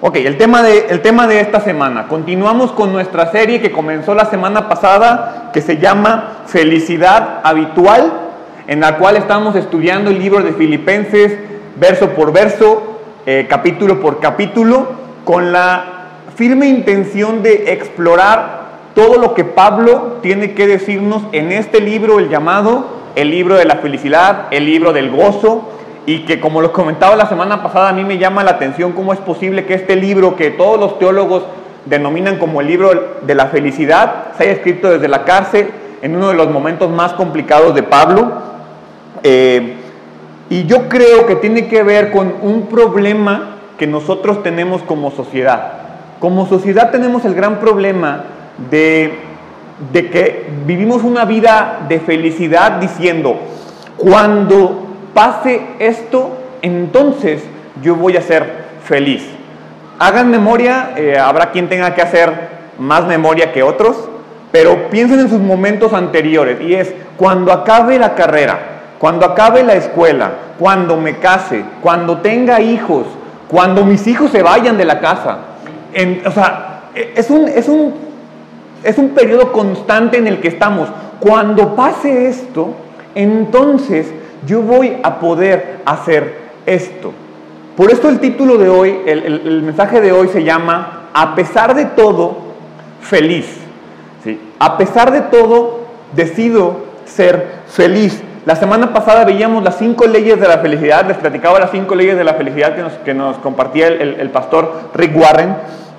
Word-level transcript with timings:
Ok, 0.00 0.14
el 0.14 0.36
tema, 0.38 0.62
de, 0.62 0.86
el 0.90 1.02
tema 1.02 1.26
de 1.26 1.40
esta 1.40 1.58
semana. 1.58 2.06
Continuamos 2.06 2.70
con 2.70 2.92
nuestra 2.92 3.32
serie 3.32 3.60
que 3.60 3.72
comenzó 3.72 4.14
la 4.14 4.26
semana 4.26 4.68
pasada, 4.68 5.50
que 5.52 5.60
se 5.60 5.78
llama 5.78 6.44
Felicidad 6.46 7.40
Habitual, 7.42 8.12
en 8.68 8.78
la 8.78 8.96
cual 8.98 9.16
estamos 9.16 9.56
estudiando 9.56 10.10
el 10.10 10.20
libro 10.20 10.44
de 10.44 10.52
Filipenses 10.52 11.36
verso 11.80 12.10
por 12.10 12.32
verso, 12.32 13.00
eh, 13.26 13.46
capítulo 13.48 14.00
por 14.00 14.20
capítulo, 14.20 14.86
con 15.24 15.50
la 15.50 15.84
firme 16.36 16.68
intención 16.68 17.42
de 17.42 17.72
explorar 17.72 18.68
todo 18.94 19.18
lo 19.18 19.34
que 19.34 19.42
Pablo 19.42 20.18
tiene 20.22 20.54
que 20.54 20.68
decirnos 20.68 21.24
en 21.32 21.50
este 21.50 21.80
libro, 21.80 22.20
el 22.20 22.28
llamado 22.28 22.98
el 23.18 23.30
libro 23.30 23.56
de 23.56 23.64
la 23.64 23.76
felicidad, 23.76 24.46
el 24.52 24.64
libro 24.64 24.92
del 24.92 25.10
gozo, 25.10 25.68
y 26.08 26.20
que 26.20 26.40
como 26.40 26.62
lo 26.62 26.72
comentaba 26.72 27.14
la 27.16 27.28
semana 27.28 27.62
pasada, 27.62 27.90
a 27.90 27.92
mí 27.92 28.02
me 28.02 28.16
llama 28.16 28.42
la 28.42 28.52
atención 28.52 28.92
cómo 28.92 29.12
es 29.12 29.18
posible 29.18 29.66
que 29.66 29.74
este 29.74 29.94
libro 29.94 30.36
que 30.36 30.50
todos 30.50 30.80
los 30.80 30.98
teólogos 30.98 31.42
denominan 31.84 32.38
como 32.38 32.62
el 32.62 32.66
libro 32.66 33.18
de 33.20 33.34
la 33.34 33.48
felicidad 33.48 34.28
se 34.34 34.44
haya 34.44 34.52
escrito 34.52 34.88
desde 34.88 35.06
la 35.06 35.26
cárcel 35.26 35.68
en 36.00 36.16
uno 36.16 36.28
de 36.28 36.34
los 36.34 36.48
momentos 36.48 36.90
más 36.90 37.12
complicados 37.12 37.74
de 37.74 37.82
Pablo. 37.82 38.32
Eh, 39.22 39.74
y 40.48 40.64
yo 40.64 40.88
creo 40.88 41.26
que 41.26 41.36
tiene 41.36 41.68
que 41.68 41.82
ver 41.82 42.10
con 42.10 42.36
un 42.40 42.68
problema 42.68 43.56
que 43.76 43.86
nosotros 43.86 44.42
tenemos 44.42 44.80
como 44.84 45.10
sociedad. 45.10 45.72
Como 46.20 46.46
sociedad 46.46 46.90
tenemos 46.90 47.26
el 47.26 47.34
gran 47.34 47.60
problema 47.60 48.24
de, 48.70 49.12
de 49.92 50.08
que 50.08 50.48
vivimos 50.64 51.02
una 51.02 51.26
vida 51.26 51.80
de 51.86 52.00
felicidad 52.00 52.80
diciendo, 52.80 53.36
cuando 53.98 54.87
pase 55.18 55.62
esto, 55.80 56.30
entonces 56.62 57.42
yo 57.82 57.96
voy 57.96 58.16
a 58.16 58.22
ser 58.22 58.68
feliz. 58.84 59.28
Hagan 59.98 60.30
memoria, 60.30 60.92
eh, 60.94 61.18
habrá 61.18 61.50
quien 61.50 61.68
tenga 61.68 61.92
que 61.92 62.02
hacer 62.02 62.32
más 62.78 63.04
memoria 63.04 63.50
que 63.50 63.64
otros, 63.64 63.96
pero 64.52 64.90
piensen 64.90 65.18
en 65.18 65.28
sus 65.28 65.40
momentos 65.40 65.92
anteriores 65.92 66.60
y 66.60 66.72
es 66.72 66.94
cuando 67.16 67.52
acabe 67.52 67.98
la 67.98 68.14
carrera, 68.14 68.60
cuando 69.00 69.26
acabe 69.26 69.64
la 69.64 69.74
escuela, 69.74 70.30
cuando 70.56 70.96
me 70.96 71.16
case, 71.18 71.64
cuando 71.82 72.18
tenga 72.18 72.60
hijos, 72.60 73.04
cuando 73.48 73.84
mis 73.84 74.06
hijos 74.06 74.30
se 74.30 74.44
vayan 74.44 74.78
de 74.78 74.84
la 74.84 75.00
casa. 75.00 75.38
o 76.26 76.30
sea, 76.30 76.82
e, 76.94 77.14
es 77.16 77.28
un, 77.28 77.48
es, 77.48 77.68
un, 77.68 77.92
es 78.84 78.96
un 78.96 79.08
periodo 79.08 79.50
constante 79.50 80.16
en 80.16 80.28
el 80.28 80.38
que 80.38 80.46
estamos. 80.46 80.88
Cuando 81.18 81.74
pase 81.74 82.28
esto, 82.28 82.72
entonces 83.16 84.12
yo 84.46 84.62
voy 84.62 84.96
a 85.02 85.18
poder 85.18 85.80
hacer 85.84 86.48
esto. 86.66 87.12
Por 87.76 87.92
esto 87.92 88.08
el 88.08 88.18
título 88.18 88.58
de 88.58 88.68
hoy, 88.68 88.98
el, 89.06 89.62
mensaje 89.62 90.00
de 90.00 90.12
hoy 90.12 90.28
se 90.28 90.42
llama, 90.42 91.10
a 91.14 91.34
pesar 91.34 91.74
de 91.74 91.84
todo, 91.84 92.38
feliz. 93.00 93.46
¿Sí? 94.24 94.40
A 94.58 94.76
pesar 94.76 95.12
de 95.12 95.20
todo, 95.20 95.80
decido 96.14 96.78
ser 97.04 97.46
feliz. 97.68 98.20
La 98.46 98.56
semana 98.56 98.92
pasada 98.92 99.24
veíamos 99.24 99.62
las 99.62 99.78
cinco 99.78 100.06
leyes 100.06 100.40
de 100.40 100.48
la 100.48 100.58
felicidad, 100.58 101.06
les 101.06 101.18
platicaba 101.18 101.60
las 101.60 101.70
cinco 101.70 101.94
leyes 101.94 102.16
de 102.16 102.24
la 102.24 102.34
felicidad 102.34 102.74
que 102.74 102.82
nos, 102.82 102.92
que 102.94 103.14
nos 103.14 103.36
compartía 103.38 103.88
el, 103.88 104.16
el, 104.18 104.30
pastor 104.30 104.90
Rick 104.94 105.14
Warren, 105.16 105.54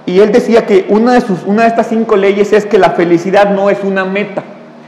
y 0.06 0.20
él 0.20 0.31
decía 0.31 0.66
que 0.66 0.86
una 0.90 1.14
de, 1.14 1.22
sus, 1.22 1.44
una 1.46 1.62
de 1.62 1.68
estas 1.68 1.88
cinco 1.88 2.18
leyes 2.18 2.52
es 2.52 2.66
que 2.66 2.80
la 2.80 2.90
felicidad 2.92 3.52
no 3.52 3.70
es 3.70 3.84
una 3.84 4.03
meta, 4.03 4.44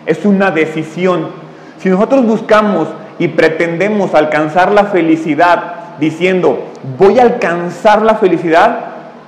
es 0.05 0.25
una 0.25 0.49
decisión. 0.49 1.27
Si 1.77 1.89
nosotros 1.89 2.25
buscamos 2.25 2.87
y 3.21 3.27
pretendemos 3.27 4.15
alcanzar 4.15 4.71
la 4.71 4.85
felicidad 4.85 5.75
diciendo, 5.99 6.57
voy 6.97 7.19
a 7.19 7.21
alcanzar 7.21 8.01
la 8.01 8.15
felicidad, 8.15 8.79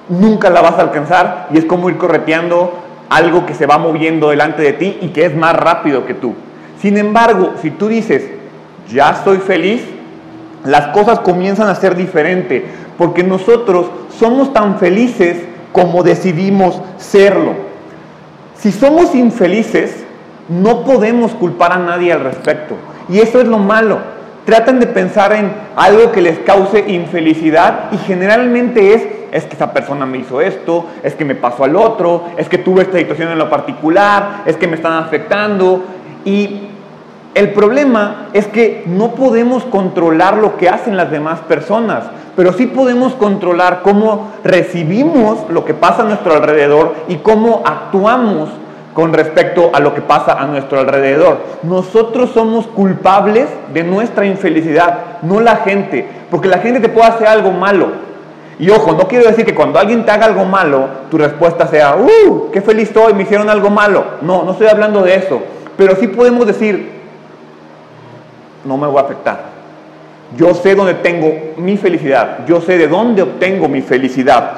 nunca 0.10 0.50
la 0.50 0.62
vas 0.62 0.80
a 0.80 0.82
alcanzar 0.82 1.50
y 1.54 1.60
es 1.60 1.66
como 1.66 1.92
ir 1.92 1.98
correteando 1.98 2.74
algo 3.08 3.46
que 3.46 3.54
se 3.54 3.68
va 3.68 3.78
moviendo 3.78 4.32
delante 4.32 4.64
de 4.64 4.74
ti 4.74 4.98
y 5.00 5.10
que 5.10 5.26
es 5.26 5.36
más 5.36 5.56
rápido 5.56 6.08
que 6.08 6.16
tú. 6.16 6.34
Sin 6.82 6.98
embargo, 6.98 7.53
si 7.62 7.70
tú 7.70 7.88
dices, 7.88 8.24
ya 8.92 9.12
estoy 9.12 9.38
feliz, 9.38 9.84
las 10.66 10.88
cosas 10.88 11.20
comienzan 11.20 11.70
a 11.70 11.76
ser 11.76 11.96
diferentes, 11.96 12.64
porque 12.98 13.22
nosotros 13.22 13.92
somos 14.18 14.52
tan 14.53 14.80
felices 14.80 15.38
como 15.72 16.02
decidimos 16.02 16.82
serlo. 16.98 17.53
Si 18.58 18.72
somos 18.72 19.14
infelices, 19.14 20.03
no 20.50 20.84
podemos 20.84 21.34
culpar 21.34 21.74
a 21.74 21.78
nadie 21.78 22.12
al 22.12 22.22
respecto. 22.22 22.76
Y 23.09 23.19
eso 23.19 23.41
es 23.41 23.47
lo 23.47 23.58
malo. 23.58 24.00
Tratan 24.46 24.80
de 24.80 24.88
pensar 24.88 25.34
en 25.34 25.52
algo 25.75 26.12
que 26.12 26.22
les 26.22 26.40
cause 26.40 26.84
infelicidad 26.88 27.91
y 27.91 27.97
generalmente 27.97 28.94
es, 28.94 29.03
es 29.31 29.46
que 29.46 29.56
esa 29.56 29.72
persona 29.72 30.06
me 30.06 30.18
hizo 30.18 30.41
esto, 30.41 30.86
es 31.02 31.16
que 31.16 31.24
me 31.24 31.36
pasó 31.36 31.64
al 31.64 31.75
otro, 31.75 32.25
es 32.38 32.50
que 32.50 32.58
tuve 32.58 32.81
esta 32.84 32.97
situación 32.97 33.31
en 33.31 33.38
lo 33.38 33.50
particular, 33.50 34.44
es 34.46 34.58
que 34.58 34.68
me 34.68 34.75
están 34.75 34.94
afectando. 34.94 35.81
Y 36.25 36.68
el 37.36 37.52
problema 37.52 38.28
es 38.34 38.47
que 38.47 38.84
no 38.86 39.12
podemos 39.12 39.64
controlar 39.64 40.38
lo 40.38 40.58
que 40.58 40.70
hacen 40.70 40.97
las 40.97 41.09
demás 41.09 41.40
personas, 41.41 42.03
pero 42.35 42.52
sí 42.53 42.68
podemos 42.68 43.14
controlar 43.14 43.81
cómo 43.81 44.31
recibimos 44.44 45.40
lo 45.50 45.64
que 45.66 45.74
pasa 45.74 46.03
a 46.03 46.06
nuestro 46.06 46.34
alrededor 46.34 46.96
y 47.08 47.16
cómo 47.18 47.64
actuamos 47.66 48.50
con 48.94 49.12
respecto 49.12 49.72
a 49.74 49.80
lo 49.80 49.94
que 49.94 50.02
pasa 50.02 50.34
a 50.34 50.46
nuestro 50.46 50.80
alrededor. 50.80 51.40
Nosotros 51.64 52.31
somos 52.31 52.68
culpables 52.68 53.48
de 53.74 53.84
nuestra 53.84 54.26
infelicidad, 54.26 55.22
no 55.24 55.40
la 55.40 55.58
gente, 55.58 56.08
porque 56.30 56.48
la 56.48 56.59
gente 56.59 56.80
te 56.80 56.90
puede 56.90 57.08
hacer 57.08 57.28
algo 57.28 57.52
malo. 57.52 57.92
Y 58.59 58.70
ojo, 58.70 58.94
no 58.94 59.08
quiero 59.08 59.28
decir 59.28 59.46
que 59.46 59.56
cuando 59.56 59.80
alguien 59.80 60.06
te 60.06 60.12
haga 60.12 60.28
algo 60.28 60.46
malo, 60.46 60.88
tu 61.09 61.18
respuesta 61.18 61.68
sea, 61.68 61.96
¡uh! 61.96 62.52
¡Qué 62.52 62.62
feliz 62.62 62.90
estoy! 62.90 63.14
Me 63.14 63.24
hicieron 63.24 63.50
algo 63.50 63.70
malo. 63.70 64.03
No, 64.22 64.44
no 64.44 64.52
estoy 64.52 64.68
hablando 64.68 65.02
de 65.02 65.16
eso. 65.16 65.42
Pero 65.76 65.96
sí 65.96 66.08
podemos 66.08 66.46
decir, 66.46 66.92
no 68.64 68.78
me 68.78 68.86
voy 68.86 68.98
a 68.98 69.02
afectar. 69.02 69.53
Yo 70.38 70.53
sé 70.53 70.76
dónde 70.76 70.94
tengo 70.96 71.34
mi 71.58 71.78
felicidad. 71.78 72.46
Yo 72.48 72.62
sé 72.62 72.78
de 72.78 72.88
dónde 72.88 73.24
obtengo 73.24 73.68
mi 73.68 73.82
felicidad. 73.82 74.53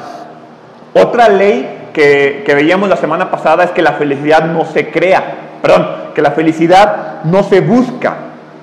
Otra 0.94 1.30
ley 1.30 1.68
que, 1.96 2.54
veíamos 2.54 2.90
la 2.90 2.98
semana 2.98 3.32
pasada 3.32 3.64
es 3.64 3.72
que 3.72 3.82
la 3.82 3.94
felicidad 3.94 4.44
no 4.44 4.66
se 4.66 4.92
crea, 4.92 5.24
perdón, 5.62 5.88
que 6.14 6.22
la 6.22 6.32
felicidad 6.32 7.24
no 7.24 7.42
se 7.44 7.62
busca, 7.62 8.16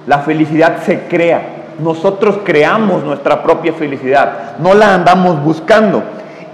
la 0.07 0.19
felicidad 0.19 0.83
se 0.85 1.05
crea. 1.09 1.41
Nosotros 1.79 2.41
creamos 2.45 3.03
nuestra 3.03 3.43
propia 3.43 3.73
felicidad, 3.73 4.59
no 4.59 4.75
la 4.75 4.95
andamos 4.95 5.43
buscando. 5.43 6.03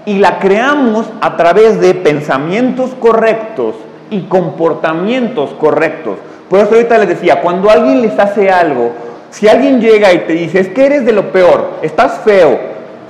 Y 0.06 0.18
la 0.18 0.38
creamos 0.38 1.06
a 1.20 1.36
través 1.36 1.80
de 1.80 1.94
pensamientos 1.94 2.92
correctos 2.98 3.74
y 4.10 4.22
comportamientos 4.22 5.50
correctos. 5.58 6.18
Por 6.48 6.60
eso 6.60 6.76
ahorita 6.76 6.96
les 6.98 7.08
decía, 7.08 7.40
cuando 7.42 7.68
alguien 7.68 8.00
les 8.00 8.18
hace 8.18 8.50
algo, 8.50 8.92
si 9.30 9.48
alguien 9.48 9.80
llega 9.80 10.12
y 10.12 10.20
te 10.20 10.32
dice, 10.32 10.60
es 10.60 10.68
que 10.68 10.86
eres 10.86 11.04
de 11.04 11.12
lo 11.12 11.30
peor, 11.32 11.72
estás 11.82 12.20
feo, 12.24 12.58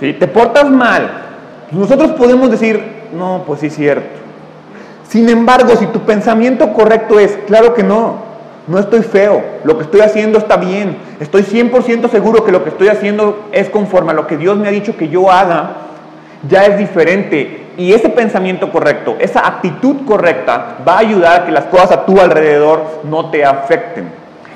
¿sí? 0.00 0.14
te 0.14 0.26
portas 0.26 0.68
mal, 0.68 1.08
nosotros 1.70 2.12
podemos 2.12 2.50
decir, 2.50 2.97
no, 3.12 3.44
pues 3.46 3.60
sí 3.60 3.66
es 3.66 3.76
cierto. 3.76 4.28
Sin 5.08 5.28
embargo, 5.28 5.74
si 5.76 5.86
tu 5.86 6.00
pensamiento 6.00 6.72
correcto 6.74 7.18
es, 7.18 7.38
claro 7.46 7.72
que 7.72 7.82
no, 7.82 8.16
no 8.66 8.78
estoy 8.78 9.02
feo, 9.02 9.42
lo 9.64 9.78
que 9.78 9.84
estoy 9.84 10.02
haciendo 10.02 10.38
está 10.38 10.58
bien, 10.58 10.98
estoy 11.18 11.42
100% 11.42 12.10
seguro 12.10 12.44
que 12.44 12.52
lo 12.52 12.62
que 12.62 12.70
estoy 12.70 12.88
haciendo 12.88 13.46
es 13.52 13.70
conforme 13.70 14.10
a 14.10 14.14
lo 14.14 14.26
que 14.26 14.36
Dios 14.36 14.58
me 14.58 14.68
ha 14.68 14.70
dicho 14.70 14.96
que 14.96 15.08
yo 15.08 15.30
haga, 15.30 15.76
ya 16.48 16.66
es 16.66 16.78
diferente. 16.78 17.64
Y 17.78 17.92
ese 17.92 18.08
pensamiento 18.10 18.70
correcto, 18.70 19.16
esa 19.18 19.46
actitud 19.46 20.04
correcta 20.04 20.78
va 20.86 20.96
a 20.96 20.98
ayudar 20.98 21.40
a 21.40 21.46
que 21.46 21.52
las 21.52 21.66
cosas 21.66 21.92
a 21.92 22.04
tu 22.04 22.20
alrededor 22.20 22.82
no 23.04 23.30
te 23.30 23.44
afecten. 23.44 24.10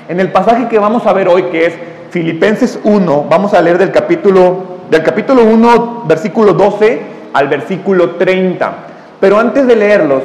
En 0.07 0.19
el 0.19 0.31
pasaje 0.31 0.67
que 0.67 0.77
vamos 0.77 1.07
a 1.07 1.13
ver 1.13 1.29
hoy, 1.29 1.43
que 1.43 1.65
es 1.65 1.73
Filipenses 2.11 2.79
1, 2.83 3.25
vamos 3.29 3.53
a 3.53 3.61
leer 3.61 3.77
del 3.77 3.91
capítulo, 3.91 4.57
del 4.91 5.01
capítulo 5.01 5.43
1, 5.45 6.03
versículo 6.05 6.53
12 6.53 7.13
al 7.33 7.47
versículo 7.47 8.11
30. 8.11 8.71
Pero 9.19 9.39
antes 9.39 9.67
de 9.67 9.75
leerlos, 9.75 10.23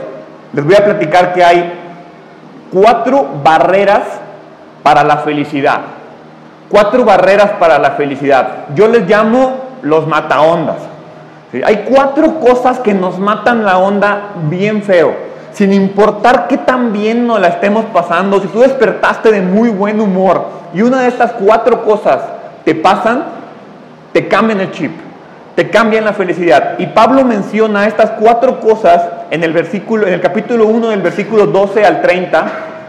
les 0.53 0.65
voy 0.65 0.75
a 0.75 0.85
platicar 0.85 1.33
que 1.33 1.43
hay 1.43 1.73
cuatro 2.73 3.27
barreras 3.43 4.03
para 4.83 5.05
la 5.05 5.19
felicidad. 5.19 5.81
Cuatro 6.69 7.05
barreras 7.05 7.53
para 7.59 7.79
la 7.79 7.93
felicidad. 7.93 8.67
Yo 8.75 8.89
les 8.89 9.09
llamo 9.09 9.57
los 9.83 10.07
mataondas. 10.07 10.77
Hay 11.65 11.87
cuatro 11.89 12.41
cosas 12.41 12.79
que 12.81 12.93
nos 12.93 13.19
matan 13.19 13.65
la 13.65 13.79
onda 13.79 14.33
bien 14.51 14.83
feo. 14.83 15.29
Sin 15.53 15.73
importar 15.73 16.47
qué 16.47 16.59
tan 16.59 16.93
bien 16.93 17.27
nos 17.27 17.41
la 17.41 17.49
estemos 17.49 17.87
pasando, 17.87 18.39
si 18.41 18.49
tú 18.49 18.61
despertaste 18.61 19.33
de 19.33 19.41
muy 19.41 19.71
buen 19.71 19.99
humor 20.01 20.47
y 20.75 20.83
una 20.83 21.01
de 21.01 21.09
estas 21.09 21.33
cuatro 21.33 21.85
cosas 21.85 22.21
te 22.65 22.75
pasan, 22.75 23.25
te 24.13 24.29
cambian 24.29 24.61
el 24.61 24.71
chip 24.73 25.08
te 25.59 25.71
cambian 25.71 26.05
la 26.05 26.13
felicidad. 26.13 26.79
Y 26.79 26.87
Pablo 26.87 27.25
menciona 27.25 27.89
estas 27.89 28.11
cuatro 28.11 28.61
cosas 28.61 29.03
en 29.33 29.43
el, 29.43 29.53
versículo, 29.53 30.07
en 30.07 30.15
el 30.15 30.21
capítulo 30.21 30.69
1 30.69 30.91
del 30.91 31.03
versículo 31.03 31.49
12 31.49 31.85
al 31.85 32.01
30. 32.01 32.47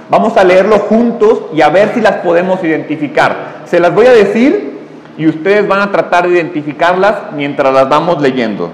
Vamos 0.08 0.38
a 0.38 0.44
leerlo 0.44 0.78
juntos 0.78 1.46
y 1.52 1.62
a 1.62 1.70
ver 1.70 1.96
si 1.96 2.00
las 2.00 2.18
podemos 2.18 2.64
identificar. 2.64 3.64
Se 3.66 3.80
las 3.80 3.92
voy 3.92 4.06
a 4.06 4.12
decir 4.12 4.82
y 5.18 5.28
ustedes 5.28 5.68
van 5.68 5.82
a 5.82 5.92
tratar 5.92 6.28
de 6.28 6.36
identificarlas 6.36 7.32
mientras 7.36 7.74
las 7.74 7.90
vamos 7.90 8.22
leyendo. 8.22 8.70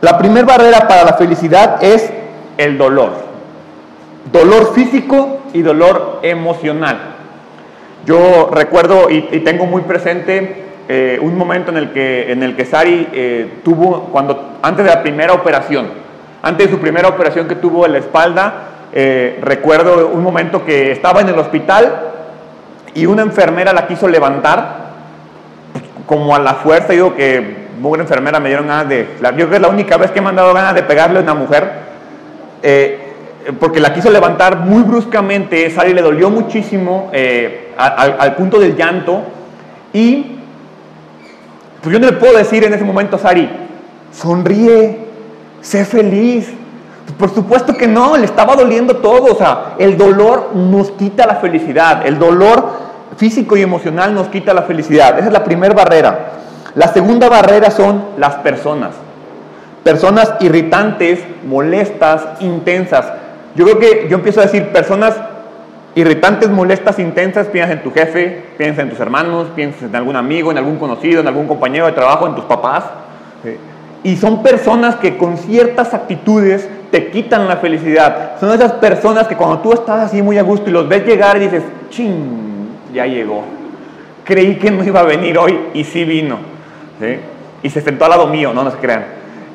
La 0.00 0.16
primera 0.16 0.46
barrera 0.46 0.86
para 0.86 1.02
la 1.02 1.14
felicidad 1.14 1.82
es 1.82 2.08
el 2.56 2.78
dolor. 2.78 3.14
Dolor 4.30 4.74
físico 4.74 5.40
y 5.52 5.62
dolor 5.62 6.20
emocional. 6.22 6.98
Yo 8.04 8.48
recuerdo 8.52 9.10
y, 9.10 9.22
tengo 9.40 9.66
muy 9.66 9.82
presente 9.82 10.66
eh, 10.88 11.18
un 11.20 11.36
momento 11.36 11.72
en 11.72 11.78
el 11.78 11.90
que, 11.90 12.30
en 12.30 12.44
el 12.44 12.54
que 12.54 12.64
Sari 12.64 13.08
eh, 13.12 13.58
tuvo, 13.64 14.04
cuando, 14.12 14.58
antes 14.62 14.84
de 14.84 14.90
la 14.92 15.02
primera 15.02 15.32
operación, 15.32 15.88
antes 16.42 16.66
de 16.66 16.72
su 16.72 16.78
primera 16.78 17.08
operación 17.08 17.48
que 17.48 17.56
tuvo 17.56 17.86
en 17.86 17.92
la 17.92 17.98
espalda, 17.98 18.54
eh, 18.92 19.40
recuerdo 19.42 20.08
un 20.08 20.22
momento 20.22 20.64
que 20.64 20.92
estaba 20.92 21.22
en 21.22 21.28
el 21.28 21.38
hospital 21.40 21.92
y 22.94 23.04
una 23.06 23.22
enfermera 23.22 23.72
la 23.72 23.88
quiso 23.88 24.06
levantar, 24.06 24.86
como 26.06 26.36
a 26.36 26.38
la 26.38 26.54
fuerza, 26.54 26.92
digo 26.92 27.16
que 27.16 27.66
una 27.82 28.04
enfermera 28.04 28.38
me 28.38 28.48
dieron 28.48 28.68
ganas 28.68 28.88
de, 28.88 29.08
yo 29.20 29.30
creo 29.32 29.50
que 29.50 29.56
es 29.56 29.62
la 29.62 29.68
única 29.68 29.96
vez 29.96 30.12
que 30.12 30.20
me 30.20 30.28
han 30.28 30.36
dado 30.36 30.54
ganas 30.54 30.74
de 30.76 30.84
pegarle 30.84 31.18
a 31.18 31.22
una 31.22 31.34
mujer, 31.34 31.68
porque 33.58 33.80
la 33.80 33.92
quiso 33.92 34.10
levantar 34.10 34.60
muy 34.60 34.84
bruscamente, 34.84 35.68
Sari 35.68 35.92
le 35.94 36.02
dolió 36.02 36.30
muchísimo 36.30 37.10
al, 37.76 38.16
al 38.18 38.34
punto 38.36 38.60
del 38.60 38.76
llanto 38.76 39.22
y 39.92 40.36
pues 41.86 41.94
yo 41.94 42.00
no 42.00 42.06
le 42.06 42.14
puedo 42.14 42.36
decir 42.36 42.64
en 42.64 42.74
ese 42.74 42.82
momento 42.82 43.14
a 43.14 43.20
Sari, 43.20 43.48
sonríe, 44.10 45.06
sé 45.60 45.84
feliz. 45.84 46.52
Por 47.16 47.32
supuesto 47.32 47.76
que 47.76 47.86
no, 47.86 48.16
le 48.16 48.24
estaba 48.24 48.56
doliendo 48.56 48.96
todo. 48.96 49.32
O 49.32 49.36
sea, 49.36 49.76
el 49.78 49.96
dolor 49.96 50.50
nos 50.56 50.90
quita 50.90 51.28
la 51.28 51.36
felicidad. 51.36 52.04
El 52.04 52.18
dolor 52.18 52.72
físico 53.16 53.56
y 53.56 53.62
emocional 53.62 54.12
nos 54.16 54.26
quita 54.26 54.52
la 54.52 54.62
felicidad. 54.62 55.16
Esa 55.16 55.28
es 55.28 55.32
la 55.32 55.44
primera 55.44 55.74
barrera. 55.74 56.30
La 56.74 56.92
segunda 56.92 57.28
barrera 57.28 57.70
son 57.70 58.04
las 58.18 58.34
personas. 58.34 58.96
Personas 59.84 60.34
irritantes, 60.40 61.20
molestas, 61.46 62.26
intensas. 62.40 63.06
Yo 63.54 63.64
creo 63.64 63.78
que 63.78 64.08
yo 64.10 64.16
empiezo 64.16 64.40
a 64.40 64.46
decir 64.46 64.72
personas 64.72 65.14
irritantes, 65.96 66.50
molestas, 66.50 66.98
intensas, 66.98 67.48
piensas 67.48 67.78
en 67.78 67.82
tu 67.82 67.90
jefe, 67.90 68.42
piensas 68.58 68.84
en 68.84 68.90
tus 68.90 69.00
hermanos, 69.00 69.48
piensas 69.56 69.82
en 69.84 69.96
algún 69.96 70.14
amigo, 70.14 70.52
en 70.52 70.58
algún 70.58 70.76
conocido, 70.76 71.22
en 71.22 71.26
algún 71.26 71.48
compañero 71.48 71.86
de 71.86 71.92
trabajo, 71.92 72.26
en 72.26 72.34
tus 72.34 72.44
papás. 72.44 72.84
Y 74.04 74.16
son 74.16 74.42
personas 74.42 74.96
que 74.96 75.16
con 75.16 75.38
ciertas 75.38 75.94
actitudes 75.94 76.68
te 76.90 77.08
quitan 77.10 77.48
la 77.48 77.56
felicidad. 77.56 78.38
Son 78.38 78.52
esas 78.52 78.72
personas 78.72 79.26
que 79.26 79.36
cuando 79.36 79.60
tú 79.60 79.72
estás 79.72 80.04
así 80.04 80.20
muy 80.20 80.36
a 80.36 80.42
gusto 80.42 80.68
y 80.68 80.72
los 80.72 80.86
ves 80.86 81.04
llegar 81.06 81.38
y 81.38 81.40
dices, 81.40 81.62
ching, 81.88 82.68
ya 82.92 83.06
llegó. 83.06 83.42
Creí 84.22 84.56
que 84.56 84.70
no 84.70 84.84
iba 84.84 85.00
a 85.00 85.04
venir 85.04 85.38
hoy 85.38 85.58
y 85.72 85.82
sí 85.84 86.04
vino. 86.04 86.38
Y 87.62 87.70
se 87.70 87.80
sentó 87.80 88.04
al 88.04 88.10
lado 88.10 88.26
mío, 88.26 88.52
no 88.52 88.62
nos 88.62 88.74
crean. 88.76 89.06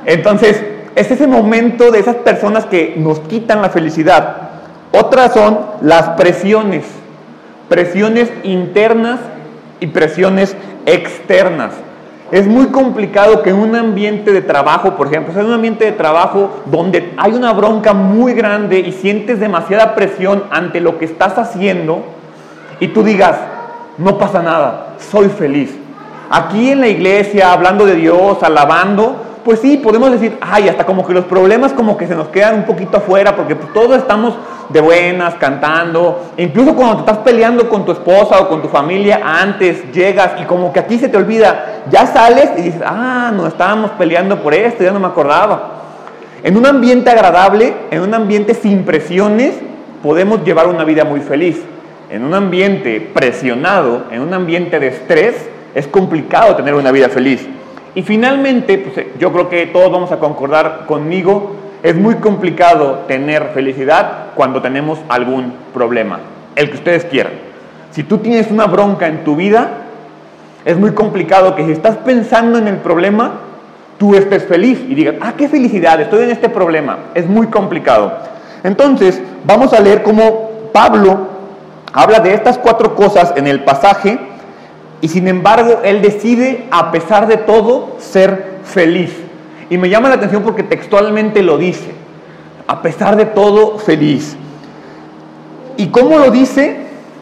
Entonces, 0.06 0.62
es 0.96 1.12
ese 1.12 1.28
momento 1.28 1.92
de 1.92 2.00
esas 2.00 2.16
personas 2.16 2.66
que 2.66 2.96
nos 2.98 3.20
quitan 3.20 3.62
la 3.62 3.70
felicidad. 3.70 4.50
Otras 4.92 5.34
son 5.34 5.60
las 5.82 6.10
presiones, 6.10 6.86
presiones 7.70 8.30
internas 8.44 9.20
y 9.80 9.88
presiones 9.88 10.56
externas. 10.86 11.74
Es 12.32 12.48
muy 12.48 12.68
complicado 12.68 13.42
que 13.42 13.50
en 13.50 13.58
un 13.58 13.76
ambiente 13.76 14.32
de 14.32 14.42
trabajo, 14.42 14.96
por 14.96 15.08
ejemplo, 15.08 15.38
en 15.40 15.48
un 15.48 15.54
ambiente 15.54 15.86
de 15.86 15.92
trabajo 15.92 16.62
donde 16.66 17.14
hay 17.18 17.34
una 17.34 17.52
bronca 17.52 17.94
muy 17.94 18.34
grande 18.34 18.80
y 18.80 18.92
sientes 18.92 19.40
demasiada 19.40 19.96
presión 19.96 20.44
ante 20.50 20.80
lo 20.80 20.98
que 20.98 21.06
estás 21.06 21.38
haciendo 21.38 22.04
y 22.80 22.88
tú 22.90 23.04
digas, 23.04 23.38
no 23.98 24.18
pasa 24.18 24.42
nada, 24.42 24.96
soy 25.12 25.30
feliz. 25.30 25.78
Aquí 26.30 26.72
en 26.72 26.80
la 26.80 26.88
iglesia, 26.88 27.52
hablando 27.52 27.86
de 27.86 27.96
Dios, 27.96 28.42
alabando, 28.42 29.18
pues 29.44 29.60
sí, 29.60 29.78
podemos 29.78 30.12
decir, 30.12 30.38
ay, 30.40 30.70
hasta 30.70 30.86
como 30.86 31.06
que 31.06 31.14
los 31.14 31.26
problemas 31.26 31.74
como 31.74 31.98
que 31.98 32.08
se 32.08 32.16
nos 32.16 32.30
quedan 32.30 32.56
un 32.56 32.64
poquito 32.64 32.98
afuera, 32.98 33.36
porque 33.36 33.56
todos 33.56 33.98
estamos 33.98 34.36
de 34.72 34.82
buenas, 34.82 35.36
cantando, 35.36 36.32
incluso 36.38 36.76
cuando 36.76 36.96
te 36.96 37.00
estás 37.02 37.18
peleando 37.20 37.70
con 37.70 37.86
tu 37.86 37.92
esposa 37.92 38.40
o 38.42 38.50
con 38.50 38.62
tu 38.62 38.68
familia, 38.68 39.22
antes 39.24 39.92
llegas 39.92 40.34
y 40.42 40.46
como 40.46 40.72
que 40.72 40.80
aquí 40.80 40.98
se 40.98 41.10
te 41.10 41.18
olvida, 41.18 41.84
ya 41.90 42.06
sales 42.06 42.52
y 42.58 42.62
dices, 42.62 42.82
ah, 42.86 43.32
no 43.36 43.48
estábamos 43.48 43.92
peleando 43.92 44.42
por 44.42 44.54
esto, 44.54 44.84
ya 44.84 44.92
no 44.92 45.00
me 45.00 45.08
acordaba. 45.08 45.82
En 46.44 46.58
un 46.58 46.66
ambiente 46.66 47.10
agradable, 47.10 47.74
en 47.92 48.02
un 48.02 48.14
ambiente 48.14 48.54
sin 48.54 48.84
presiones, 48.84 49.56
podemos 50.02 50.44
llevar 50.44 50.68
una 50.68 50.84
vida 50.84 51.06
muy 51.06 51.20
feliz. 51.20 51.62
En 52.10 52.26
un 52.26 52.34
ambiente 52.34 53.00
presionado, 53.14 54.04
en 54.12 54.22
un 54.22 54.34
ambiente 54.34 54.80
de 54.80 54.88
estrés, 54.88 55.48
es 55.76 55.88
complicado 55.88 56.56
tener 56.56 56.74
una 56.74 56.92
vida 56.92 57.10
feliz. 57.10 57.48
Y 57.94 58.04
finalmente, 58.04 58.78
pues, 58.78 59.06
yo 59.20 59.32
creo 59.32 59.50
que 59.50 59.68
todos 59.68 59.92
vamos 59.92 60.12
a 60.12 60.20
concordar 60.20 60.86
conmigo, 60.88 61.56
es 61.84 61.96
muy 61.96 62.16
complicado 62.16 63.06
tener 63.08 63.50
felicidad 63.54 64.28
cuando 64.36 64.62
tenemos 64.62 65.00
algún 65.10 65.54
problema, 65.74 66.20
el 66.56 66.70
que 66.70 66.78
ustedes 66.78 67.06
quieran. 67.06 67.34
Si 67.92 68.04
tú 68.04 68.20
tienes 68.20 68.52
una 68.52 68.68
bronca 68.68 69.08
en 69.08 69.24
tu 69.24 69.36
vida, 69.36 69.70
es 70.64 70.78
muy 70.78 70.92
complicado 70.92 71.56
que 71.56 71.66
si 71.66 71.72
estás 71.72 71.98
pensando 71.98 72.58
en 72.58 72.68
el 72.68 72.78
problema, 72.78 73.32
tú 73.98 74.16
estés 74.16 74.46
feliz 74.46 74.80
y 74.88 74.96
digas, 74.96 75.16
ah, 75.22 75.34
qué 75.38 75.50
felicidad, 75.50 76.00
estoy 76.00 76.24
en 76.24 76.32
este 76.32 76.50
problema. 76.50 76.98
Es 77.16 77.28
muy 77.28 77.48
complicado. 77.48 78.14
Entonces, 78.64 79.22
vamos 79.46 79.74
a 79.74 79.80
leer 79.80 80.04
cómo 80.04 80.52
Pablo 80.72 81.28
habla 81.94 82.20
de 82.20 82.34
estas 82.34 82.58
cuatro 82.58 82.96
cosas 82.96 83.34
en 83.36 83.48
el 83.48 83.64
pasaje 83.64 84.20
y 85.02 85.08
sin 85.08 85.28
embargo, 85.28 85.82
él 85.84 86.02
decide, 86.02 86.68
a 86.70 86.92
pesar 86.92 87.28
de 87.28 87.38
todo, 87.38 87.98
ser 88.00 88.60
feliz. 88.64 89.12
Y 89.72 89.78
me 89.78 89.88
llama 89.88 90.10
la 90.10 90.16
atención 90.16 90.44
porque 90.44 90.64
textualmente 90.64 91.42
lo 91.42 91.58
dice. 91.58 91.94
A 92.68 92.82
pesar 92.82 93.16
de 93.16 93.24
todo, 93.26 93.80
feliz. 93.80 94.36
¿Y 95.78 95.88
cómo 95.88 96.20
lo 96.20 96.30
dice? 96.30 96.76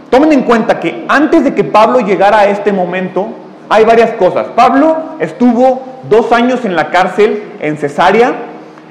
Tomen 0.09 0.31
en 0.31 0.41
cuenta 0.41 0.79
que 0.79 1.05
antes 1.07 1.43
de 1.43 1.53
que 1.53 1.63
Pablo 1.63 1.99
llegara 1.99 2.39
a 2.39 2.45
este 2.47 2.73
momento, 2.73 3.27
hay 3.69 3.85
varias 3.85 4.13
cosas. 4.13 4.47
Pablo 4.55 4.97
estuvo 5.19 5.83
dos 6.09 6.31
años 6.31 6.65
en 6.65 6.75
la 6.75 6.89
cárcel 6.89 7.43
en 7.59 7.77
Cesarea, 7.77 8.33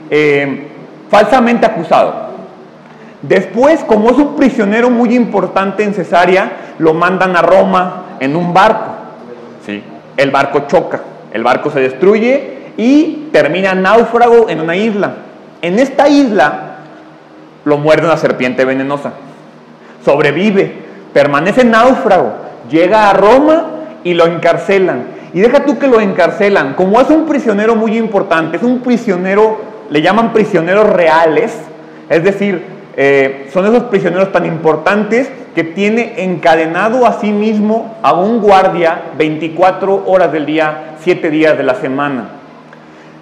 eh, 0.08 0.68
falsamente 1.10 1.66
acusado. 1.66 2.28
Después, 3.22 3.82
como 3.82 4.10
es 4.10 4.18
un 4.18 4.36
prisionero 4.36 4.88
muy 4.88 5.16
importante 5.16 5.82
en 5.82 5.94
Cesarea, 5.94 6.74
lo 6.78 6.94
mandan 6.94 7.34
a 7.34 7.42
Roma 7.42 8.04
en 8.20 8.36
un 8.36 8.54
barco. 8.54 8.92
¿sí? 9.66 9.82
El 10.16 10.30
barco 10.30 10.60
choca, 10.68 11.00
el 11.32 11.42
barco 11.42 11.72
se 11.72 11.80
destruye 11.80 12.57
y 12.78 13.28
termina 13.32 13.74
náufrago 13.74 14.48
en 14.48 14.60
una 14.60 14.76
isla. 14.76 15.16
En 15.60 15.78
esta 15.80 16.08
isla 16.08 16.76
lo 17.64 17.76
muerde 17.76 18.06
una 18.06 18.16
serpiente 18.16 18.64
venenosa. 18.64 19.12
Sobrevive, 20.04 20.72
permanece 21.12 21.64
náufrago, 21.64 22.34
llega 22.70 23.10
a 23.10 23.12
Roma 23.12 23.66
y 24.04 24.14
lo 24.14 24.26
encarcelan. 24.26 25.18
Y 25.34 25.40
deja 25.40 25.64
tú 25.64 25.78
que 25.78 25.88
lo 25.88 26.00
encarcelan. 26.00 26.74
Como 26.74 27.00
es 27.00 27.10
un 27.10 27.26
prisionero 27.26 27.74
muy 27.74 27.98
importante, 27.98 28.56
es 28.56 28.62
un 28.62 28.78
prisionero, 28.78 29.60
le 29.90 30.00
llaman 30.00 30.32
prisioneros 30.32 30.88
reales, 30.88 31.58
es 32.08 32.22
decir, 32.22 32.64
eh, 32.96 33.50
son 33.52 33.66
esos 33.66 33.84
prisioneros 33.84 34.30
tan 34.30 34.46
importantes 34.46 35.30
que 35.54 35.64
tiene 35.64 36.22
encadenado 36.22 37.06
a 37.06 37.20
sí 37.20 37.32
mismo 37.32 37.96
a 38.02 38.12
un 38.12 38.40
guardia 38.40 39.02
24 39.18 40.04
horas 40.06 40.30
del 40.30 40.46
día, 40.46 40.94
7 41.00 41.28
días 41.28 41.58
de 41.58 41.64
la 41.64 41.74
semana. 41.74 42.37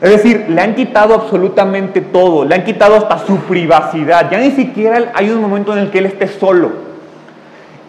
Es 0.00 0.10
decir, 0.10 0.46
le 0.48 0.60
han 0.60 0.74
quitado 0.74 1.14
absolutamente 1.14 2.02
todo, 2.02 2.44
le 2.44 2.54
han 2.54 2.64
quitado 2.64 2.96
hasta 2.96 3.18
su 3.26 3.38
privacidad. 3.38 4.30
Ya 4.30 4.38
ni 4.38 4.50
siquiera 4.50 5.12
hay 5.14 5.30
un 5.30 5.40
momento 5.40 5.72
en 5.72 5.78
el 5.78 5.90
que 5.90 5.98
él 5.98 6.06
esté 6.06 6.28
solo. 6.28 6.70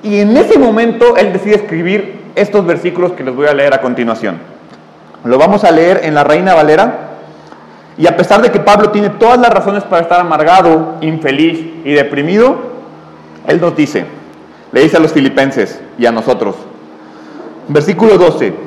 Y 0.04 0.20
en 0.20 0.38
ese 0.38 0.58
momento 0.58 1.18
él 1.18 1.34
decide 1.34 1.56
escribir 1.56 2.22
estos 2.36 2.66
versículos 2.66 3.12
que 3.12 3.24
les 3.24 3.36
voy 3.36 3.48
a 3.48 3.54
leer 3.54 3.74
a 3.74 3.82
continuación. 3.82 4.38
Lo 5.26 5.38
vamos 5.38 5.66
a 5.66 5.72
leer 5.72 6.02
en 6.04 6.14
la 6.14 6.24
Reina 6.24 6.54
Valera. 6.54 7.00
Y 7.98 8.08
a 8.08 8.16
pesar 8.16 8.42
de 8.42 8.52
que 8.52 8.60
Pablo 8.60 8.92
tiene 8.92 9.10
todas 9.10 9.40
las 9.40 9.50
razones 9.50 9.84
para 9.84 10.04
estar 10.04 10.22
amargado, 10.22 10.96
infeliz 11.02 11.60
y 11.84 11.92
deprimido, 11.94 12.58
él 13.48 13.60
nos 13.60 13.76
dice, 13.76 14.06
le 14.72 14.82
dice 14.82 14.98
a 14.98 15.00
los 15.00 15.12
filipenses 15.12 15.82
y 15.98 16.06
a 16.06 16.12
nosotros. 16.12 16.56
Versículo 17.68 18.18
12. 18.18 18.67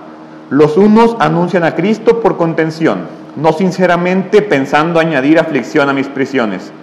Los 0.51 0.75
unos 0.75 1.15
anuncian 1.19 1.63
a 1.63 1.75
Cristo 1.75 2.19
por 2.19 2.35
contención, 2.35 3.07
no 3.37 3.53
sinceramente 3.53 4.41
pensando 4.41 4.99
añadir 4.99 5.39
aflicción 5.39 5.87
a 5.87 5.93
mis 5.93 6.09
prisiones, 6.09 6.73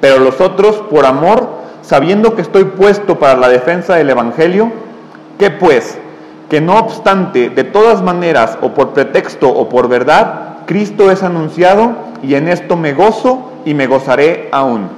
pero 0.00 0.18
los 0.18 0.40
otros 0.40 0.76
por 0.90 1.04
amor, 1.04 1.46
sabiendo 1.82 2.34
que 2.34 2.40
estoy 2.40 2.64
puesto 2.64 3.18
para 3.18 3.36
la 3.36 3.50
defensa 3.50 3.96
del 3.96 4.08
Evangelio, 4.08 4.72
¿qué 5.38 5.50
pues? 5.50 5.98
Que 6.48 6.62
no 6.62 6.78
obstante, 6.78 7.50
de 7.50 7.64
todas 7.64 8.00
maneras, 8.00 8.56
o 8.62 8.72
por 8.72 8.94
pretexto 8.94 9.50
o 9.50 9.68
por 9.68 9.90
verdad, 9.90 10.60
Cristo 10.64 11.10
es 11.10 11.22
anunciado 11.22 11.96
y 12.22 12.34
en 12.34 12.48
esto 12.48 12.78
me 12.78 12.94
gozo 12.94 13.52
y 13.66 13.74
me 13.74 13.86
gozaré 13.86 14.48
aún. 14.52 14.88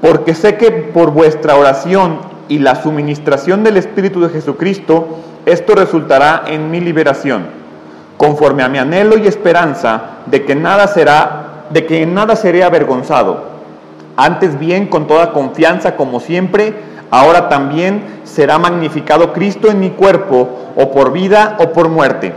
Porque 0.00 0.36
sé 0.36 0.56
que 0.56 0.70
por 0.70 1.10
vuestra 1.10 1.56
oración 1.56 2.18
y 2.48 2.60
la 2.60 2.76
suministración 2.76 3.64
del 3.64 3.76
Espíritu 3.76 4.20
de 4.20 4.28
Jesucristo, 4.28 5.18
esto 5.46 5.74
resultará 5.74 6.44
en 6.46 6.70
mi 6.70 6.78
liberación, 6.78 7.61
conforme 8.16 8.62
a 8.62 8.68
mi 8.68 8.78
anhelo 8.78 9.18
y 9.18 9.26
esperanza 9.26 10.02
de 10.26 10.44
que 10.44 10.54
nada 10.54 10.86
será, 10.86 11.64
de 11.70 11.86
que 11.86 12.02
en 12.02 12.14
nada 12.14 12.36
seré 12.36 12.64
avergonzado. 12.64 13.52
Antes 14.16 14.58
bien, 14.58 14.86
con 14.86 15.06
toda 15.06 15.32
confianza, 15.32 15.96
como 15.96 16.20
siempre, 16.20 16.74
ahora 17.10 17.48
también 17.48 18.02
será 18.24 18.58
magnificado 18.58 19.32
Cristo 19.32 19.70
en 19.70 19.80
mi 19.80 19.90
cuerpo, 19.90 20.48
o 20.76 20.90
por 20.90 21.12
vida 21.12 21.56
o 21.58 21.72
por 21.72 21.88
muerte. 21.88 22.32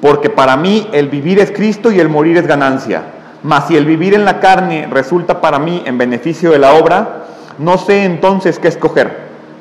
Porque 0.00 0.30
para 0.30 0.56
mí 0.56 0.88
el 0.92 1.08
vivir 1.08 1.38
es 1.38 1.50
Cristo 1.50 1.90
y 1.90 2.00
el 2.00 2.08
morir 2.08 2.36
es 2.36 2.46
ganancia. 2.46 3.02
Mas 3.42 3.68
si 3.68 3.76
el 3.76 3.84
vivir 3.84 4.14
en 4.14 4.24
la 4.24 4.40
carne 4.40 4.88
resulta 4.90 5.40
para 5.40 5.58
mí 5.58 5.82
en 5.86 5.98
beneficio 5.98 6.50
de 6.50 6.58
la 6.58 6.74
obra, 6.74 7.24
no 7.58 7.78
sé 7.78 8.04
entonces 8.04 8.58
qué 8.58 8.68
escoger, 8.68 9.18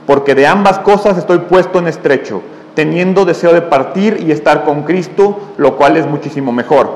porque 0.08 0.36
de 0.36 0.48
ambas 0.48 0.80
cosas 0.80 1.18
estoy 1.18 1.40
puesto 1.40 1.80
en 1.80 1.88
estrecho, 1.88 2.42
teniendo 2.76 3.26
deseo 3.26 3.54
de 3.54 3.62
partir 3.62 4.24
y 4.26 4.32
estar 4.32 4.64
con 4.64 4.84
Cristo, 4.84 5.40
lo 5.58 5.78
cual 5.78 5.98
es 5.98 6.08
muchísimo 6.08 6.52
mejor. 6.52 6.90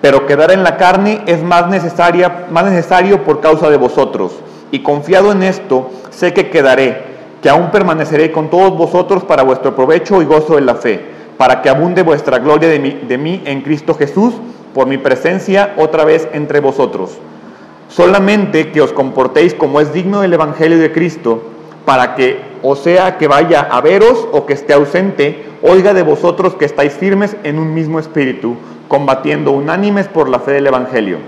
Pero 0.00 0.26
quedar 0.26 0.50
en 0.50 0.62
la 0.62 0.76
carne 0.76 1.22
es 1.26 1.42
más, 1.42 1.68
necesaria, 1.68 2.46
más 2.50 2.64
necesario 2.66 3.24
por 3.24 3.40
causa 3.40 3.70
de 3.70 3.76
vosotros. 3.76 4.32
Y 4.70 4.80
confiado 4.80 5.32
en 5.32 5.42
esto, 5.42 5.90
sé 6.10 6.32
que 6.32 6.50
quedaré, 6.50 7.02
que 7.42 7.48
aún 7.48 7.70
permaneceré 7.70 8.32
con 8.32 8.50
todos 8.50 8.76
vosotros 8.76 9.24
para 9.24 9.42
vuestro 9.42 9.74
provecho 9.74 10.20
y 10.22 10.24
gozo 10.24 10.56
de 10.56 10.62
la 10.62 10.74
fe, 10.74 11.00
para 11.36 11.62
que 11.62 11.68
abunde 11.68 12.02
vuestra 12.02 12.38
gloria 12.38 12.68
de 12.68 12.78
mí, 12.78 13.00
de 13.08 13.18
mí 13.18 13.42
en 13.44 13.62
Cristo 13.62 13.94
Jesús 13.94 14.34
por 14.74 14.86
mi 14.86 14.98
presencia 14.98 15.74
otra 15.78 16.04
vez 16.04 16.28
entre 16.32 16.60
vosotros. 16.60 17.16
Solamente 17.88 18.72
que 18.72 18.82
os 18.82 18.92
comportéis 18.92 19.54
como 19.54 19.80
es 19.80 19.92
digno 19.92 20.20
del 20.20 20.32
Evangelio 20.32 20.78
de 20.78 20.92
Cristo, 20.92 21.42
para 21.84 22.14
que, 22.14 22.40
o 22.66 22.76
sea 22.76 23.18
que 23.18 23.28
vaya 23.28 23.60
a 23.60 23.82
veros 23.82 24.26
o 24.32 24.46
que 24.46 24.54
esté 24.54 24.72
ausente, 24.72 25.44
oiga 25.62 25.92
de 25.92 26.02
vosotros 26.02 26.54
que 26.54 26.64
estáis 26.64 26.94
firmes 26.94 27.36
en 27.44 27.58
un 27.58 27.74
mismo 27.74 28.00
espíritu, 28.00 28.56
combatiendo 28.88 29.52
unánimes 29.52 30.08
por 30.08 30.30
la 30.30 30.38
fe 30.38 30.52
del 30.52 30.68
Evangelio, 30.68 31.18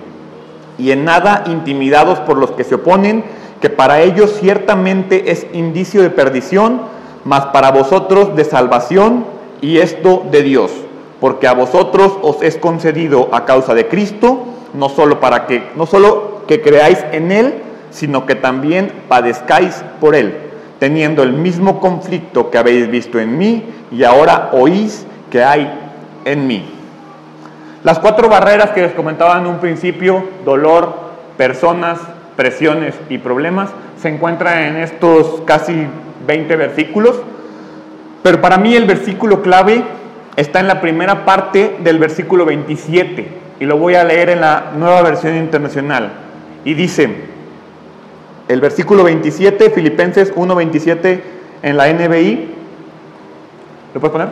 y 0.79 0.93
en 0.93 1.05
nada 1.05 1.45
intimidados 1.47 2.21
por 2.21 2.39
los 2.39 2.53
que 2.53 2.65
se 2.65 2.77
oponen, 2.77 3.23
que 3.61 3.69
para 3.69 4.01
ellos 4.01 4.33
ciertamente 4.41 5.31
es 5.31 5.47
indicio 5.53 6.01
de 6.01 6.09
perdición, 6.09 6.81
mas 7.27 7.45
para 7.47 7.71
vosotros 7.71 8.35
de 8.35 8.45
salvación, 8.45 9.27
y 9.61 9.77
esto 9.77 10.25
de 10.31 10.43
Dios, 10.43 10.71
porque 11.21 11.49
a 11.49 11.53
vosotros 11.53 12.17
os 12.23 12.41
es 12.41 12.57
concedido 12.57 13.29
a 13.33 13.45
causa 13.45 13.75
de 13.75 13.89
Cristo, 13.89 14.39
no 14.73 14.89
solo 14.89 15.21
para 15.21 15.47
que 15.47 15.69
no 15.77 15.85
solo 15.85 16.45
que 16.49 16.63
creáis 16.63 17.05
en 17.13 17.31
él, 17.31 17.55
sino 17.91 18.25
que 18.25 18.37
también 18.37 18.91
padezcáis 19.09 19.85
por 20.01 20.15
él 20.15 20.46
teniendo 20.79 21.23
el 21.23 21.33
mismo 21.33 21.81
conflicto 21.81 22.51
que 22.51 22.59
habéis 22.59 22.91
visto 22.91 23.19
en 23.19 23.39
mí 23.39 23.65
y 23.91 24.05
ahora 24.05 24.51
oís 24.53 25.07
que 25.31 25.43
hay 25.43 25.73
en 26.25 26.47
mí. 26.47 26.65
Las 27.83 27.99
cuatro 27.99 28.29
barreras 28.29 28.71
que 28.71 28.83
les 28.83 28.93
comentaba 28.93 29.39
en 29.39 29.47
un 29.47 29.59
principio, 29.59 30.25
dolor, 30.45 30.95
personas, 31.37 32.01
presiones 32.37 32.95
y 33.09 33.19
problemas, 33.19 33.71
se 34.01 34.09
encuentran 34.09 34.63
en 34.63 34.77
estos 34.77 35.43
casi 35.47 35.87
20 36.27 36.57
versículos, 36.57 37.21
pero 38.23 38.41
para 38.41 38.59
mí 38.59 38.75
el 38.75 38.85
versículo 38.87 39.41
clave 39.41 39.85
está 40.37 40.61
en 40.61 40.69
la 40.69 40.81
primera 40.81 41.25
parte 41.25 41.77
del 41.83 41.99
versículo 41.99 42.45
27 42.45 43.29
y 43.61 43.65
lo 43.65 43.79
voy 43.79 43.95
a 43.95 44.05
leer 44.05 44.31
en 44.31 44.41
la 44.41 44.73
nueva 44.77 45.03
versión 45.03 45.37
internacional. 45.37 46.13
Y 46.65 46.75
dice, 46.75 47.09
el 48.49 48.61
versículo 48.61 49.05
27, 49.05 49.71
Filipenses 49.71 50.35
1.27 50.35 51.21
en 51.63 51.77
la 51.77 51.93
NBI. 51.93 52.49
¿Lo 53.95 54.01
puedes 54.01 54.13
poner? 54.13 54.29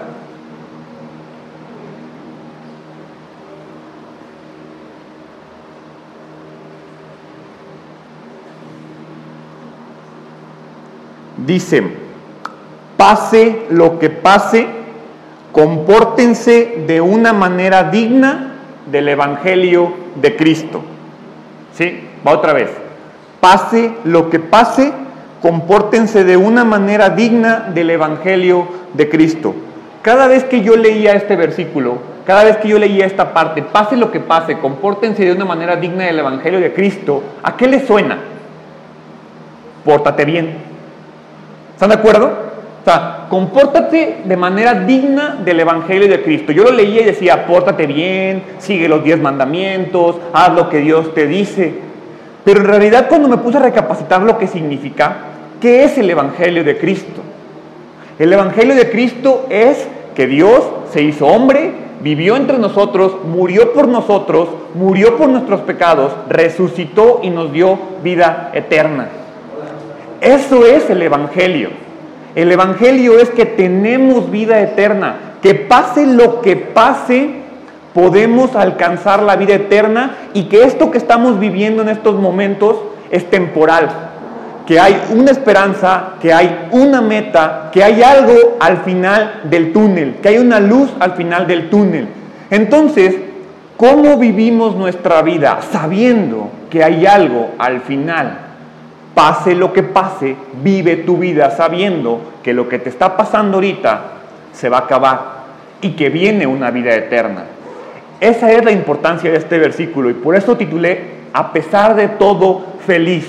Dice, 11.45 11.83
pase 12.97 13.67
lo 13.71 13.99
que 13.99 14.09
pase, 14.09 14.67
compórtense 15.53 16.85
de 16.87 17.01
una 17.01 17.33
manera 17.33 17.91
digna 17.91 18.55
del 18.87 19.09
Evangelio 19.09 19.93
de 20.15 20.37
Cristo. 20.37 20.83
¿Sí? 21.75 22.09
Va 22.27 22.33
otra 22.33 22.53
vez 22.53 22.84
pase 23.45 23.93
lo 24.05 24.31
que 24.31 24.39
pase, 24.39 24.91
compórtense 25.43 26.25
de 26.25 26.39
una 26.39 26.65
manera 26.65 27.11
digna 27.11 27.71
del 27.75 27.91
Evangelio 27.91 28.67
de 28.95 29.11
Cristo. 29.11 29.55
Cada 30.01 30.29
vez 30.29 30.45
que 30.45 30.63
yo 30.63 30.77
leía 30.77 31.13
este 31.13 31.37
versículo, 31.37 31.99
cada 32.25 32.45
vez 32.45 32.57
que 32.57 32.69
yo 32.69 32.79
leía 32.79 33.05
esta 33.05 33.35
parte, 33.35 33.61
pase 33.61 33.99
lo 33.99 34.11
que 34.11 34.19
pase, 34.19 34.57
compórtense 34.57 35.27
de 35.27 35.33
una 35.33 35.45
manera 35.45 35.77
digna 35.77 36.05
del 36.05 36.21
Evangelio 36.21 36.59
de 36.59 36.73
Cristo, 36.73 37.23
¿a 37.43 37.55
qué 37.55 37.69
le 37.69 37.87
suena? 37.87 38.17
Pórtate 39.85 40.25
bien. 40.25 40.57
¿Están 41.75 41.91
de 41.91 41.97
acuerdo? 41.97 42.29
O 42.81 42.85
sea, 42.87 43.27
compórtate 43.29 44.23
de 44.25 44.37
manera 44.39 44.73
digna 44.73 45.37
del 45.45 45.61
Evangelio 45.61 46.09
de 46.09 46.23
Cristo. 46.23 46.51
Yo 46.51 46.65
lo 46.65 46.71
leía 46.71 47.03
y 47.03 47.05
decía, 47.05 47.45
pórtate 47.45 47.87
bien, 47.87 48.43
sigue 48.57 48.89
los 48.89 49.05
diez 49.05 49.21
mandamientos, 49.21 50.17
haz 50.33 50.55
lo 50.55 50.71
que 50.71 50.79
Dios 50.79 51.13
te 51.13 51.27
dice. 51.27 51.85
Pero 52.45 52.61
en 52.61 52.67
realidad 52.67 53.07
cuando 53.09 53.29
me 53.29 53.39
puse 53.39 53.59
a 53.59 53.63
recapacitar 53.63 54.23
lo 54.23 54.39
que 54.39 54.47
significa, 54.47 55.17
¿qué 55.61 55.85
es 55.85 55.97
el 55.97 56.11
Evangelio 56.11 56.63
de 56.63 56.77
Cristo? 56.77 57.23
El 58.19 58.33
Evangelio 58.33 58.75
de 58.75 58.91
Cristo 58.91 59.47
es 59.49 59.89
que 60.15 60.27
Dios 60.27 60.63
se 60.93 61.03
hizo 61.03 61.27
hombre, 61.27 61.73
vivió 62.03 62.37
entre 62.37 62.59
nosotros, 62.59 63.17
murió 63.25 63.73
por 63.73 63.89
nosotros, 63.89 64.49
murió 64.75 65.17
por 65.17 65.29
nuestros 65.29 65.63
pecados, 65.63 66.13
resucitó 66.29 67.21
y 67.23 67.31
nos 67.31 67.53
dio 67.53 67.79
vida 68.03 68.51
eterna. 68.53 69.09
Eso 70.21 70.67
es 70.67 70.89
el 70.91 71.03
Evangelio. 71.03 71.71
El 72.35 72.53
Evangelio 72.53 73.19
es 73.19 73.31
que 73.31 73.47
tenemos 73.47 74.31
vida 74.31 74.61
eterna, 74.61 75.17
que 75.43 75.55
pase 75.55 76.07
lo 76.07 76.41
que 76.41 76.57
pase, 76.57 77.44
podemos 77.95 78.57
alcanzar 78.57 79.23
la 79.23 79.37
vida 79.37 79.55
eterna 79.55 80.17
y 80.35 80.45
que 80.45 80.65
esto 80.65 80.91
que 80.91 80.99
estamos 80.99 81.39
viviendo 81.39 81.81
en 81.83 81.89
estos 81.89 82.21
momentos 82.21 82.77
es 83.11 83.31
temporal, 83.31 83.89
que 84.67 84.81
hay 84.81 85.01
una 85.13 85.31
esperanza, 85.31 86.15
que 86.21 86.33
hay 86.33 86.69
una 86.73 87.01
meta, 87.01 87.71
que 87.73 87.85
hay 87.85 88.03
algo 88.03 88.35
al 88.59 88.79
final 88.79 89.43
del 89.45 89.73
túnel, 89.73 90.17
que 90.21 90.31
hay 90.31 90.39
una 90.39 90.59
luz 90.59 90.91
al 90.99 91.13
final 91.13 91.47
del 91.47 91.71
túnel. 91.71 92.09
Entonces, 92.51 93.15
¿cómo 93.77 94.19
vivimos 94.19 94.75
nuestra 94.75 95.23
vida 95.23 95.61
sabiendo 95.71 96.51
que 96.71 96.83
hay 96.83 97.07
algo 97.07 97.51
al 97.59 97.81
final? 97.83 98.39
Pase 99.15 99.55
lo 99.55 99.73
que 99.73 99.85
pase, 99.85 100.35
vive 100.65 100.97
tu 100.97 101.19
vida 101.19 101.53
sabiendo 101.53 102.33
que 102.43 102.53
lo 102.53 102.69
que 102.69 102.81
te 102.81 102.89
está 102.89 103.17
pasando 103.17 103.59
ahorita 103.59 104.01
se 104.53 104.69
va 104.69 104.79
a 104.79 104.81
acabar 104.81 105.35
y 105.81 105.91
que 105.91 106.09
viene 106.09 106.49
una 106.49 106.73
vida 106.73 106.93
eterna. 106.95 107.45
Esa 108.25 108.51
es 108.53 108.65
la 108.65 108.73
importancia 108.73 109.31
de 109.31 109.37
este 109.37 109.59
versículo 109.59 110.09
y 110.09 110.15
por 110.15 110.35
eso 110.35 110.57
titulé 110.57 111.25
A 111.35 111.53
pesar 111.53 111.95
de 111.95 112.09
todo, 112.09 112.65
feliz. 112.87 113.29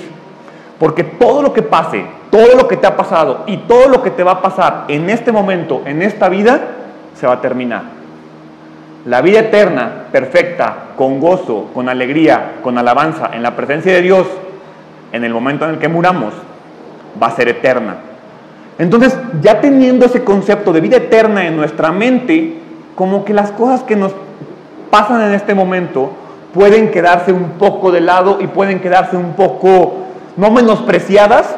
Porque 0.78 1.04
todo 1.04 1.42
lo 1.42 1.52
que 1.52 1.60
pase, 1.60 2.06
todo 2.30 2.56
lo 2.56 2.66
que 2.66 2.78
te 2.78 2.86
ha 2.86 2.96
pasado 2.96 3.44
y 3.46 3.58
todo 3.58 3.88
lo 3.88 4.02
que 4.02 4.10
te 4.10 4.22
va 4.22 4.32
a 4.32 4.40
pasar 4.42 4.86
en 4.88 5.10
este 5.10 5.32
momento, 5.32 5.82
en 5.84 6.00
esta 6.00 6.30
vida, 6.30 6.60
se 7.14 7.26
va 7.26 7.34
a 7.34 7.40
terminar. 7.42 7.82
La 9.04 9.20
vida 9.20 9.40
eterna, 9.40 10.06
perfecta, 10.10 10.74
con 10.96 11.20
gozo, 11.20 11.68
con 11.74 11.90
alegría, 11.90 12.54
con 12.62 12.78
alabanza, 12.78 13.28
en 13.34 13.42
la 13.42 13.54
presencia 13.54 13.92
de 13.92 14.00
Dios, 14.00 14.26
en 15.12 15.24
el 15.24 15.34
momento 15.34 15.66
en 15.66 15.72
el 15.72 15.78
que 15.78 15.88
muramos, 15.88 16.32
va 17.22 17.26
a 17.26 17.36
ser 17.36 17.48
eterna. 17.48 17.96
Entonces, 18.78 19.14
ya 19.42 19.60
teniendo 19.60 20.06
ese 20.06 20.24
concepto 20.24 20.72
de 20.72 20.80
vida 20.80 20.96
eterna 20.96 21.46
en 21.46 21.54
nuestra 21.54 21.92
mente, 21.92 22.60
como 22.94 23.26
que 23.26 23.34
las 23.34 23.50
cosas 23.50 23.82
que 23.82 23.94
nos 23.94 24.12
pasan 24.90 25.20
en 25.22 25.34
este 25.34 25.54
momento 25.54 26.10
pueden 26.56 26.90
quedarse 26.90 27.32
un 27.32 27.50
poco 27.58 27.92
de 27.92 28.00
lado 28.00 28.38
y 28.40 28.46
pueden 28.46 28.80
quedarse 28.80 29.16
un 29.16 29.34
poco, 29.34 30.06
no 30.36 30.50
menospreciadas, 30.50 31.54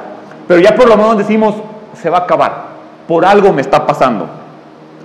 pero 0.48 0.58
ya 0.60 0.74
por 0.74 0.88
lo 0.88 0.96
menos 0.96 1.16
decimos, 1.16 1.54
se 1.94 2.10
va 2.10 2.18
a 2.18 2.20
acabar, 2.22 2.64
por 3.06 3.24
algo 3.24 3.52
me 3.52 3.62
está 3.62 3.86
pasando. 3.86 4.28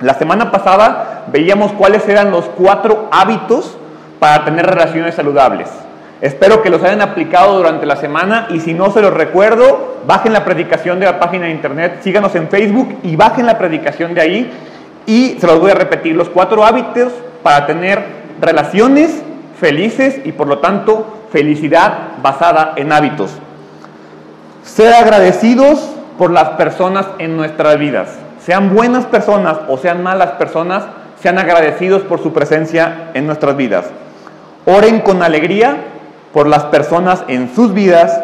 La 0.02 0.16
semana 0.16 0.52
pasada 0.52 1.26
veíamos 1.32 1.72
cuáles 1.74 2.08
eran 2.10 2.32
los 2.32 2.46
cuatro 2.46 3.08
hábitos 3.12 3.78
para 4.20 4.44
tener 4.46 4.66
relaciones 4.66 5.14
saludables. 5.14 5.70
Espero 6.22 6.64
que 6.64 6.70
los 6.70 6.82
hayan 6.82 7.02
aplicado 7.02 7.58
durante 7.58 7.86
la 7.86 7.98
semana 7.98 8.48
y 8.50 8.62
si 8.62 8.74
no 8.74 8.92
se 8.92 9.02
los 9.02 9.14
recuerdo, 9.14 9.98
bajen 10.08 10.34
la 10.34 10.44
predicación 10.44 11.00
de 11.00 11.06
la 11.06 11.20
página 11.20 11.46
de 11.46 11.52
internet, 11.52 12.00
síganos 12.02 12.34
en 12.36 12.48
Facebook 12.48 12.98
y 13.04 13.16
bajen 13.16 13.46
la 13.46 13.58
predicación 13.58 14.14
de 14.16 14.22
ahí 14.22 14.52
y 15.06 15.38
se 15.40 15.46
los 15.46 15.60
voy 15.60 15.72
a 15.72 15.76
repetir, 15.76 16.16
los 16.16 16.30
cuatro 16.30 16.66
hábitos 16.66 17.12
para 17.44 17.68
tener 17.68 18.04
relaciones 18.42 19.22
felices 19.60 20.20
y 20.24 20.32
por 20.32 20.48
lo 20.48 20.60
tanto 20.60 21.26
felicidad 21.32 22.14
basada 22.22 22.74
en 22.76 22.92
hábitos. 22.92 23.32
Ser 24.64 24.94
agradecidos 24.94 25.90
por 26.18 26.32
las 26.32 26.50
personas 26.52 27.06
en 27.20 27.36
nuestras 27.38 27.78
vidas. 27.78 28.18
Sean 28.44 28.74
buenas 28.74 29.06
personas 29.06 29.58
o 29.68 29.78
sean 29.78 30.04
malas 30.04 30.32
personas, 30.32 30.84
sean 31.22 31.38
agradecidos 31.38 32.02
por 32.04 32.22
su 32.22 32.34
presencia 32.34 33.12
en 33.14 33.26
nuestras 33.26 33.56
vidas. 33.56 33.86
Oren 34.66 35.02
con 35.02 35.24
alegría 35.24 35.78
por 36.34 36.48
las 36.48 36.64
personas 36.66 37.24
en 37.28 37.54
sus 37.54 37.74
vidas, 37.74 38.20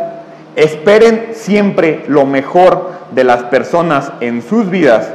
esperen 0.55 1.29
siempre 1.33 2.03
lo 2.07 2.25
mejor 2.25 2.91
de 3.11 3.23
las 3.23 3.43
personas 3.43 4.11
en 4.19 4.41
sus 4.41 4.69
vidas 4.69 5.09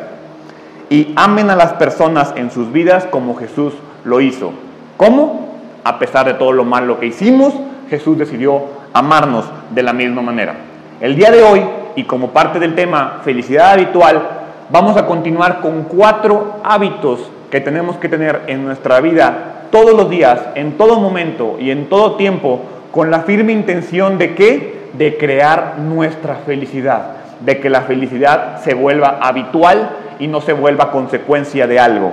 y 0.91 1.13
amen 1.17 1.51
a 1.51 1.57
las 1.57 1.75
personas 1.75 2.33
en 2.37 2.51
sus 2.51 2.73
vidas 2.73 3.07
como 3.11 3.37
Jesús 3.37 3.75
lo 4.05 4.21
hizo. 4.21 4.53
¿Cómo? 4.97 5.57
A 5.83 5.99
pesar 5.99 6.27
de 6.27 6.35
todo 6.35 6.53
lo 6.53 6.65
malo 6.65 6.99
que 6.99 7.07
hicimos, 7.07 7.55
Jesús 7.91 8.19
decidió 8.19 8.63
amarnos 8.93 9.45
de 9.71 9.83
la 9.83 9.93
misma 9.93 10.23
manera. 10.23 10.55
El 11.01 11.17
día 11.17 11.31
de 11.31 11.43
hoy, 11.43 11.63
y 11.97 12.05
como 12.05 12.31
parte 12.31 12.59
del 12.59 12.75
tema 12.75 13.21
felicidad 13.25 13.73
habitual, 13.73 14.23
vamos 14.71 14.97
a 14.97 15.07
continuar 15.07 15.61
con 15.61 15.85
cuatro 15.85 16.61
hábitos 16.65 17.21
que 17.51 17.61
tenemos 17.61 17.97
que 17.97 18.09
tener 18.09 18.43
en 18.47 18.65
nuestra 18.65 19.01
vida 19.01 19.67
todos 19.71 19.95
los 19.95 20.09
días, 20.09 20.41
en 20.55 20.77
todo 20.79 21.01
momento 21.01 21.57
y 21.61 21.71
en 21.71 21.89
todo 21.89 22.17
tiempo 22.17 22.61
con 22.91 23.11
la 23.11 23.21
firme 23.21 23.53
intención 23.53 24.19
de 24.19 24.35
qué? 24.35 24.89
De 24.93 25.19
crear 25.19 25.79
nuestra 25.79 26.37
felicidad, 26.47 27.17
de 27.41 27.59
que 27.59 27.69
la 27.69 27.83
felicidad 27.83 28.61
se 28.63 28.75
vuelva 28.75 29.19
habitual 29.21 29.91
y 30.21 30.29
no 30.29 30.41
se 30.41 30.53
vuelva 30.53 30.93
consecuencia 30.93 31.67
de 31.67 31.81
algo. 31.81 32.13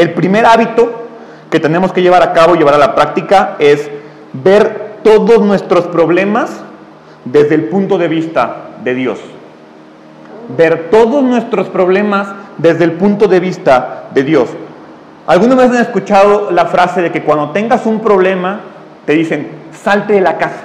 El 0.00 0.14
primer 0.14 0.46
hábito 0.46 1.08
que 1.50 1.60
tenemos 1.60 1.92
que 1.92 2.00
llevar 2.00 2.22
a 2.22 2.32
cabo, 2.32 2.54
llevar 2.54 2.72
a 2.72 2.78
la 2.78 2.94
práctica, 2.94 3.56
es 3.58 3.90
ver 4.32 5.00
todos 5.02 5.42
nuestros 5.42 5.88
problemas 5.88 6.62
desde 7.26 7.54
el 7.54 7.64
punto 7.64 7.98
de 7.98 8.08
vista 8.08 8.70
de 8.82 8.94
Dios. 8.94 9.18
Ver 10.56 10.88
todos 10.90 11.22
nuestros 11.22 11.68
problemas 11.68 12.28
desde 12.56 12.84
el 12.84 12.92
punto 12.92 13.28
de 13.28 13.40
vista 13.40 14.04
de 14.14 14.22
Dios. 14.22 14.48
Alguna 15.26 15.54
vez 15.54 15.68
han 15.68 15.82
escuchado 15.82 16.50
la 16.50 16.64
frase 16.64 17.02
de 17.02 17.12
que 17.12 17.22
cuando 17.22 17.50
tengas 17.50 17.84
un 17.84 18.00
problema, 18.00 18.60
te 19.04 19.12
dicen, 19.12 19.48
salte 19.84 20.14
de 20.14 20.22
la 20.22 20.38
casa. 20.38 20.62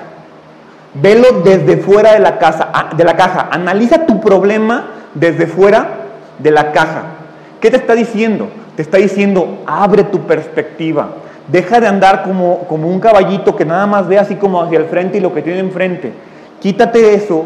Velo 0.93 1.41
desde 1.43 1.75
fuera 1.75 2.13
de 2.13 2.19
la, 2.19 2.37
casa, 2.37 2.69
de 2.95 3.03
la 3.03 3.17
caja. 3.17 3.49
Analiza 3.51 4.05
tu 4.05 4.21
problema 4.21 4.85
desde 5.13 5.45
fuera 5.45 5.89
de 6.39 6.51
la 6.51 6.71
caja. 6.71 7.14
¿Qué 7.59 7.69
te 7.69 7.77
está 7.77 7.95
diciendo? 7.95 8.49
Te 8.75 8.81
está 8.81 8.97
diciendo, 8.97 9.59
abre 9.65 10.03
tu 10.03 10.21
perspectiva. 10.21 11.09
Deja 11.47 11.79
de 11.79 11.87
andar 11.87 12.23
como, 12.23 12.59
como 12.67 12.87
un 12.87 12.99
caballito 12.99 13.55
que 13.55 13.65
nada 13.65 13.85
más 13.85 14.07
ve 14.07 14.17
así 14.17 14.35
como 14.35 14.61
hacia 14.61 14.79
el 14.79 14.85
frente 14.85 15.17
y 15.17 15.21
lo 15.21 15.33
que 15.33 15.41
tiene 15.41 15.59
enfrente. 15.59 16.11
Quítate 16.59 17.13
eso 17.13 17.45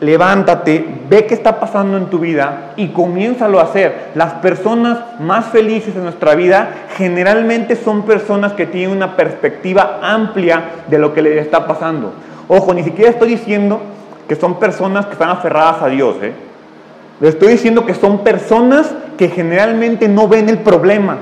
levántate, 0.00 0.84
ve 1.08 1.26
qué 1.26 1.34
está 1.34 1.60
pasando 1.60 1.98
en 1.98 2.06
tu 2.06 2.18
vida 2.18 2.72
y 2.76 2.88
comiénzalo 2.88 3.60
a 3.60 3.64
hacer. 3.64 4.10
Las 4.14 4.34
personas 4.34 4.98
más 5.20 5.46
felices 5.46 5.94
en 5.94 6.04
nuestra 6.04 6.34
vida 6.34 6.70
generalmente 6.96 7.76
son 7.76 8.02
personas 8.02 8.54
que 8.54 8.66
tienen 8.66 8.96
una 8.96 9.16
perspectiva 9.16 10.00
amplia 10.02 10.62
de 10.88 10.98
lo 10.98 11.12
que 11.12 11.22
les 11.22 11.38
está 11.38 11.66
pasando. 11.66 12.12
Ojo, 12.48 12.72
ni 12.74 12.82
siquiera 12.82 13.10
estoy 13.10 13.30
diciendo 13.30 13.80
que 14.26 14.36
son 14.36 14.58
personas 14.58 15.06
que 15.06 15.12
están 15.12 15.30
aferradas 15.30 15.82
a 15.82 15.88
Dios. 15.88 16.16
¿eh? 16.22 16.32
Les 17.20 17.34
estoy 17.34 17.52
diciendo 17.52 17.84
que 17.84 17.94
son 17.94 18.24
personas 18.24 18.90
que 19.20 19.28
generalmente 19.28 20.08
no 20.08 20.28
ven 20.28 20.48
el 20.48 20.60
problema, 20.60 21.18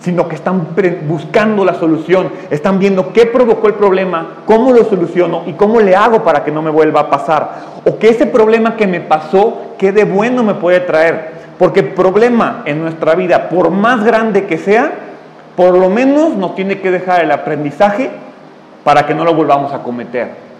sino 0.00 0.26
que 0.26 0.34
están 0.34 0.66
buscando 1.06 1.64
la 1.64 1.74
solución, 1.74 2.32
están 2.50 2.80
viendo 2.80 3.12
qué 3.12 3.26
provocó 3.26 3.68
el 3.68 3.74
problema, 3.74 4.38
cómo 4.44 4.72
lo 4.72 4.82
soluciono 4.86 5.44
y 5.46 5.52
cómo 5.52 5.78
le 5.78 5.94
hago 5.94 6.24
para 6.24 6.42
que 6.42 6.50
no 6.50 6.62
me 6.62 6.70
vuelva 6.70 7.02
a 7.02 7.10
pasar. 7.10 7.60
O 7.84 7.96
que 7.96 8.08
ese 8.08 8.26
problema 8.26 8.76
que 8.76 8.88
me 8.88 8.98
pasó, 8.98 9.74
qué 9.78 9.92
de 9.92 10.02
bueno 10.02 10.42
me 10.42 10.54
puede 10.54 10.80
traer. 10.80 11.30
Porque 11.60 11.78
el 11.78 11.88
problema 11.90 12.62
en 12.64 12.82
nuestra 12.82 13.14
vida, 13.14 13.48
por 13.48 13.70
más 13.70 14.02
grande 14.02 14.46
que 14.46 14.58
sea, 14.58 14.90
por 15.54 15.78
lo 15.78 15.90
menos 15.90 16.34
nos 16.34 16.56
tiene 16.56 16.80
que 16.80 16.90
dejar 16.90 17.22
el 17.22 17.30
aprendizaje 17.30 18.10
para 18.82 19.06
que 19.06 19.14
no 19.14 19.24
lo 19.24 19.32
volvamos 19.32 19.72
a 19.72 19.84
cometer. 19.84 20.51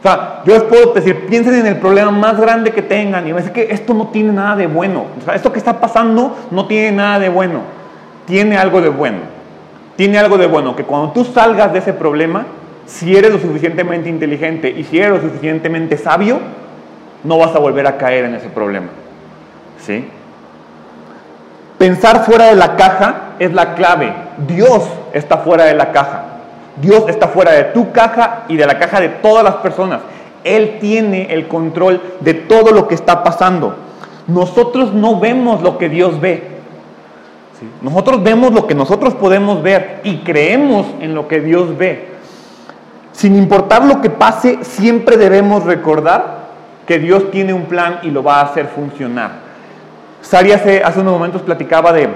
O 0.00 0.02
sea, 0.02 0.42
yo 0.46 0.54
les 0.54 0.62
puedo 0.62 0.94
decir, 0.94 1.26
piensen 1.26 1.54
en 1.54 1.66
el 1.66 1.76
problema 1.76 2.10
más 2.10 2.40
grande 2.40 2.72
que 2.72 2.82
tengan 2.82 3.28
y 3.28 3.32
me 3.32 3.38
dicen 3.38 3.52
que 3.52 3.68
esto 3.70 3.92
no 3.92 4.08
tiene 4.08 4.32
nada 4.32 4.56
de 4.56 4.66
bueno. 4.66 5.06
O 5.20 5.24
sea, 5.24 5.34
esto 5.34 5.52
que 5.52 5.58
está 5.58 5.78
pasando 5.78 6.36
no 6.50 6.66
tiene 6.66 6.92
nada 6.92 7.18
de 7.18 7.28
bueno 7.28 7.80
tiene 8.30 8.56
algo 8.56 8.80
de 8.80 8.88
bueno. 8.88 9.18
Tiene 9.96 10.16
algo 10.18 10.38
de 10.38 10.46
bueno, 10.46 10.74
que 10.76 10.84
cuando 10.84 11.10
tú 11.10 11.24
salgas 11.24 11.72
de 11.72 11.80
ese 11.80 11.92
problema, 11.92 12.46
si 12.86 13.14
eres 13.14 13.32
lo 13.32 13.38
suficientemente 13.38 14.08
inteligente 14.08 14.70
y 14.70 14.84
si 14.84 14.98
eres 14.98 15.10
lo 15.10 15.20
suficientemente 15.20 15.98
sabio, 15.98 16.38
no 17.24 17.36
vas 17.36 17.54
a 17.54 17.58
volver 17.58 17.86
a 17.86 17.98
caer 17.98 18.24
en 18.24 18.36
ese 18.36 18.48
problema. 18.48 18.86
¿Sí? 19.80 20.06
Pensar 21.76 22.24
fuera 22.24 22.46
de 22.46 22.56
la 22.56 22.76
caja 22.76 23.32
es 23.38 23.52
la 23.52 23.74
clave. 23.74 24.12
Dios 24.46 24.88
está 25.12 25.38
fuera 25.38 25.64
de 25.64 25.74
la 25.74 25.90
caja. 25.92 26.24
Dios 26.76 27.04
está 27.08 27.28
fuera 27.28 27.52
de 27.52 27.64
tu 27.64 27.92
caja 27.92 28.44
y 28.48 28.56
de 28.56 28.66
la 28.66 28.78
caja 28.78 29.00
de 29.00 29.08
todas 29.08 29.44
las 29.44 29.56
personas. 29.56 30.00
Él 30.44 30.78
tiene 30.80 31.32
el 31.32 31.48
control 31.48 32.00
de 32.20 32.34
todo 32.34 32.72
lo 32.72 32.88
que 32.88 32.94
está 32.94 33.22
pasando. 33.22 33.74
Nosotros 34.26 34.92
no 34.92 35.20
vemos 35.20 35.62
lo 35.62 35.76
que 35.78 35.88
Dios 35.88 36.20
ve. 36.20 36.60
Nosotros 37.82 38.22
vemos 38.22 38.52
lo 38.52 38.66
que 38.66 38.74
nosotros 38.74 39.14
podemos 39.14 39.62
ver 39.62 40.00
y 40.04 40.18
creemos 40.18 40.86
en 41.00 41.14
lo 41.14 41.28
que 41.28 41.40
Dios 41.40 41.76
ve. 41.76 42.08
Sin 43.12 43.36
importar 43.36 43.84
lo 43.84 44.00
que 44.00 44.08
pase, 44.08 44.60
siempre 44.62 45.18
debemos 45.18 45.64
recordar 45.64 46.40
que 46.86 46.98
Dios 46.98 47.30
tiene 47.30 47.52
un 47.52 47.64
plan 47.64 47.98
y 48.02 48.10
lo 48.10 48.22
va 48.22 48.40
a 48.40 48.44
hacer 48.44 48.68
funcionar. 48.68 49.32
Sari 50.22 50.52
hace, 50.52 50.82
hace 50.82 51.00
unos 51.00 51.12
momentos 51.12 51.42
platicaba 51.42 51.92
de, 51.92 52.08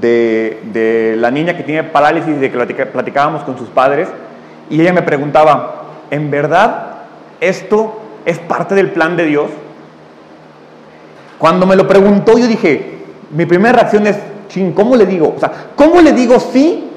de, 0.00 1.14
la 1.18 1.30
niña 1.30 1.56
que 1.56 1.62
tiene 1.62 1.84
parálisis, 1.84 2.38
de 2.40 2.50
que 2.50 2.86
platicábamos 2.86 3.42
con 3.44 3.56
sus 3.58 3.68
padres, 3.68 4.08
y 4.70 4.80
ella 4.80 4.92
me 4.92 5.02
preguntaba, 5.02 5.84
¿en 6.10 6.30
verdad 6.30 6.94
esto 7.40 8.00
es 8.24 8.38
parte 8.38 8.74
del 8.74 8.90
plan 8.90 9.16
de 9.16 9.26
Dios? 9.26 9.50
Cuando 11.38 11.66
me 11.66 11.76
lo 11.76 11.86
preguntó, 11.86 12.38
yo 12.38 12.46
dije, 12.46 12.98
mi 13.30 13.46
primera 13.46 13.72
reacción 13.72 14.06
es, 14.06 14.16
¿cómo 14.74 14.96
le 14.96 15.06
digo? 15.06 15.34
O 15.36 15.40
sea, 15.40 15.52
¿cómo 15.76 16.00
le 16.00 16.12
digo 16.12 16.38
sí? 16.40 16.90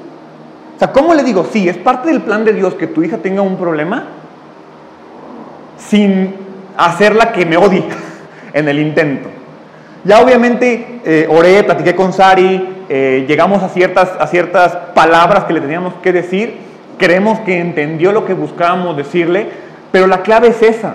O 0.76 0.78
sea, 0.78 0.92
¿cómo 0.92 1.12
le 1.14 1.24
digo 1.24 1.46
sí? 1.52 1.68
¿Es 1.68 1.76
parte 1.76 2.08
del 2.08 2.22
plan 2.22 2.44
de 2.44 2.52
Dios 2.52 2.74
que 2.74 2.86
tu 2.86 3.02
hija 3.02 3.18
tenga 3.18 3.42
un 3.42 3.56
problema? 3.56 4.06
Sin 5.76 6.34
hacerla 6.76 7.32
que 7.32 7.44
me 7.44 7.56
odie 7.56 7.84
en 8.52 8.68
el 8.68 8.78
intento. 8.78 9.28
Ya 10.04 10.20
obviamente 10.20 11.00
eh, 11.04 11.26
oré, 11.28 11.64
platiqué 11.64 11.94
con 11.96 12.12
Sari, 12.12 12.77
eh, 12.88 13.26
llegamos 13.28 13.62
a 13.62 13.68
ciertas, 13.68 14.10
a 14.18 14.26
ciertas 14.26 14.74
palabras 14.94 15.44
que 15.44 15.52
le 15.52 15.60
teníamos 15.60 15.94
que 16.02 16.12
decir, 16.12 16.56
creemos 16.98 17.38
que 17.40 17.60
entendió 17.60 18.12
lo 18.12 18.24
que 18.24 18.34
buscábamos 18.34 18.96
decirle, 18.96 19.48
pero 19.90 20.06
la 20.06 20.22
clave 20.22 20.48
es 20.48 20.62
esa. 20.62 20.94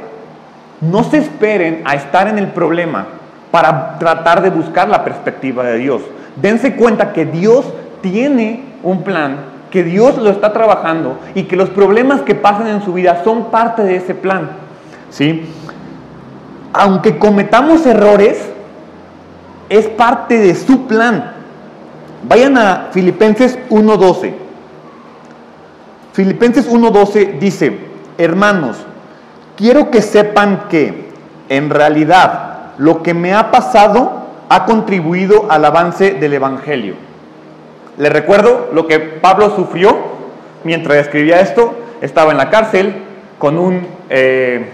No 0.82 1.04
se 1.04 1.18
esperen 1.18 1.82
a 1.86 1.96
estar 1.96 2.28
en 2.28 2.38
el 2.38 2.48
problema 2.48 3.08
para 3.52 4.00
tratar 4.00 4.42
de 4.42 4.50
buscar 4.50 4.90
la 4.90 5.04
perspectiva 5.04 5.64
de 5.64 5.78
Dios. 5.78 6.02
Dense 6.36 6.76
cuenta 6.76 7.14
que 7.14 7.26
Dios 7.26 7.66
tiene 8.02 8.64
un 8.82 9.04
plan, 9.04 9.38
que 9.70 9.84
Dios 9.84 10.18
lo 10.18 10.30
está 10.30 10.52
trabajando 10.52 11.20
y 11.36 11.44
que 11.44 11.56
los 11.56 11.70
problemas 11.70 12.22
que 12.22 12.36
pasan 12.36 12.68
en 12.68 12.84
su 12.84 12.94
vida 12.94 13.22
son 13.24 13.52
parte 13.52 13.84
de 13.84 13.98
ese 13.98 14.16
plan. 14.16 14.50
¿Sí? 15.10 15.46
Aunque 16.74 17.20
cometamos 17.20 17.86
errores, 17.86 18.50
es 19.70 19.88
parte 19.88 20.40
de 20.40 20.56
su 20.56 20.88
plan. 20.88 21.33
Vayan 22.24 22.58
a 22.58 22.90
Filipenses 22.92 23.60
1.12. 23.70 24.34
Filipenses 26.14 26.70
1.12 26.70 27.40
dice, 27.40 27.78
hermanos, 28.18 28.78
quiero 29.58 29.92
que 29.92 30.02
sepan 30.02 30.66
que 30.70 31.10
en 31.50 31.70
realidad 31.70 32.74
lo 32.78 33.04
que 33.04 33.14
me 33.14 33.34
ha 33.34 33.52
pasado 33.52 34.24
ha 34.48 34.66
contribuido 34.66 35.48
al 35.50 35.66
avance 35.66 36.14
del 36.14 36.34
Evangelio. 36.34 36.96
Le 37.98 38.10
recuerdo 38.10 38.70
lo 38.74 38.88
que 38.88 39.00
Pablo 39.00 39.56
sufrió 39.56 39.98
mientras 40.64 40.98
escribía 40.98 41.42
esto. 41.42 41.76
Estaba 42.02 42.32
en 42.32 42.38
la 42.38 42.50
cárcel 42.50 42.94
con 43.38 43.58
un, 43.58 43.86
eh, 44.10 44.70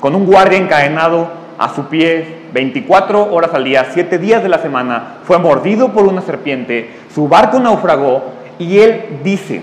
con 0.00 0.14
un 0.14 0.26
guardia 0.26 0.58
encadenado 0.58 1.28
a 1.58 1.74
su 1.74 1.86
pie 1.86 2.41
24 2.52 3.32
horas 3.32 3.54
al 3.54 3.64
día, 3.64 3.88
7 3.92 4.18
días 4.18 4.42
de 4.42 4.48
la 4.48 4.58
semana. 4.58 5.16
Fue 5.24 5.38
mordido 5.38 5.92
por 5.92 6.04
una 6.04 6.20
serpiente, 6.20 6.90
su 7.14 7.28
barco 7.28 7.58
naufragó 7.58 8.24
y 8.58 8.78
él 8.78 9.20
dice, 9.24 9.62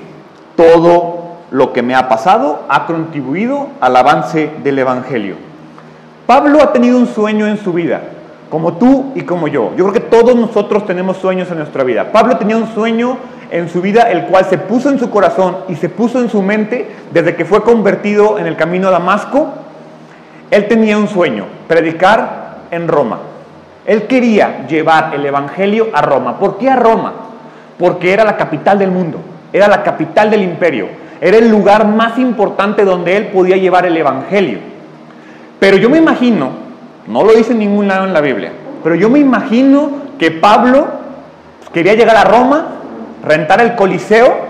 todo 0.56 1.38
lo 1.52 1.74
que 1.74 1.82
me 1.82 1.96
ha 1.96 2.10
pasado 2.10 2.64
ha 2.70 2.86
contribuido 2.86 3.68
al 3.80 3.96
avance 3.96 4.52
del 4.64 4.80
Evangelio. 4.80 5.36
Pablo 6.26 6.62
ha 6.62 6.72
tenido 6.72 6.98
un 6.98 7.08
sueño 7.08 7.48
en 7.48 7.58
su 7.58 7.74
vida, 7.74 8.02
como 8.50 8.74
tú 8.74 9.14
y 9.16 9.22
como 9.22 9.48
yo. 9.48 9.72
Yo 9.76 9.88
creo 9.88 9.94
que 9.94 10.00
todos 10.00 10.36
nosotros 10.36 10.86
tenemos 10.86 11.18
sueños 11.18 11.50
en 11.50 11.58
nuestra 11.58 11.84
vida. 11.84 12.12
Pablo 12.12 12.38
tenía 12.38 12.58
un 12.58 12.68
sueño 12.74 13.18
en 13.52 13.68
su 13.70 13.82
vida, 13.82 14.12
el 14.12 14.26
cual 14.26 14.46
se 14.46 14.58
puso 14.58 14.90
en 14.90 15.00
su 15.00 15.10
corazón 15.10 15.58
y 15.70 15.76
se 15.76 15.90
puso 15.90 16.20
en 16.20 16.30
su 16.30 16.42
mente 16.42 16.88
desde 17.12 17.36
que 17.36 17.46
fue 17.46 17.64
convertido 17.64 18.38
en 18.38 18.46
el 18.46 18.56
camino 18.56 18.90
a 18.90 18.92
Damasco. 18.92 19.54
Él 20.52 20.68
tenía 20.68 20.98
un 20.98 21.08
sueño, 21.08 21.46
predicar 21.68 22.49
en 22.72 22.88
Roma. 22.88 23.20
Él 23.86 24.04
quería 24.04 24.68
llevar 24.68 25.14
el 25.14 25.26
Evangelio 25.26 25.88
a 25.94 26.02
Roma. 26.02 26.38
¿Por 26.38 26.58
qué 26.58 26.70
a 26.70 26.76
Roma? 26.76 27.14
Porque 27.78 28.14
era 28.14 28.24
la 28.24 28.38
capital 28.38 28.78
del 28.78 28.92
mundo, 28.92 29.20
era 29.52 29.68
la 29.68 29.84
capital 29.84 30.30
del 30.30 30.44
imperio, 30.44 30.88
era 31.22 31.38
el 31.38 31.50
lugar 31.50 31.88
más 31.88 32.18
importante 32.20 32.84
donde 32.84 33.18
él 33.18 33.28
podía 33.28 33.58
llevar 33.58 33.86
el 33.86 33.96
Evangelio. 33.96 34.60
Pero 35.60 35.78
yo 35.78 35.90
me 35.90 35.98
imagino, 35.98 36.52
no 37.08 37.24
lo 37.24 37.34
dice 37.34 37.54
en 37.54 37.60
ningún 37.60 37.88
lado 37.88 38.06
en 38.06 38.14
la 38.14 38.22
Biblia, 38.22 38.52
pero 38.84 38.96
yo 38.96 39.10
me 39.10 39.20
imagino 39.20 39.92
que 40.18 40.32
Pablo 40.32 40.88
quería 41.74 41.94
llegar 41.94 42.18
a 42.18 42.26
Roma, 42.26 42.68
rentar 43.26 43.62
el 43.62 43.76
Coliseo 43.76 44.49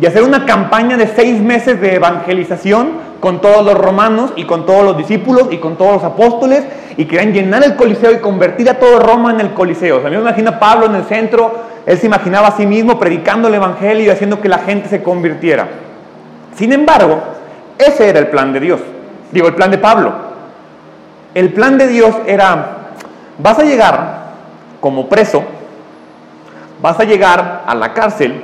y 0.00 0.06
hacer 0.06 0.22
una 0.22 0.46
campaña 0.46 0.96
de 0.96 1.06
seis 1.06 1.40
meses 1.40 1.80
de 1.80 1.96
evangelización 1.96 3.12
con 3.20 3.40
todos 3.40 3.64
los 3.64 3.74
romanos 3.74 4.32
y 4.36 4.44
con 4.44 4.64
todos 4.64 4.84
los 4.84 4.96
discípulos 4.96 5.48
y 5.50 5.58
con 5.58 5.76
todos 5.76 5.94
los 5.94 6.04
apóstoles 6.04 6.64
y 6.96 7.04
querían 7.04 7.32
llenar 7.32 7.62
el 7.64 7.76
Coliseo 7.76 8.12
y 8.12 8.18
convertir 8.18 8.68
a 8.70 8.78
todo 8.78 8.98
Roma 8.98 9.30
en 9.32 9.40
el 9.40 9.52
Coliseo. 9.52 9.98
O 9.98 10.00
sea, 10.00 10.10
me 10.10 10.18
imagino 10.18 10.50
a 10.50 10.58
Pablo 10.58 10.86
en 10.86 10.94
el 10.94 11.04
centro, 11.04 11.52
él 11.86 11.98
se 11.98 12.06
imaginaba 12.06 12.48
a 12.48 12.56
sí 12.56 12.66
mismo 12.66 12.98
predicando 12.98 13.48
el 13.48 13.54
Evangelio 13.54 14.06
y 14.06 14.10
haciendo 14.10 14.40
que 14.40 14.48
la 14.48 14.58
gente 14.58 14.88
se 14.88 15.02
convirtiera. 15.02 15.68
Sin 16.56 16.72
embargo, 16.72 17.22
ese 17.78 18.08
era 18.08 18.18
el 18.18 18.28
plan 18.28 18.52
de 18.52 18.60
Dios, 18.60 18.80
digo, 19.30 19.48
el 19.48 19.54
plan 19.54 19.70
de 19.70 19.78
Pablo. 19.78 20.32
El 21.34 21.52
plan 21.52 21.78
de 21.78 21.88
Dios 21.88 22.14
era, 22.26 22.88
vas 23.38 23.58
a 23.58 23.64
llegar 23.64 24.22
como 24.80 25.08
preso, 25.08 25.42
vas 26.82 26.98
a 26.98 27.04
llegar 27.04 27.62
a 27.66 27.74
la 27.74 27.94
cárcel 27.94 28.42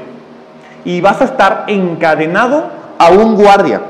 y 0.85 1.01
vas 1.01 1.21
a 1.21 1.25
estar 1.25 1.65
encadenado 1.67 2.71
a 2.99 3.11
un 3.11 3.35
guardia. 3.35 3.81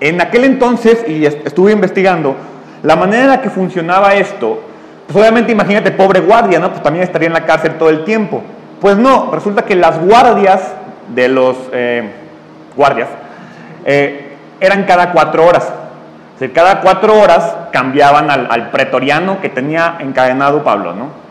En 0.00 0.20
aquel 0.20 0.44
entonces, 0.44 1.04
y 1.08 1.24
estuve 1.24 1.72
investigando, 1.72 2.36
la 2.82 2.96
manera 2.96 3.22
en 3.24 3.30
la 3.30 3.40
que 3.40 3.50
funcionaba 3.50 4.14
esto, 4.14 4.60
pues 5.06 5.16
obviamente 5.16 5.52
imagínate, 5.52 5.90
pobre 5.90 6.20
guardia, 6.20 6.58
¿no? 6.58 6.70
Pues 6.70 6.82
también 6.82 7.04
estaría 7.04 7.28
en 7.28 7.34
la 7.34 7.46
cárcel 7.46 7.78
todo 7.78 7.90
el 7.90 8.04
tiempo. 8.04 8.42
Pues 8.80 8.96
no, 8.96 9.30
resulta 9.32 9.62
que 9.62 9.74
las 9.74 9.98
guardias 9.98 10.72
de 11.14 11.28
los 11.28 11.56
eh, 11.72 12.10
guardias 12.76 13.08
eh, 13.84 14.36
eran 14.60 14.84
cada 14.84 15.12
cuatro 15.12 15.46
horas. 15.46 15.72
O 16.34 16.38
sea, 16.38 16.52
cada 16.52 16.80
cuatro 16.80 17.18
horas 17.18 17.54
cambiaban 17.72 18.30
al, 18.30 18.48
al, 18.50 18.70
pretoriano 18.70 19.40
que 19.40 19.48
tenía 19.48 19.96
encadenado 20.00 20.64
Pablo, 20.64 20.92
¿no? 20.94 21.23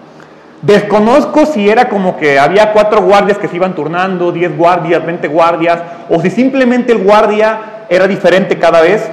Desconozco 0.63 1.45
si 1.45 1.69
era 1.69 1.89
como 1.89 2.15
que 2.15 2.39
había 2.39 2.71
cuatro 2.71 3.02
guardias 3.02 3.38
que 3.38 3.49
se 3.49 3.58
iban 3.58 3.76
turnando, 3.76 4.32
diez 4.32 4.56
guardias, 4.56 5.06
veinte 5.06 5.28
guardias, 5.28 5.80
o 6.10 6.21
si 6.21 6.30
simplemente 6.30 6.93
el 6.93 7.04
guardia 7.04 7.86
era 7.89 8.08
diferente 8.08 8.58
cada 8.58 8.80
vez. 8.80 9.10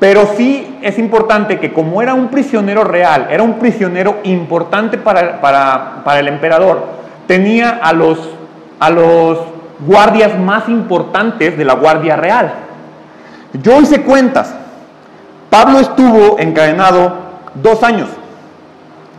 Pero 0.00 0.28
sí 0.36 0.76
es 0.82 0.98
importante 0.98 1.60
que 1.60 1.72
como 1.72 2.02
era 2.02 2.14
un 2.14 2.28
prisionero 2.28 2.82
real, 2.82 3.28
era 3.30 3.44
un 3.44 3.60
prisionero 3.60 4.16
importante 4.24 4.98
para, 4.98 5.40
para, 5.40 6.18
el 6.18 6.26
emperador, 6.26 6.84
tenía 7.28 7.78
a 7.80 7.92
los, 7.92 8.18
a 8.80 8.90
los 8.90 9.38
guardias 9.86 10.36
más 10.36 10.68
importantes 10.68 11.56
de 11.56 11.64
la 11.64 11.74
Guardia 11.74 12.16
Real. 12.16 12.52
Yo 13.62 13.80
hice 13.80 14.02
cuentas. 14.02 14.52
Pablo 15.48 15.78
estuvo 15.78 16.40
encadenado 16.40 17.12
dos 17.54 17.84
años. 17.84 18.08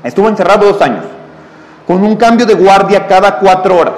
Estuvo 0.03 0.27
encerrado 0.27 0.67
dos 0.67 0.81
años, 0.81 1.03
con 1.88 2.04
un 2.04 2.17
cambio 2.17 2.45
de 2.45 2.54
guardia 2.54 3.08
cada 3.08 3.39
cuatro 3.39 3.78
horas. 3.78 3.95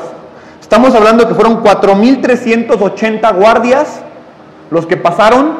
Estamos 0.61 0.93
hablando 0.93 1.27
que 1.27 1.33
fueron 1.33 1.63
4.380 1.63 3.35
guardias 3.35 4.01
los 4.69 4.85
que 4.85 4.95
pasaron 4.95 5.57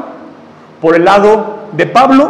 por 0.80 0.96
el 0.96 1.06
lado 1.06 1.58
de 1.72 1.88
Pablo 1.88 2.30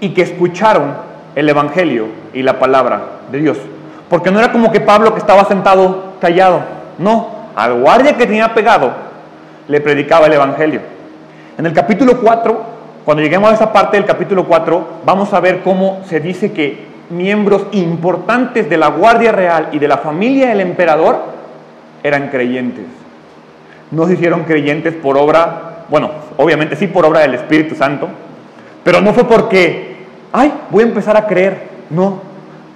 y 0.00 0.10
que 0.10 0.20
escucharon 0.20 0.94
el 1.34 1.48
Evangelio 1.48 2.08
y 2.34 2.42
la 2.42 2.58
palabra 2.58 3.00
de 3.30 3.38
Dios. 3.38 3.56
Porque 4.10 4.30
no 4.30 4.38
era 4.38 4.52
como 4.52 4.70
que 4.70 4.80
Pablo 4.80 5.14
que 5.14 5.20
estaba 5.20 5.46
sentado 5.46 6.12
callado, 6.20 6.60
no, 6.98 7.28
al 7.56 7.80
guardia 7.80 8.18
que 8.18 8.26
tenía 8.26 8.52
pegado 8.52 8.92
le 9.68 9.80
predicaba 9.80 10.26
el 10.26 10.34
Evangelio. 10.34 10.82
En 11.56 11.64
el 11.64 11.72
capítulo 11.72 12.20
4, 12.20 12.60
cuando 13.06 13.22
lleguemos 13.22 13.50
a 13.50 13.54
esa 13.54 13.72
parte 13.72 13.96
del 13.96 14.04
capítulo 14.04 14.44
4, 14.44 14.86
vamos 15.06 15.32
a 15.32 15.40
ver 15.40 15.62
cómo 15.62 16.02
se 16.06 16.20
dice 16.20 16.52
que 16.52 16.91
miembros 17.12 17.66
importantes 17.72 18.68
de 18.68 18.76
la 18.76 18.88
Guardia 18.88 19.32
Real 19.32 19.68
y 19.72 19.78
de 19.78 19.88
la 19.88 19.98
familia 19.98 20.48
del 20.48 20.60
emperador 20.60 21.22
eran 22.02 22.28
creyentes. 22.28 22.86
No 23.90 24.06
se 24.06 24.14
hicieron 24.14 24.44
creyentes 24.44 24.94
por 24.94 25.16
obra 25.16 25.72
bueno, 25.92 26.10
obviamente 26.38 26.74
sí 26.74 26.86
por 26.86 27.04
obra 27.04 27.20
del 27.20 27.34
Espíritu 27.34 27.74
Santo, 27.74 28.08
pero 28.82 29.02
no 29.02 29.12
fue 29.12 29.24
porque, 29.24 29.96
ay, 30.32 30.50
voy 30.70 30.84
a 30.84 30.86
empezar 30.86 31.18
a 31.18 31.26
creer. 31.26 31.68
No, 31.90 32.22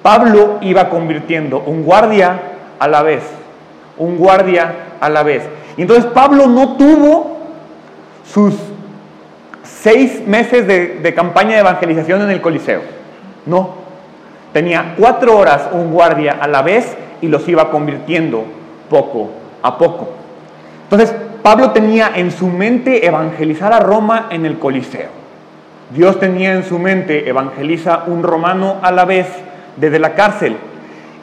Pablo 0.03 0.59
iba 0.61 0.91
convirtiendo 0.91 1.61
un 1.61 1.83
guardia 1.83 2.39
a 2.79 2.87
la 2.87 3.03
vez, 3.03 3.23
un 3.97 4.19
guardia 4.19 4.75
a 5.01 5.09
la 5.09 5.23
vez. 5.23 5.45
Entonces 5.79 6.05
Pablo 6.13 6.47
no 6.47 6.77
tuvo 6.77 7.39
sus 8.31 8.55
seis 9.63 10.27
meses 10.27 10.67
de 10.67 11.15
campaña 11.15 11.55
de 11.55 11.61
evangelización 11.61 12.21
en 12.21 12.31
el 12.31 12.43
Coliseo. 12.43 12.83
No, 13.47 13.86
tenía 14.57 14.95
cuatro 14.97 15.37
horas 15.37 15.69
un 15.71 15.93
guardia 15.93 16.39
a 16.41 16.49
la 16.49 16.63
vez 16.63 16.97
y 17.21 17.29
los 17.29 17.47
iba 17.47 17.71
convirtiendo 17.71 18.43
poco 18.89 19.29
a 19.63 19.77
poco. 19.77 20.09
Entonces, 20.85 21.15
Pablo 21.43 21.73
tenía 21.73 22.13
en 22.15 22.31
su 22.31 22.47
mente 22.47 23.07
evangelizar 23.07 23.75
a 23.75 23.81
Roma 23.81 24.29
en 24.31 24.47
el 24.47 24.59
Coliseo. 24.59 25.11
Dios 25.91 26.19
tenía 26.19 26.55
en 26.55 26.65
su 26.65 26.79
mente 26.79 27.29
evangeliza 27.29 28.05
un 28.07 28.23
romano 28.23 28.77
a 28.81 28.91
la 28.93 29.05
vez 29.05 29.27
desde 29.77 29.99
la 29.99 30.15
cárcel. 30.15 30.57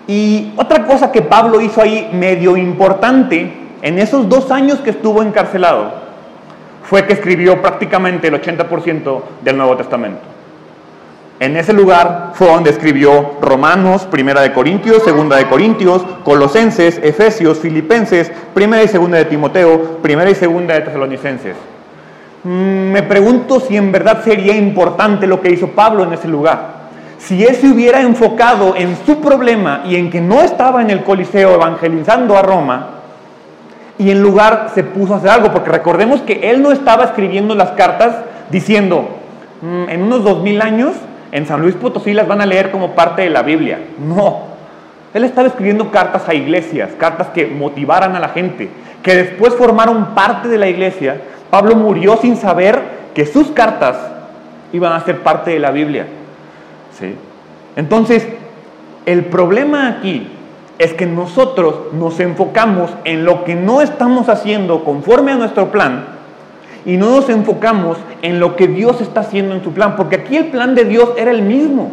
Y 0.07 0.53
otra 0.57 0.85
cosa 0.85 1.11
que 1.11 1.23
Pablo 1.23 1.59
hizo 1.59 1.81
ahí 1.81 2.11
medio 2.13 2.55
importante 2.55 3.51
en 3.81 3.97
esos 3.97 4.29
dos 4.29 4.51
años 4.51 4.77
que 4.81 4.91
estuvo 4.91 5.23
encarcelado 5.23 5.91
fue 6.83 7.07
que 7.07 7.13
escribió 7.13 7.59
prácticamente 7.63 8.27
el 8.27 8.39
80% 8.39 9.21
del 9.41 9.57
Nuevo 9.57 9.75
Testamento. 9.75 10.32
En 11.43 11.57
ese 11.57 11.73
lugar 11.73 12.31
fue 12.35 12.47
donde 12.47 12.69
escribió 12.69 13.31
Romanos, 13.41 14.07
Primera 14.09 14.39
de 14.39 14.53
Corintios, 14.53 15.03
Segunda 15.03 15.35
de 15.35 15.49
Corintios, 15.49 16.01
Colosenses, 16.23 17.01
Efesios, 17.03 17.59
Filipenses, 17.59 18.31
Primera 18.53 18.81
y 18.81 18.87
Segunda 18.87 19.17
de 19.17 19.25
Timoteo, 19.25 19.97
Primera 20.01 20.29
y 20.29 20.35
Segunda 20.35 20.73
de 20.73 20.79
Tesalonicenses. 20.79 21.57
Mm, 22.45 22.91
me 22.93 23.03
pregunto 23.03 23.59
si 23.59 23.75
en 23.75 23.91
verdad 23.91 24.23
sería 24.23 24.55
importante 24.55 25.27
lo 25.27 25.41
que 25.41 25.51
hizo 25.51 25.67
Pablo 25.67 26.05
en 26.05 26.13
ese 26.13 26.29
lugar. 26.29 26.83
Si 27.17 27.43
él 27.43 27.55
se 27.55 27.67
hubiera 27.67 27.99
enfocado 27.99 28.77
en 28.77 28.95
su 29.05 29.19
problema 29.19 29.81
y 29.85 29.97
en 29.97 30.09
que 30.09 30.21
no 30.21 30.39
estaba 30.39 30.81
en 30.81 30.91
el 30.91 31.03
Coliseo 31.03 31.55
evangelizando 31.55 32.37
a 32.37 32.41
Roma, 32.41 32.87
y 33.97 34.11
en 34.11 34.21
lugar 34.21 34.71
se 34.73 34.85
puso 34.85 35.13
a 35.13 35.17
hacer 35.17 35.31
algo, 35.31 35.51
porque 35.51 35.71
recordemos 35.71 36.21
que 36.21 36.51
él 36.51 36.61
no 36.61 36.71
estaba 36.71 37.03
escribiendo 37.03 37.53
las 37.53 37.71
cartas 37.71 38.15
diciendo, 38.49 39.09
mm, 39.61 39.89
en 39.89 40.03
unos 40.03 40.23
dos 40.23 40.41
mil 40.41 40.61
años 40.61 40.93
en 41.33 41.47
San 41.47 41.61
Luis 41.61 41.73
Potosí 41.73 42.13
las 42.13 42.27
van 42.27 42.41
a 42.41 42.45
leer 42.45 42.69
como 42.69 42.91
parte 42.91 43.23
de 43.23 43.31
la 43.31 43.41
Biblia. 43.41 43.79
No. 44.07 44.53
Él 45.15 45.23
estaba 45.23 45.47
escribiendo 45.47 45.89
cartas 45.89 46.29
a 46.29 46.35
iglesias, 46.35 46.91
cartas 46.99 47.29
que 47.29 47.47
motivaran 47.47 48.15
a 48.15 48.19
la 48.19 48.29
gente, 48.29 48.69
que 49.01 49.15
después 49.15 49.55
formaron 49.55 50.13
parte 50.13 50.47
de 50.47 50.59
la 50.59 50.69
iglesia. 50.69 51.19
Pablo 51.49 51.75
murió 51.75 52.17
sin 52.17 52.37
saber 52.37 52.79
que 53.15 53.25
sus 53.25 53.49
cartas 53.49 53.97
iban 54.73 54.93
a 54.93 55.03
ser 55.03 55.21
parte 55.21 55.49
de 55.49 55.59
la 55.59 55.71
Biblia. 55.71 56.05
¿Sí? 56.99 57.15
Entonces, 57.75 58.27
el 59.07 59.25
problema 59.25 59.87
aquí 59.87 60.27
es 60.77 60.93
que 60.93 61.07
nosotros 61.07 61.93
nos 61.93 62.19
enfocamos 62.19 62.91
en 63.05 63.25
lo 63.25 63.43
que 63.43 63.55
no 63.55 63.81
estamos 63.81 64.29
haciendo 64.29 64.83
conforme 64.83 65.31
a 65.31 65.35
nuestro 65.35 65.71
plan 65.71 66.12
y 66.85 66.97
no 66.97 67.11
nos 67.11 67.29
enfocamos 67.29 67.97
en 68.21 68.39
lo 68.39 68.55
que 68.55 68.67
Dios 68.67 69.01
está 69.01 69.21
haciendo 69.21 69.55
en 69.55 69.63
su 69.63 69.71
plan, 69.71 69.95
porque 69.95 70.17
aquí 70.17 70.35
el 70.35 70.45
plan 70.45 70.75
de 70.75 70.85
Dios 70.85 71.09
era 71.17 71.31
el 71.31 71.41
mismo. 71.41 71.91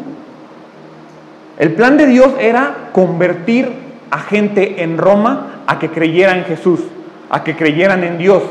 El 1.58 1.72
plan 1.74 1.96
de 1.96 2.06
Dios 2.06 2.30
era 2.40 2.88
convertir 2.92 3.70
a 4.10 4.18
gente 4.18 4.82
en 4.82 4.98
Roma 4.98 5.62
a 5.66 5.78
que 5.78 5.90
creyeran 5.90 6.38
en 6.38 6.44
Jesús, 6.44 6.80
a 7.28 7.44
que 7.44 7.54
creyeran 7.56 8.02
en 8.02 8.18
Dios. 8.18 8.42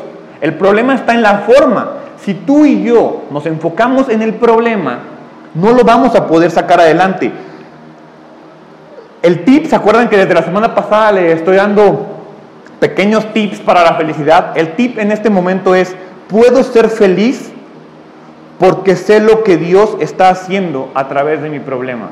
El 0.41 0.54
problema 0.54 0.95
está 0.95 1.13
en 1.13 1.21
la 1.21 1.39
forma. 1.39 1.91
Si 2.23 2.34
tú 2.34 2.65
y 2.65 2.84
yo 2.84 3.23
nos 3.32 3.45
enfocamos 3.45 4.10
en 4.10 4.21
el 4.21 4.36
problema, 4.36 4.99
no 5.54 5.73
lo 5.73 5.84
vamos 5.84 6.15
a 6.15 6.28
poder 6.28 6.52
sacar 6.52 6.80
adelante. 6.80 7.32
El 9.21 9.43
tip, 9.43 9.65
¿se 9.65 9.75
acuerdan 9.75 10.08
que 10.08 10.17
desde 10.17 10.34
la 10.34 10.43
semana 10.43 10.73
pasada 10.73 11.12
le 11.12 11.34
estoy 11.34 11.58
dando 11.58 12.19
pequeños 12.80 13.34
tips 13.34 13.60
para 13.60 13.84
la 13.84 13.93
felicidad. 13.93 14.58
El 14.58 14.73
tip 14.75 14.97
en 14.97 15.12
este 15.12 15.30
momento 15.30 15.75
es, 15.75 15.95
puedo 16.30 16.63
ser 16.63 16.89
feliz 16.89 17.52
porque 18.60 18.96
sé 18.96 19.20
lo 19.20 19.44
que 19.44 19.58
Dios 19.58 19.98
está 20.00 20.30
haciendo 20.30 20.92
a 20.94 21.08
través 21.08 21.42
de 21.42 21.50
mi 21.50 21.60
problema. 21.60 22.10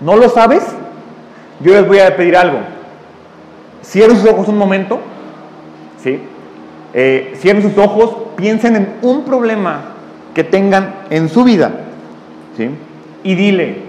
¿No 0.00 0.16
lo 0.16 0.28
sabes? 0.28 0.62
Yo 1.60 1.72
les 1.72 1.86
voy 1.86 1.98
a 1.98 2.16
pedir 2.16 2.36
algo. 2.36 2.58
Cierren 3.82 4.16
sus 4.16 4.28
ojos 4.28 4.48
un 4.48 4.58
momento. 4.58 5.00
¿sí? 6.02 6.20
Eh, 6.94 7.34
cierren 7.36 7.62
sus 7.62 7.78
ojos, 7.78 8.16
piensen 8.36 8.76
en 8.76 8.94
un 9.02 9.24
problema 9.24 9.80
que 10.34 10.44
tengan 10.44 10.94
en 11.10 11.28
su 11.28 11.44
vida. 11.44 11.70
¿sí? 12.56 12.70
Y 13.22 13.34
dile 13.34 13.82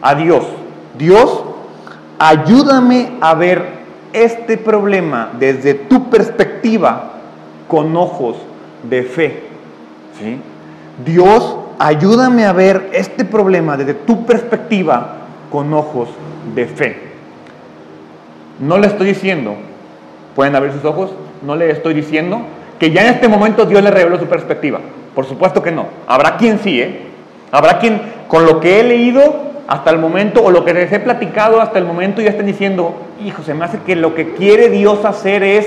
a 0.00 0.14
Dios, 0.14 0.44
Dios, 0.98 1.44
ayúdame 2.18 3.12
a 3.20 3.34
ver 3.34 3.82
este 4.12 4.58
problema 4.58 5.30
desde 5.38 5.74
tu 5.74 6.10
perspectiva 6.10 7.12
con 7.72 7.96
ojos 7.96 8.36
de 8.82 9.02
fe. 9.02 9.44
¿sí? 10.20 10.38
Dios, 11.06 11.56
ayúdame 11.78 12.44
a 12.44 12.52
ver 12.52 12.90
este 12.92 13.24
problema 13.24 13.78
desde 13.78 13.94
tu 13.94 14.26
perspectiva 14.26 15.16
con 15.50 15.72
ojos 15.72 16.10
de 16.54 16.66
fe. 16.66 16.98
No 18.60 18.76
le 18.76 18.88
estoy 18.88 19.06
diciendo, 19.06 19.54
pueden 20.36 20.54
abrir 20.54 20.74
sus 20.74 20.84
ojos, 20.84 21.12
no 21.40 21.56
le 21.56 21.70
estoy 21.70 21.94
diciendo 21.94 22.42
que 22.78 22.90
ya 22.90 23.06
en 23.06 23.14
este 23.14 23.26
momento 23.26 23.64
Dios 23.64 23.82
le 23.82 23.90
reveló 23.90 24.18
su 24.18 24.26
perspectiva. 24.26 24.78
Por 25.14 25.24
supuesto 25.24 25.62
que 25.62 25.72
no. 25.72 25.86
Habrá 26.06 26.36
quien 26.36 26.58
sí, 26.58 26.78
¿eh? 26.78 27.00
Habrá 27.50 27.78
quien 27.78 28.02
con 28.28 28.44
lo 28.44 28.60
que 28.60 28.80
he 28.80 28.84
leído 28.84 29.52
hasta 29.66 29.90
el 29.90 29.98
momento 29.98 30.44
o 30.44 30.50
lo 30.50 30.66
que 30.66 30.74
les 30.74 30.92
he 30.92 31.00
platicado 31.00 31.62
hasta 31.62 31.78
el 31.78 31.86
momento 31.86 32.20
ya 32.20 32.28
estén 32.28 32.44
diciendo, 32.44 32.96
hijo, 33.24 33.42
se 33.42 33.54
me 33.54 33.64
hace 33.64 33.78
que 33.78 33.96
lo 33.96 34.14
que 34.14 34.34
quiere 34.34 34.68
Dios 34.68 35.06
hacer 35.06 35.42
es 35.42 35.66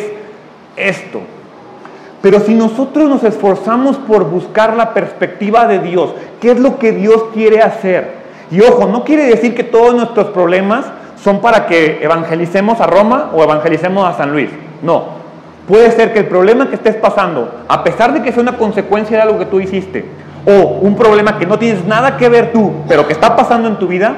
esto. 0.75 1.21
Pero 2.25 2.39
si 2.39 2.55
nosotros 2.55 3.07
nos 3.07 3.23
esforzamos 3.23 3.97
por 3.97 4.27
buscar 4.27 4.75
la 4.75 4.95
perspectiva 4.95 5.67
de 5.67 5.77
Dios, 5.77 6.09
¿qué 6.41 6.53
es 6.53 6.59
lo 6.59 6.79
que 6.79 6.91
Dios 6.91 7.25
quiere 7.35 7.61
hacer? 7.61 8.13
Y 8.49 8.61
ojo, 8.61 8.87
no 8.87 9.03
quiere 9.03 9.25
decir 9.25 9.53
que 9.53 9.63
todos 9.63 9.93
nuestros 9.93 10.29
problemas 10.29 10.87
son 11.23 11.39
para 11.39 11.67
que 11.67 12.03
evangelicemos 12.03 12.81
a 12.81 12.87
Roma 12.87 13.29
o 13.31 13.43
evangelicemos 13.43 14.09
a 14.09 14.17
San 14.17 14.31
Luis. 14.31 14.49
No. 14.81 15.03
Puede 15.67 15.91
ser 15.91 16.13
que 16.13 16.19
el 16.21 16.25
problema 16.25 16.67
que 16.67 16.73
estés 16.73 16.95
pasando, 16.95 17.59
a 17.67 17.83
pesar 17.83 18.11
de 18.11 18.23
que 18.23 18.31
sea 18.31 18.41
una 18.41 18.57
consecuencia 18.57 19.17
de 19.17 19.21
algo 19.21 19.37
que 19.37 19.45
tú 19.45 19.59
hiciste, 19.59 20.05
o 20.47 20.79
un 20.81 20.95
problema 20.95 21.37
que 21.37 21.45
no 21.45 21.59
tienes 21.59 21.85
nada 21.85 22.17
que 22.17 22.27
ver 22.27 22.51
tú, 22.51 22.73
pero 22.87 23.05
que 23.05 23.13
está 23.13 23.35
pasando 23.35 23.67
en 23.67 23.75
tu 23.75 23.85
vida, 23.87 24.15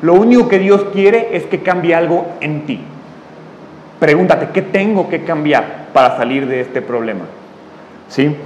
lo 0.00 0.14
único 0.14 0.46
que 0.46 0.60
Dios 0.60 0.84
quiere 0.92 1.30
es 1.32 1.42
que 1.46 1.60
cambie 1.64 1.96
algo 1.96 2.24
en 2.40 2.66
ti. 2.66 2.80
Pregúntate, 3.98 4.50
¿qué 4.54 4.62
tengo 4.62 5.08
que 5.08 5.24
cambiar 5.24 5.88
para 5.92 6.16
salir 6.16 6.46
de 6.46 6.60
este 6.60 6.82
problema? 6.82 7.24
¿Sí? 8.08 8.36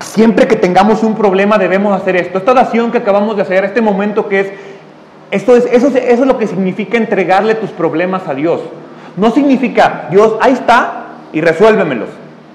Siempre 0.00 0.48
que 0.48 0.56
tengamos 0.56 1.02
un 1.02 1.14
problema 1.14 1.58
debemos 1.58 1.94
hacer 1.94 2.16
esto. 2.16 2.38
Esta 2.38 2.52
oración 2.52 2.90
que 2.90 2.98
acabamos 2.98 3.36
de 3.36 3.42
hacer, 3.42 3.64
este 3.64 3.80
momento 3.80 4.28
que 4.28 4.40
es, 4.40 4.52
esto 5.30 5.56
es 5.56 5.66
eso, 5.66 5.88
es, 5.88 5.96
eso 5.96 6.22
es 6.22 6.26
lo 6.26 6.38
que 6.38 6.46
significa 6.46 6.96
entregarle 6.96 7.54
tus 7.54 7.70
problemas 7.70 8.26
a 8.26 8.34
Dios. 8.34 8.60
No 9.16 9.30
significa, 9.30 10.08
Dios, 10.10 10.36
ahí 10.40 10.52
está 10.52 11.06
y 11.32 11.40
resuélvemelos. 11.40 12.08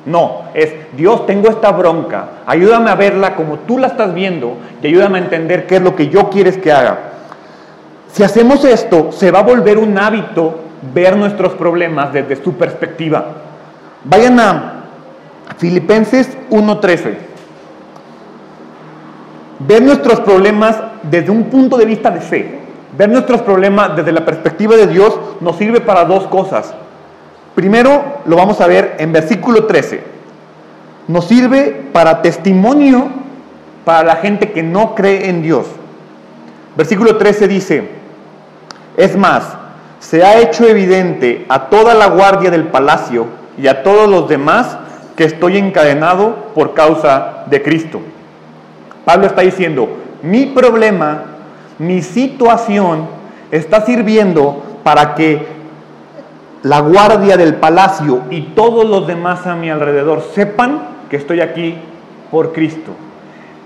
No, 0.06 0.44
es 0.54 0.72
Dios, 0.96 1.26
tengo 1.26 1.50
esta 1.50 1.72
bronca, 1.72 2.30
ayúdame 2.46 2.92
a 2.92 2.96
verla 2.96 3.36
como 3.36 3.58
tú 3.60 3.80
la 3.80 3.88
estás 3.88 4.14
viendo 4.14 4.58
y 4.82 4.88
ayúdame 4.88 5.18
a 5.18 5.22
entender 5.22 5.66
qué 5.66 5.78
es 5.78 5.82
lo 5.82 5.96
que 5.96 6.10
yo 6.10 6.30
quieres 6.30 6.58
que 6.58 6.72
haga. 6.72 7.00
Si 8.12 8.24
hacemos 8.24 8.64
esto, 8.66 9.12
se 9.12 9.32
va 9.32 9.40
a 9.40 9.44
volver 9.44 9.80
un 9.80 9.98
hábito 9.98 10.60
ver 10.94 11.18
nuestros 11.18 11.54
problemas 11.54 12.14
desde 12.14 12.36
su 12.42 12.54
perspectiva. 12.54 13.26
Vayan 14.04 14.40
a 14.40 14.75
Filipenses 15.58 16.30
1.13. 16.50 17.16
Ver 19.60 19.82
nuestros 19.82 20.20
problemas 20.22 20.78
desde 21.04 21.32
un 21.32 21.46
punto 21.46 21.78
de 21.78 21.86
vista 21.86 22.10
de 22.10 22.22
fe. 22.22 22.60
Ver 22.98 23.10
nuestros 23.10 23.42
problemas 23.42 23.96
desde 23.96 24.12
la 24.12 24.26
perspectiva 24.26 24.76
de 24.76 24.88
Dios 24.88 25.18
nos 25.42 25.58
sirve 25.58 25.82
para 25.82 26.06
dos 26.06 26.28
cosas. 26.28 26.74
Primero 27.56 28.04
lo 28.26 28.36
vamos 28.36 28.60
a 28.60 28.68
ver 28.68 28.96
en 29.00 29.14
versículo 29.14 29.66
13. 29.66 30.04
Nos 31.08 31.26
sirve 31.26 31.88
para 31.94 32.22
testimonio 32.22 33.10
para 33.86 34.04
la 34.04 34.16
gente 34.18 34.52
que 34.52 34.64
no 34.64 34.96
cree 34.96 35.30
en 35.30 35.42
Dios. 35.42 35.68
Versículo 36.76 37.18
13 37.18 37.48
dice, 37.48 37.90
es 38.98 39.16
más, 39.16 39.44
se 40.00 40.24
ha 40.24 40.40
hecho 40.40 40.68
evidente 40.68 41.46
a 41.48 41.70
toda 41.70 41.94
la 41.94 42.08
guardia 42.08 42.52
del 42.52 42.66
palacio 42.66 43.28
y 43.58 43.68
a 43.68 43.84
todos 43.84 44.10
los 44.10 44.28
demás 44.28 44.78
que 45.16 45.24
estoy 45.24 45.58
encadenado 45.58 46.52
por 46.54 46.74
causa 46.74 47.46
de 47.48 47.62
Cristo. 47.62 48.02
Pablo 49.06 49.28
está 49.28 49.42
diciendo, 49.42 49.88
mi 50.24 50.48
problema, 50.48 51.24
mi 51.78 52.02
situación 52.02 53.08
está 53.52 53.86
sirviendo 53.86 54.64
para 54.84 55.16
que 55.16 55.46
la 56.64 56.80
guardia 56.80 57.38
del 57.38 57.56
palacio 57.56 58.24
y 58.32 58.42
todos 58.42 58.86
los 58.90 59.06
demás 59.06 59.46
a 59.46 59.56
mi 59.56 59.70
alrededor 59.70 60.24
sepan 60.34 60.82
que 61.10 61.18
estoy 61.18 61.42
aquí 61.42 61.78
por 62.32 62.54
Cristo. 62.54 62.92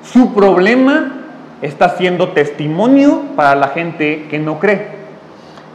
Su 0.04 0.34
problema 0.34 1.14
está 1.62 1.98
siendo 1.98 2.30
testimonio 2.30 3.22
para 3.36 3.56
la 3.56 3.70
gente 3.70 4.28
que 4.30 4.40
no 4.40 4.60
cree. 4.60 4.88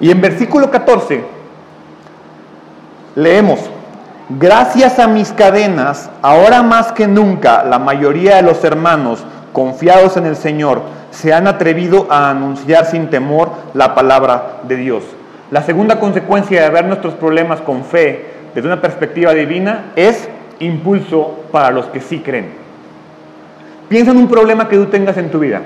Y 0.01 0.11
en 0.11 0.21
versículo 0.21 0.71
14 0.71 1.25
leemos, 3.15 3.71
gracias 4.29 4.99
a 4.99 5.07
mis 5.07 5.33
cadenas, 5.33 6.11
ahora 6.23 6.63
más 6.63 6.93
que 6.93 7.07
nunca 7.07 7.65
la 7.65 7.79
mayoría 7.79 8.37
de 8.37 8.43
los 8.43 8.65
hermanos 8.65 9.25
confiados 9.53 10.17
en 10.17 10.27
el 10.27 10.37
Señor 10.37 10.83
se 11.11 11.33
han 11.33 11.47
atrevido 11.47 12.07
a 12.11 12.31
anunciar 12.31 12.87
sin 12.87 13.09
temor 13.09 13.51
la 13.75 13.95
palabra 13.95 14.61
de 14.65 14.77
Dios. 14.77 15.05
La 15.51 15.63
segunda 15.63 16.01
consecuencia 16.01 16.63
de 16.63 16.71
ver 16.71 16.87
nuestros 16.87 17.15
problemas 17.15 17.61
con 17.61 17.85
fe 17.85 18.27
desde 18.55 18.67
una 18.67 18.81
perspectiva 18.81 19.33
divina 19.33 19.93
es 19.95 20.29
impulso 20.59 21.45
para 21.53 21.71
los 21.71 21.87
que 21.87 22.01
sí 22.01 22.21
creen. 22.21 22.49
Piensa 23.89 24.11
en 24.13 24.17
un 24.17 24.29
problema 24.29 24.69
que 24.69 24.77
tú 24.77 24.87
tengas 24.87 25.17
en 25.19 25.31
tu 25.31 25.39
vida. 25.39 25.61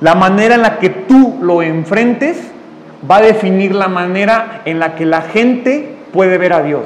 La 0.00 0.14
manera 0.14 0.54
en 0.54 0.62
la 0.62 0.78
que 0.78 0.88
tú 0.88 1.38
lo 1.42 1.62
enfrentes 1.62 2.38
va 3.08 3.16
a 3.16 3.22
definir 3.22 3.74
la 3.74 3.88
manera 3.88 4.62
en 4.64 4.78
la 4.78 4.94
que 4.94 5.04
la 5.04 5.22
gente 5.22 5.96
puede 6.12 6.38
ver 6.38 6.52
a 6.52 6.62
Dios. 6.62 6.82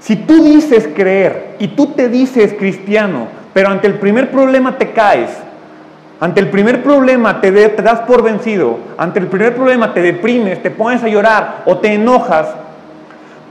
Si 0.00 0.16
tú 0.16 0.42
dices 0.42 0.88
creer 0.94 1.56
y 1.58 1.68
tú 1.68 1.88
te 1.88 2.08
dices 2.08 2.54
cristiano, 2.58 3.28
pero 3.54 3.68
ante 3.68 3.86
el 3.86 3.94
primer 3.94 4.30
problema 4.30 4.76
te 4.76 4.90
caes, 4.90 5.30
ante 6.18 6.40
el 6.40 6.48
primer 6.50 6.82
problema 6.82 7.40
te, 7.40 7.50
das 7.50 8.00
por 8.00 8.22
vencido, 8.22 8.78
ante 8.96 9.20
el 9.20 9.26
primer 9.26 9.54
problema 9.54 9.94
te 9.94 10.02
deprimes, 10.02 10.62
te 10.62 10.70
pones 10.70 11.02
a 11.02 11.08
llorar 11.08 11.62
o 11.66 11.78
te 11.78 11.94
enojas, 11.94 12.48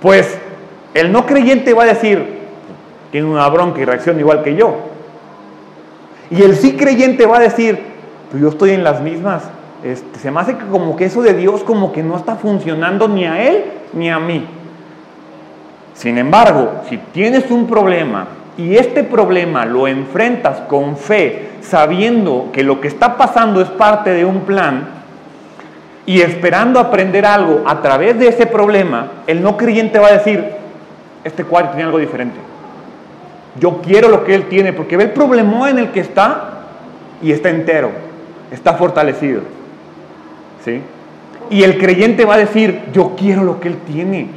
pues 0.02 0.38
el 0.94 1.12
no 1.12 1.26
creyente 1.26 1.74
va 1.74 1.84
a 1.84 1.88
decir, 1.88 2.40
tiene 3.12 3.28
una 3.28 3.48
bronca 3.50 3.80
y 3.80 3.86
reacciona 3.86 4.20
igual 4.20 4.44
que 4.44 4.56
yo. 4.56 4.76
Y 6.30 6.42
el 6.44 6.56
sí 6.56 6.78
creyente 6.78 7.26
va 7.26 7.38
a 7.38 7.42
decir, 7.42 7.80
pues 8.30 8.42
yo 8.42 8.50
estoy 8.50 8.72
en 8.72 8.84
las 8.84 9.02
mismas. 9.02 9.44
Este, 9.84 10.20
se 10.20 10.30
me 10.30 10.40
hace 10.40 10.58
que 10.58 10.66
como 10.66 10.96
que 10.96 11.06
eso 11.06 11.22
de 11.22 11.34
Dios 11.34 11.64
como 11.64 11.92
que 11.92 12.04
no 12.04 12.16
está 12.16 12.36
funcionando 12.36 13.08
ni 13.08 13.26
a 13.26 13.42
él 13.42 13.64
ni 13.94 14.10
a 14.10 14.20
mí. 14.20 14.46
Sin 15.94 16.18
embargo, 16.18 16.82
si 16.88 16.98
tienes 16.98 17.50
un 17.50 17.68
problema 17.68 18.28
y 18.58 18.76
este 18.76 19.04
problema 19.04 19.66
lo 19.66 19.88
enfrentas 19.88 20.60
con 20.62 20.98
fe, 20.98 21.50
sabiendo 21.62 22.50
que 22.54 22.64
lo 22.64 22.80
que 22.80 22.88
está 22.88 23.18
pasando 23.18 23.62
es 23.62 23.70
parte 23.70 24.12
de 24.12 24.26
un 24.26 24.42
plan 24.42 24.88
y 26.06 26.22
esperando 26.22 26.80
aprender 26.80 27.26
algo 27.26 27.64
a 27.66 27.82
través 27.82 28.18
de 28.20 28.28
ese 28.28 28.46
problema, 28.46 29.08
el 29.28 29.42
no 29.42 29.58
creyente 29.58 30.00
va 30.00 30.08
a 30.08 30.14
decir, 30.14 30.44
este 31.24 31.44
cuadro 31.44 31.70
tiene 31.70 31.84
algo 31.84 32.00
diferente. 32.00 32.38
Yo 33.60 33.82
quiero 33.82 34.10
lo 34.10 34.24
que 34.24 34.34
él 34.34 34.46
tiene, 34.48 34.74
porque 34.74 34.98
ve 34.98 35.04
el 35.06 35.12
problema 35.12 35.70
en 35.70 35.80
el 35.80 35.92
que 35.92 36.00
está 36.00 36.64
y 37.22 37.32
está 37.32 37.50
entero, 37.50 37.92
está 38.52 38.74
fortalecido. 38.74 39.42
¿Sí? 40.64 40.82
Y 41.50 41.64
el 41.64 41.78
creyente 41.78 42.26
va 42.26 42.36
a 42.36 42.38
decir, 42.38 42.82
yo 42.94 43.16
quiero 43.18 43.44
lo 43.44 43.60
que 43.60 43.68
él 43.68 43.78
tiene. 43.86 44.30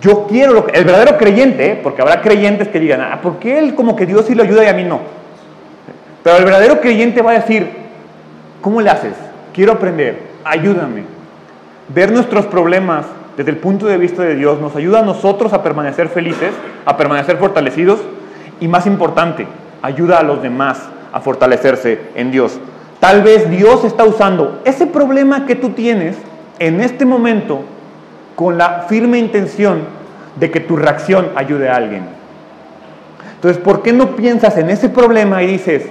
Yo 0.00 0.26
quiero 0.26 0.52
lo 0.52 0.66
que... 0.66 0.78
El 0.78 0.84
verdadero 0.84 1.16
creyente, 1.16 1.72
¿eh? 1.72 1.80
porque 1.82 2.02
habrá 2.02 2.20
creyentes 2.20 2.68
que 2.68 2.78
digan, 2.78 3.00
ah, 3.00 3.20
¿por 3.22 3.38
qué 3.38 3.58
él 3.58 3.74
como 3.74 3.96
que 3.96 4.04
Dios 4.04 4.26
sí 4.26 4.34
lo 4.34 4.42
ayuda 4.42 4.64
y 4.64 4.66
a 4.68 4.74
mí 4.74 4.84
no? 4.84 5.00
Pero 6.22 6.36
el 6.36 6.44
verdadero 6.44 6.80
creyente 6.80 7.22
va 7.22 7.30
a 7.30 7.34
decir, 7.34 7.66
¿cómo 8.60 8.82
le 8.82 8.90
haces? 8.90 9.14
Quiero 9.54 9.72
aprender, 9.72 10.20
ayúdame. 10.44 11.04
Ver 11.88 12.12
nuestros 12.12 12.44
problemas 12.46 13.06
desde 13.38 13.50
el 13.50 13.56
punto 13.56 13.86
de 13.86 13.96
vista 13.96 14.22
de 14.24 14.34
Dios 14.34 14.60
nos 14.60 14.76
ayuda 14.76 14.98
a 14.98 15.02
nosotros 15.02 15.52
a 15.52 15.62
permanecer 15.62 16.08
felices, 16.08 16.52
a 16.84 16.96
permanecer 16.96 17.38
fortalecidos 17.38 18.00
y 18.60 18.68
más 18.68 18.86
importante, 18.86 19.46
ayuda 19.80 20.18
a 20.18 20.22
los 20.22 20.42
demás 20.42 20.82
a 21.12 21.20
fortalecerse 21.20 22.00
en 22.14 22.30
Dios. 22.30 22.58
Tal 23.00 23.22
vez 23.22 23.48
Dios 23.50 23.84
está 23.84 24.04
usando 24.04 24.60
ese 24.64 24.86
problema 24.86 25.46
que 25.46 25.54
tú 25.54 25.70
tienes 25.70 26.16
en 26.58 26.80
este 26.80 27.04
momento 27.04 27.60
con 28.34 28.58
la 28.58 28.86
firme 28.88 29.18
intención 29.18 29.80
de 30.36 30.50
que 30.50 30.60
tu 30.60 30.76
reacción 30.76 31.30
ayude 31.36 31.68
a 31.68 31.76
alguien. 31.76 32.04
Entonces, 33.34 33.62
¿por 33.62 33.82
qué 33.82 33.92
no 33.92 34.16
piensas 34.16 34.56
en 34.56 34.68
ese 34.70 34.88
problema 34.88 35.42
y 35.42 35.46
dices, 35.46 35.86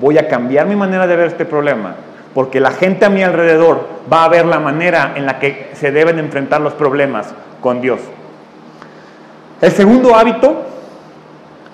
voy 0.00 0.16
a 0.16 0.26
cambiar 0.28 0.66
mi 0.66 0.76
manera 0.76 1.06
de 1.06 1.16
ver 1.16 1.26
este 1.28 1.44
problema? 1.44 1.96
Porque 2.32 2.60
la 2.60 2.70
gente 2.70 3.04
a 3.04 3.10
mi 3.10 3.22
alrededor 3.22 3.86
va 4.10 4.24
a 4.24 4.28
ver 4.28 4.46
la 4.46 4.58
manera 4.58 5.12
en 5.16 5.26
la 5.26 5.38
que 5.38 5.70
se 5.74 5.90
deben 5.92 6.18
enfrentar 6.18 6.60
los 6.62 6.72
problemas 6.72 7.34
con 7.60 7.80
Dios. 7.80 8.00
El 9.60 9.72
segundo 9.72 10.14
hábito, 10.14 10.62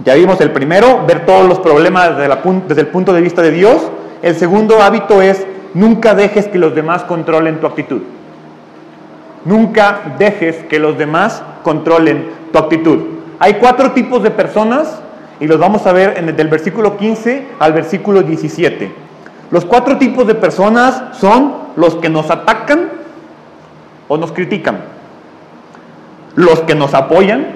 ya 0.04 0.14
vimos 0.14 0.40
el 0.40 0.50
primero, 0.50 1.04
ver 1.06 1.26
todos 1.26 1.48
los 1.48 1.58
problemas 1.60 2.16
desde, 2.16 2.36
desde 2.68 2.80
el 2.80 2.88
punto 2.88 3.12
de 3.12 3.20
vista 3.20 3.42
de 3.42 3.50
Dios. 3.50 3.90
El 4.22 4.36
segundo 4.36 4.80
hábito 4.80 5.20
es 5.20 5.44
nunca 5.74 6.14
dejes 6.14 6.46
que 6.46 6.58
los 6.58 6.74
demás 6.74 7.02
controlen 7.02 7.60
tu 7.60 7.66
actitud. 7.66 8.02
Nunca 9.44 10.14
dejes 10.18 10.56
que 10.68 10.78
los 10.78 10.96
demás 10.96 11.42
controlen 11.64 12.30
tu 12.52 12.58
actitud. 12.58 13.00
Hay 13.40 13.54
cuatro 13.54 13.90
tipos 13.90 14.22
de 14.22 14.30
personas 14.30 15.00
y 15.40 15.48
los 15.48 15.58
vamos 15.58 15.84
a 15.88 15.92
ver 15.92 16.14
en 16.16 16.28
el, 16.28 16.46
versículo 16.46 16.96
15 16.96 17.48
al 17.58 17.72
versículo 17.72 18.22
17. 18.22 18.92
Los 19.50 19.64
cuatro 19.64 19.98
tipos 19.98 20.24
de 20.28 20.36
personas 20.36 21.02
son 21.18 21.54
los 21.74 21.96
que 21.96 22.08
nos 22.08 22.30
atacan 22.30 22.90
o 24.06 24.16
nos 24.16 24.30
critican, 24.30 24.78
los 26.36 26.60
que 26.60 26.76
nos 26.76 26.94
apoyan, 26.94 27.46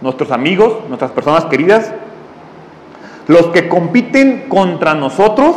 nuestros 0.00 0.32
amigos, 0.32 0.78
nuestras 0.88 1.12
personas 1.12 1.44
queridas, 1.44 1.92
los 3.28 3.46
que 3.48 3.68
compiten 3.68 4.46
contra 4.48 4.94
nosotros 4.94 5.56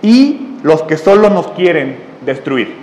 y 0.00 0.56
los 0.62 0.82
que 0.82 0.96
solo 0.96 1.28
nos 1.28 1.48
quieren 1.48 1.98
destruir. 2.24 2.74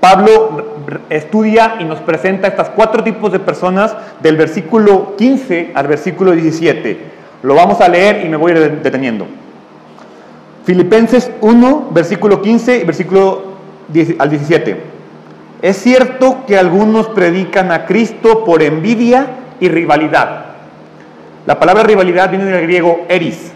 Pablo 0.00 0.74
estudia 1.10 1.76
y 1.78 1.84
nos 1.84 2.00
presenta 2.00 2.48
estos 2.48 2.70
cuatro 2.70 3.04
tipos 3.04 3.30
de 3.30 3.38
personas 3.38 3.94
del 4.20 4.36
versículo 4.36 5.14
15 5.16 5.70
al 5.74 5.86
versículo 5.86 6.32
17. 6.32 6.98
Lo 7.44 7.54
vamos 7.54 7.80
a 7.80 7.88
leer 7.88 8.26
y 8.26 8.28
me 8.28 8.36
voy 8.36 8.52
deteniendo. 8.52 9.26
Filipenses 10.64 11.30
1, 11.40 11.90
versículo 11.92 12.42
15 12.42 12.78
y 12.78 12.84
versículo 12.84 13.42
al 14.18 14.30
17. 14.30 14.82
Es 15.62 15.76
cierto 15.76 16.38
que 16.48 16.58
algunos 16.58 17.06
predican 17.08 17.70
a 17.70 17.86
Cristo 17.86 18.44
por 18.44 18.62
envidia 18.62 19.26
y 19.60 19.68
rivalidad. 19.68 20.51
La 21.46 21.58
palabra 21.58 21.82
rivalidad 21.82 22.30
viene 22.30 22.44
del 22.44 22.62
griego 22.62 23.04
eris, 23.08 23.52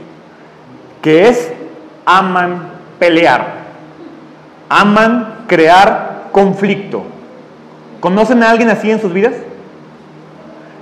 que 1.02 1.28
es 1.28 1.52
aman 2.04 2.70
pelear, 2.98 3.46
aman 4.68 5.44
crear 5.46 6.28
conflicto. 6.32 7.04
¿Conocen 8.00 8.42
a 8.42 8.50
alguien 8.50 8.70
así 8.70 8.90
en 8.90 9.00
sus 9.00 9.12
vidas? 9.12 9.34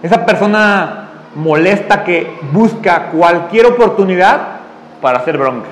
Esa 0.02 0.24
persona 0.24 1.08
molesta 1.34 2.04
que 2.04 2.30
busca 2.52 3.10
cualquier 3.10 3.66
oportunidad 3.66 4.40
para 5.00 5.18
hacer 5.18 5.38
bronca. 5.38 5.68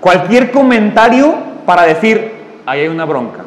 Cualquier 0.00 0.50
comentario 0.50 1.34
para 1.64 1.84
decir, 1.84 2.32
ahí 2.66 2.80
hay 2.80 2.88
una 2.88 3.04
bronca. 3.04 3.44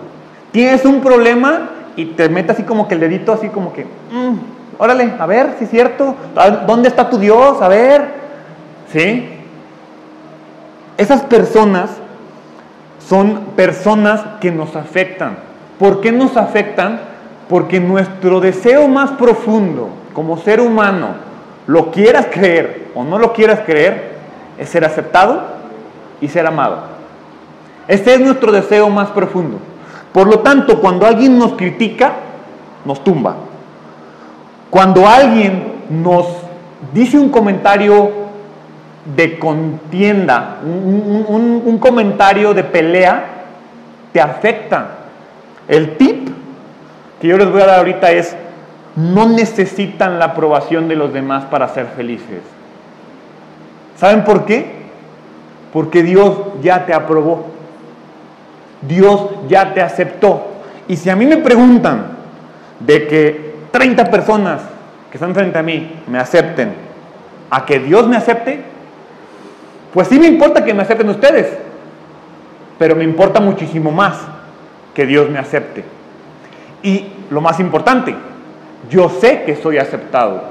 Tienes 0.51 0.85
un 0.85 1.01
problema 1.01 1.69
y 1.95 2.05
te 2.05 2.29
mete 2.29 2.51
así 2.51 2.63
como 2.63 2.87
que 2.87 2.95
el 2.95 3.01
dedito 3.01 3.33
así 3.33 3.49
como 3.49 3.73
que, 3.73 3.83
mm, 3.83 4.35
órale, 4.77 5.13
a 5.19 5.25
ver 5.25 5.55
si 5.57 5.65
es 5.65 5.69
cierto, 5.69 6.15
¿dónde 6.65 6.89
está 6.89 7.09
tu 7.09 7.17
Dios? 7.17 7.61
A 7.61 7.67
ver, 7.67 8.05
¿sí? 8.91 9.29
Esas 10.97 11.21
personas 11.23 11.89
son 13.07 13.39
personas 13.55 14.21
que 14.41 14.51
nos 14.51 14.75
afectan. 14.75 15.37
¿Por 15.79 16.01
qué 16.01 16.11
nos 16.11 16.35
afectan? 16.37 16.99
Porque 17.47 17.79
nuestro 17.79 18.39
deseo 18.39 18.87
más 18.87 19.11
profundo 19.11 19.89
como 20.17 20.37
ser 20.37 20.59
humano, 20.59 21.09
lo 21.67 21.91
quieras 21.91 22.25
creer 22.31 22.87
o 22.95 23.03
no 23.03 23.19
lo 23.19 23.33
quieras 23.33 23.59
creer, 23.67 24.15
es 24.57 24.67
ser 24.67 24.83
aceptado 24.83 25.43
y 26.19 26.27
ser 26.27 26.47
amado. 26.47 26.79
Ese 27.87 28.15
es 28.15 28.19
nuestro 28.19 28.51
deseo 28.51 28.89
más 28.89 29.09
profundo. 29.11 29.59
Por 30.11 30.27
lo 30.27 30.39
tanto, 30.39 30.81
cuando 30.81 31.05
alguien 31.05 31.37
nos 31.37 31.53
critica, 31.53 32.13
nos 32.83 33.03
tumba. 33.03 33.35
Cuando 34.69 35.07
alguien 35.07 35.73
nos 35.89 36.27
dice 36.93 37.17
un 37.17 37.29
comentario 37.29 38.11
de 39.15 39.39
contienda, 39.39 40.57
un, 40.63 41.77
comentario 41.79 42.53
de 42.53 42.63
pelea, 42.63 43.25
te 44.11 44.19
afecta. 44.19 44.89
El 45.67 45.97
tip 45.97 46.29
que 47.21 47.27
yo 47.27 47.37
les 47.37 47.49
voy 47.49 47.61
a 47.61 47.67
dar 47.67 47.79
ahorita 47.79 48.11
es, 48.11 48.35
no 48.95 49.27
necesitan 49.27 50.19
la 50.19 50.25
aprobación 50.25 50.87
de 50.87 50.95
los 50.95 51.13
demás 51.13 51.45
para 51.45 51.67
ser 51.69 51.87
felices. 51.95 52.41
¿Saben 53.95 54.23
por 54.23 54.45
qué? 54.45 54.71
Porque 55.71 56.03
Dios 56.03 56.37
ya 56.61 56.85
te 56.85 56.93
aprobó. 56.93 57.45
Dios 58.81 59.29
ya 59.47 59.73
te 59.73 59.81
aceptó. 59.81 60.47
Y 60.87 60.97
si 60.97 61.09
a 61.09 61.15
mí 61.15 61.25
me 61.25 61.37
preguntan 61.37 62.17
de 62.79 63.07
que 63.07 63.46
30 63.77 64.09
personas 64.09 64.61
que 65.11 65.17
están 65.17 65.35
frente 65.35 65.59
a 65.59 65.61
mí 65.61 66.01
me 66.07 66.17
acepten, 66.17 66.73
a 67.51 67.63
que 67.63 67.77
Dios 67.77 68.07
me 68.07 68.17
acepte, 68.17 68.59
pues 69.93 70.07
sí 70.07 70.17
me 70.17 70.25
importa 70.25 70.65
que 70.65 70.73
me 70.73 70.81
acepten 70.81 71.07
ustedes, 71.09 71.55
pero 72.79 72.95
me 72.95 73.03
importa 73.03 73.39
muchísimo 73.39 73.91
más 73.91 74.17
que 74.95 75.05
Dios 75.05 75.29
me 75.29 75.37
acepte. 75.37 75.83
Y 76.81 77.05
lo 77.29 77.39
más 77.39 77.59
importante, 77.59 78.15
yo 78.89 79.09
sé 79.09 79.43
que 79.43 79.55
soy 79.55 79.77
aceptado. 79.77 80.41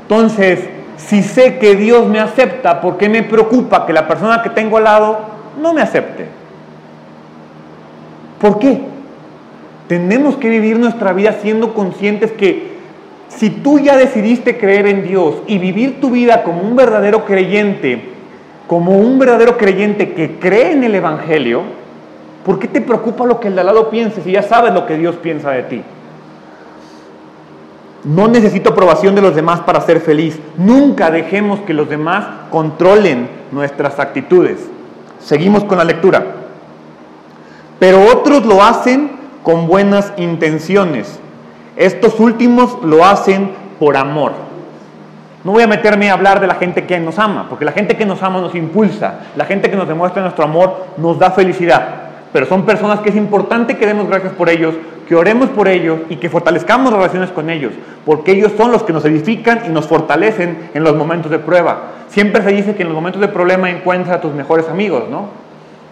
Entonces, 0.00 0.66
si 0.96 1.22
sé 1.22 1.58
que 1.58 1.76
Dios 1.76 2.06
me 2.06 2.20
acepta, 2.20 2.80
¿por 2.80 2.96
qué 2.96 3.10
me 3.10 3.22
preocupa 3.22 3.84
que 3.84 3.92
la 3.92 4.08
persona 4.08 4.42
que 4.42 4.48
tengo 4.48 4.78
al 4.78 4.84
lado 4.84 5.20
no 5.60 5.74
me 5.74 5.82
acepte? 5.82 6.26
¿Por 8.40 8.58
qué? 8.58 8.89
Tenemos 9.90 10.36
que 10.36 10.48
vivir 10.48 10.78
nuestra 10.78 11.12
vida 11.12 11.38
siendo 11.42 11.74
conscientes 11.74 12.30
que 12.30 12.74
si 13.26 13.50
tú 13.50 13.80
ya 13.80 13.96
decidiste 13.96 14.56
creer 14.56 14.86
en 14.86 15.02
Dios 15.02 15.42
y 15.48 15.58
vivir 15.58 16.00
tu 16.00 16.10
vida 16.12 16.44
como 16.44 16.62
un 16.62 16.76
verdadero 16.76 17.24
creyente, 17.24 18.00
como 18.68 18.96
un 18.96 19.18
verdadero 19.18 19.58
creyente 19.58 20.12
que 20.12 20.38
cree 20.38 20.70
en 20.70 20.84
el 20.84 20.94
Evangelio, 20.94 21.62
¿por 22.46 22.60
qué 22.60 22.68
te 22.68 22.80
preocupa 22.80 23.26
lo 23.26 23.40
que 23.40 23.48
el 23.48 23.56
de 23.56 23.62
al 23.62 23.66
lado 23.66 23.90
piense 23.90 24.22
si 24.22 24.30
ya 24.30 24.44
sabes 24.44 24.72
lo 24.72 24.86
que 24.86 24.96
Dios 24.96 25.16
piensa 25.16 25.50
de 25.50 25.64
ti? 25.64 25.82
No 28.04 28.28
necesito 28.28 28.70
aprobación 28.70 29.16
de 29.16 29.22
los 29.22 29.34
demás 29.34 29.58
para 29.58 29.80
ser 29.80 30.00
feliz. 30.00 30.38
Nunca 30.56 31.10
dejemos 31.10 31.58
que 31.62 31.74
los 31.74 31.88
demás 31.88 32.26
controlen 32.52 33.28
nuestras 33.50 33.98
actitudes. 33.98 34.70
Seguimos 35.18 35.64
con 35.64 35.78
la 35.78 35.84
lectura. 35.84 36.24
Pero 37.80 38.04
otros 38.04 38.46
lo 38.46 38.62
hacen 38.62 39.18
con 39.42 39.66
buenas 39.66 40.12
intenciones. 40.16 41.18
Estos 41.76 42.20
últimos 42.20 42.78
lo 42.82 43.04
hacen 43.04 43.50
por 43.78 43.96
amor. 43.96 44.32
No 45.42 45.52
voy 45.52 45.62
a 45.62 45.66
meterme 45.66 46.10
a 46.10 46.12
hablar 46.12 46.40
de 46.40 46.46
la 46.46 46.56
gente 46.56 46.84
que 46.84 47.00
nos 47.00 47.18
ama, 47.18 47.46
porque 47.48 47.64
la 47.64 47.72
gente 47.72 47.96
que 47.96 48.04
nos 48.04 48.22
ama 48.22 48.40
nos 48.40 48.54
impulsa, 48.54 49.20
la 49.36 49.46
gente 49.46 49.70
que 49.70 49.76
nos 49.76 49.88
demuestra 49.88 50.20
nuestro 50.20 50.44
amor 50.44 50.84
nos 50.98 51.18
da 51.18 51.30
felicidad. 51.30 51.94
Pero 52.32 52.46
son 52.46 52.66
personas 52.66 53.00
que 53.00 53.08
es 53.08 53.16
importante 53.16 53.78
que 53.78 53.86
demos 53.86 54.06
gracias 54.08 54.34
por 54.34 54.50
ellos, 54.50 54.74
que 55.08 55.16
oremos 55.16 55.48
por 55.48 55.66
ellos 55.66 56.00
y 56.10 56.16
que 56.16 56.28
fortalezcamos 56.28 56.92
relaciones 56.92 57.30
con 57.30 57.48
ellos, 57.48 57.72
porque 58.04 58.32
ellos 58.32 58.52
son 58.56 58.70
los 58.70 58.82
que 58.82 58.92
nos 58.92 59.04
edifican 59.04 59.62
y 59.66 59.70
nos 59.70 59.86
fortalecen 59.86 60.70
en 60.74 60.84
los 60.84 60.94
momentos 60.94 61.30
de 61.30 61.38
prueba. 61.38 61.84
Siempre 62.08 62.42
se 62.42 62.50
dice 62.50 62.76
que 62.76 62.82
en 62.82 62.88
los 62.88 62.94
momentos 62.94 63.20
de 63.20 63.28
problema 63.28 63.70
encuentras 63.70 64.18
a 64.18 64.20
tus 64.20 64.34
mejores 64.34 64.68
amigos, 64.68 65.04
¿no? 65.10 65.28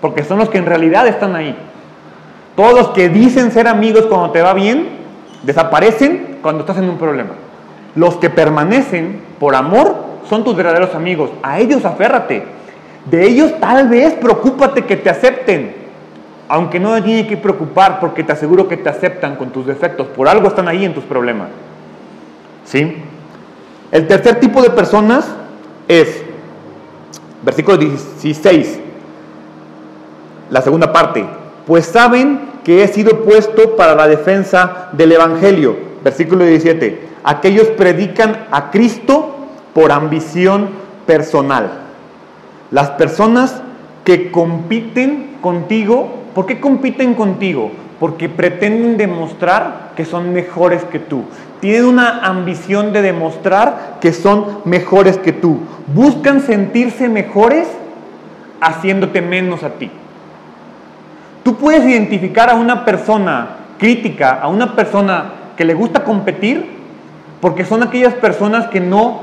Porque 0.01 0.23
son 0.23 0.39
los 0.39 0.51
que 0.51 0.59
en 0.59 0.67
realidad 0.67 1.07
están 1.09 1.35
ahí. 1.35 1.57
Todos 2.59 2.75
los 2.75 2.89
que 2.89 3.09
dicen 3.09 3.53
ser 3.53 3.69
amigos 3.69 4.07
cuando 4.07 4.33
te 4.33 4.43
va 4.43 4.53
bien, 4.53 4.89
desaparecen 5.45 6.39
cuando 6.43 6.63
estás 6.63 6.79
en 6.79 6.89
un 6.91 6.99
problema. 6.99 7.35
Los 7.95 8.17
que 8.17 8.31
permanecen 8.31 9.21
por 9.39 9.55
amor 9.55 9.95
son 10.29 10.43
tus 10.43 10.57
verdaderos 10.57 10.93
amigos. 10.93 11.31
A 11.45 11.61
ellos 11.61 11.85
aférrate. 11.85 12.43
De 13.09 13.25
ellos 13.29 13.53
tal 13.61 13.89
vez 13.89 14.15
preocúpate 14.15 14.85
que 14.85 14.97
te 14.97 15.09
acepten. 15.09 15.73
Aunque 16.49 16.81
no 16.81 16.95
te 16.95 17.03
tiene 17.03 17.29
que 17.29 17.37
preocupar 17.37 18.01
porque 18.01 18.25
te 18.25 18.33
aseguro 18.33 18.67
que 18.67 18.77
te 18.77 18.89
aceptan 18.89 19.37
con 19.37 19.51
tus 19.51 19.65
defectos. 19.65 20.09
Por 20.09 20.27
algo 20.29 20.49
están 20.49 20.67
ahí 20.67 20.85
en 20.85 20.95
tus 20.95 21.05
problemas. 21.05 21.51
¿Sí? 22.65 22.97
El 23.93 24.09
tercer 24.09 24.41
tipo 24.41 24.61
de 24.63 24.71
personas 24.71 25.33
es, 25.87 26.25
versículo 27.45 27.77
16, 27.77 28.81
la 30.51 30.61
segunda 30.61 30.93
parte, 30.93 31.25
pues 31.65 31.87
saben 31.87 32.48
que 32.65 32.83
he 32.83 32.89
sido 32.89 33.25
puesto 33.25 33.77
para 33.77 33.95
la 33.95 34.09
defensa 34.09 34.89
del 34.93 35.13
Evangelio. 35.13 35.77
Versículo 36.03 36.45
17 36.45 37.09
aquellos 37.25 37.69
predican 37.69 38.47
a 38.51 38.71
Cristo 38.71 39.35
por 39.75 39.93
ambición 39.93 40.71
personal. 41.07 41.71
Las 42.71 42.91
personas 42.91 43.63
que 44.05 44.31
compiten 44.31 45.37
contigo, 45.43 46.09
¿por 46.35 46.47
qué 46.47 46.61
compiten 46.61 47.15
contigo? 47.15 47.71
porque 48.01 48.29
pretenden 48.29 48.97
demostrar 48.97 49.93
que 49.97 50.05
son 50.05 50.33
mejores 50.33 50.85
que 50.85 50.99
tú. 50.99 51.25
Tienen 51.61 51.85
una 51.85 52.25
ambición 52.25 52.93
de 52.93 53.03
demostrar 53.03 53.99
que 54.01 54.13
son 54.13 54.61
mejores 54.65 55.19
que 55.19 55.33
tú. 55.33 55.59
Buscan 55.93 56.41
sentirse 56.41 57.09
mejores 57.09 57.67
haciéndote 58.61 59.21
menos 59.21 59.65
a 59.65 59.71
ti. 59.71 59.91
Tú 61.49 61.57
puedes 61.57 61.83
identificar 61.87 62.51
a 62.51 62.57
una 62.57 62.85
persona 62.85 63.49
crítica, 63.79 64.39
a 64.43 64.49
una 64.49 64.77
persona 64.77 65.31
que 65.57 65.65
le 65.65 65.73
gusta 65.73 66.05
competir, 66.05 66.69
porque 67.41 67.65
son 67.65 67.83
aquellas 67.83 68.13
personas 68.13 68.67
que 68.67 68.81
no 68.81 69.21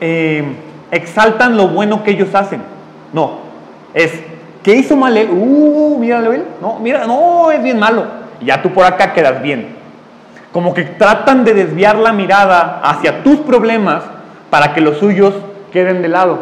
eh, 0.00 0.42
exaltan 0.90 1.58
lo 1.58 1.68
bueno 1.68 2.02
que 2.02 2.12
ellos 2.12 2.34
hacen. 2.34 2.62
No, 3.12 3.40
es, 3.92 4.10
¿qué 4.62 4.74
hizo 4.74 4.96
mal 4.96 5.18
él? 5.18 5.28
Uh, 5.30 5.98
míralo 5.98 6.32
él. 6.32 6.44
No, 6.62 6.78
mira, 6.78 7.06
no, 7.06 7.50
es 7.50 7.62
bien 7.62 7.78
malo. 7.78 8.06
Ya 8.40 8.62
tú 8.62 8.70
por 8.70 8.86
acá 8.86 9.12
quedas 9.12 9.42
bien. 9.42 9.76
Como 10.52 10.72
que 10.72 10.84
tratan 10.84 11.44
de 11.44 11.52
desviar 11.52 11.96
la 11.96 12.14
mirada 12.14 12.80
hacia 12.82 13.22
tus 13.22 13.36
problemas 13.40 14.02
para 14.48 14.72
que 14.72 14.80
los 14.80 14.96
suyos 14.96 15.34
queden 15.70 16.00
de 16.00 16.08
lado. 16.08 16.38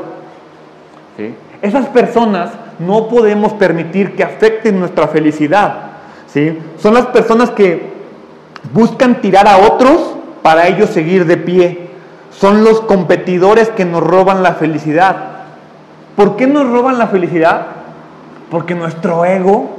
Esas 1.61 1.87
personas 1.89 2.51
no 2.79 3.09
podemos 3.09 3.53
permitir 3.55 4.15
que 4.15 4.25
afecten 4.25 4.79
nuestra 4.79 5.09
felicidad. 5.09 5.91
¿sí? 6.27 6.59
Son 6.79 6.95
las 6.95 7.07
personas 7.07 7.51
que 7.51 7.93
buscan 8.73 9.21
tirar 9.21 9.49
a 9.49 9.59
otros 9.59 10.15
para 10.43 10.69
ellos 10.69 10.91
seguir 10.91 11.27
de 11.27 11.37
pie. 11.37 11.89
Son 12.31 12.63
los 12.63 12.81
competidores 12.83 13.69
que 13.71 13.85
nos 13.85 14.03
roban 14.03 14.43
la 14.43 14.55
felicidad. 14.55 15.17
¿Por 16.15 16.37
qué 16.37 16.47
nos 16.47 16.69
roban 16.69 16.99
la 16.99 17.09
felicidad? 17.09 17.67
Porque 18.51 18.75
nuestro 18.75 19.25
ego, 19.25 19.79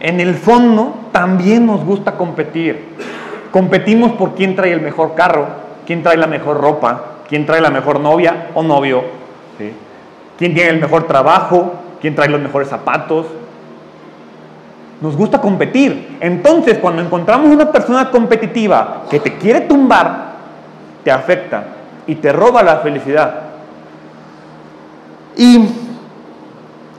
en 0.00 0.20
el 0.20 0.34
fondo, 0.34 0.94
también 1.12 1.66
nos 1.66 1.84
gusta 1.84 2.12
competir. 2.12 2.96
Competimos 3.50 4.12
por 4.12 4.34
quién 4.34 4.56
trae 4.56 4.72
el 4.72 4.80
mejor 4.80 5.14
carro, 5.14 5.46
quién 5.86 6.02
trae 6.02 6.16
la 6.16 6.26
mejor 6.26 6.60
ropa, 6.60 7.04
quién 7.28 7.46
trae 7.46 7.60
la 7.60 7.70
mejor 7.70 8.00
novia 8.00 8.48
o 8.54 8.62
novio, 8.62 9.02
quién 10.38 10.54
tiene 10.54 10.70
el 10.70 10.80
mejor 10.80 11.06
trabajo, 11.06 11.74
quién 12.02 12.16
trae 12.16 12.28
los 12.28 12.40
mejores 12.40 12.68
zapatos. 12.68 13.26
Nos 15.00 15.16
gusta 15.16 15.40
competir. 15.40 16.18
Entonces, 16.20 16.78
cuando 16.78 17.00
encontramos 17.00 17.48
una 17.48 17.70
persona 17.70 18.10
competitiva 18.10 19.04
que 19.08 19.20
te 19.20 19.38
quiere 19.38 19.62
tumbar, 19.62 20.32
te 21.04 21.10
afecta 21.10 21.64
y 22.06 22.16
te 22.16 22.32
roba 22.32 22.62
la 22.62 22.78
felicidad. 22.78 23.34
Y 25.36 25.64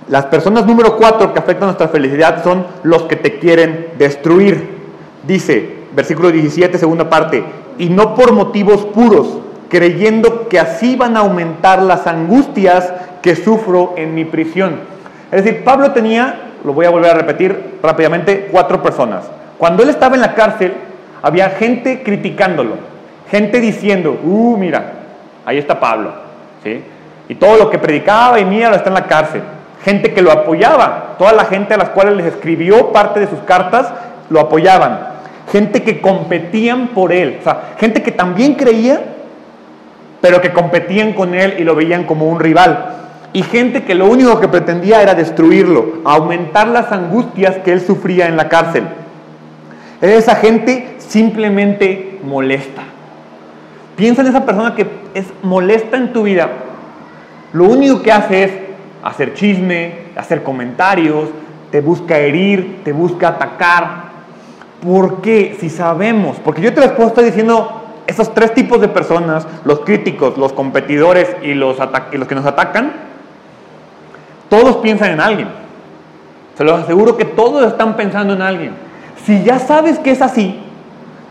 las 0.08 0.26
personas 0.26 0.66
número 0.66 0.98
cuatro 0.98 1.34
que 1.34 1.40
afectan 1.40 1.68
nuestra 1.68 1.90
felicidad 1.90 2.44
son 2.44 2.66
los 2.84 3.04
que 3.04 3.18
te 3.18 3.40
quieren 3.40 3.90
destruir. 3.98 4.84
Dice, 5.28 5.84
versículo 5.94 6.32
17, 6.32 6.78
segunda 6.78 7.10
parte, 7.10 7.44
y 7.78 7.90
no 7.90 8.16
por 8.16 8.34
motivos 8.34 8.86
puros, 8.86 9.38
creyendo 9.70 10.48
que 10.50 10.60
así 10.60 10.96
van 10.96 11.18
a 11.18 11.22
aumentar 11.22 11.82
las 11.82 12.08
angustias 12.08 12.94
que 13.22 13.36
sufro 13.36 13.94
en 13.96 14.14
mi 14.14 14.26
prisión. 14.26 14.93
Es 15.34 15.44
decir, 15.44 15.64
Pablo 15.64 15.92
tenía, 15.92 16.36
lo 16.64 16.74
voy 16.74 16.86
a 16.86 16.90
volver 16.90 17.12
a 17.12 17.16
repetir 17.16 17.80
rápidamente, 17.82 18.50
cuatro 18.52 18.82
personas. 18.82 19.24
Cuando 19.58 19.84
él 19.84 19.90
estaba 19.90 20.16
en 20.16 20.22
la 20.22 20.34
cárcel, 20.34 20.74
había 21.22 21.50
gente 21.52 22.04
criticándolo, 22.04 22.76
gente 23.30 23.60
diciendo, 23.60 24.20
uh, 24.24 24.58
mira, 24.58 24.94
ahí 25.46 25.58
está 25.58 25.80
Pablo, 25.80 26.12
¿sí? 26.64 26.84
Y 27.30 27.36
todo 27.36 27.58
lo 27.58 27.70
que 27.70 27.80
predicaba 27.80 28.40
y 28.40 28.46
mira, 28.46 28.76
está 28.76 28.90
en 28.90 28.96
la 28.96 29.08
cárcel. 29.08 29.42
Gente 29.84 30.14
que 30.14 30.22
lo 30.22 30.32
apoyaba, 30.32 31.16
toda 31.18 31.34
la 31.34 31.46
gente 31.46 31.74
a 31.74 31.78
las 31.78 31.90
cuales 31.90 32.16
les 32.16 32.28
escribió 32.28 32.92
parte 32.92 33.20
de 33.20 33.28
sus 33.28 33.40
cartas, 33.40 33.92
lo 34.30 34.40
apoyaban 34.40 35.14
gente 35.52 35.84
que 35.84 36.02
competían 36.02 36.90
por 36.90 37.12
él, 37.12 37.38
o 37.40 37.44
sea, 37.44 37.74
gente 37.78 38.02
que 38.02 38.12
también 38.12 38.56
creía, 38.56 39.02
pero 40.22 40.42
que 40.42 40.54
competían 40.54 41.14
con 41.14 41.36
él 41.36 41.56
y 41.60 41.64
lo 41.64 41.76
veían 41.76 42.06
como 42.06 42.28
un 42.28 42.40
rival. 42.40 43.03
Y 43.34 43.42
gente 43.44 43.84
que 43.84 43.96
lo 43.96 44.06
único 44.06 44.40
que 44.40 44.48
pretendía 44.48 45.02
era 45.02 45.16
destruirlo, 45.16 46.02
aumentar 46.06 46.68
las 46.68 46.92
angustias 46.92 47.58
que 47.58 47.74
él 47.74 47.82
sufría 47.82 48.28
en 48.28 48.38
la 48.38 48.48
cárcel. 48.48 48.84
Esa 50.02 50.36
gente 50.36 50.96
simplemente 51.00 52.20
molesta. 52.24 52.84
Piensa 53.96 54.22
en 54.22 54.28
esa 54.28 54.46
persona 54.46 54.76
que 54.76 54.88
es 55.14 55.26
molesta 55.42 55.98
en 55.98 56.14
tu 56.14 56.24
vida. 56.24 56.50
Lo 57.54 57.66
único 57.66 58.02
que 58.02 58.12
hace 58.12 58.44
es 58.44 58.52
hacer 59.04 59.34
chisme, 59.34 59.94
hacer 60.16 60.44
comentarios, 60.44 61.30
te 61.72 61.82
busca 61.82 62.18
herir, 62.18 62.82
te 62.84 62.92
busca 62.92 63.30
atacar, 63.30 64.14
¿Por 64.84 65.22
qué? 65.22 65.56
Si 65.60 65.70
sabemos, 65.70 66.38
porque 66.44 66.62
yo 66.62 66.74
te 66.74 66.82
les 66.82 66.92
puedo 66.92 67.08
estar 67.08 67.24
diciendo 67.24 67.84
esos 68.06 68.34
tres 68.34 68.54
tipos 68.54 68.82
de 68.82 68.90
personas, 68.90 69.48
los 69.64 69.80
críticos, 69.80 70.38
los 70.38 70.52
competidores 70.52 71.38
y 71.42 71.54
los, 71.54 71.78
los 72.12 72.28
que 72.28 72.36
nos 72.36 72.46
atacan, 72.46 72.92
todos 74.54 74.78
piensan 74.78 75.10
en 75.10 75.20
alguien. 75.20 75.48
Se 76.56 76.64
los 76.64 76.80
aseguro 76.80 77.18
que 77.18 77.26
todos 77.26 77.66
están 77.66 77.96
pensando 77.96 78.36
en 78.36 78.42
alguien. 78.44 78.74
Si 79.26 79.44
ya 79.44 79.58
sabes 79.58 79.98
que 79.98 80.12
es 80.12 80.22
así, 80.22 80.60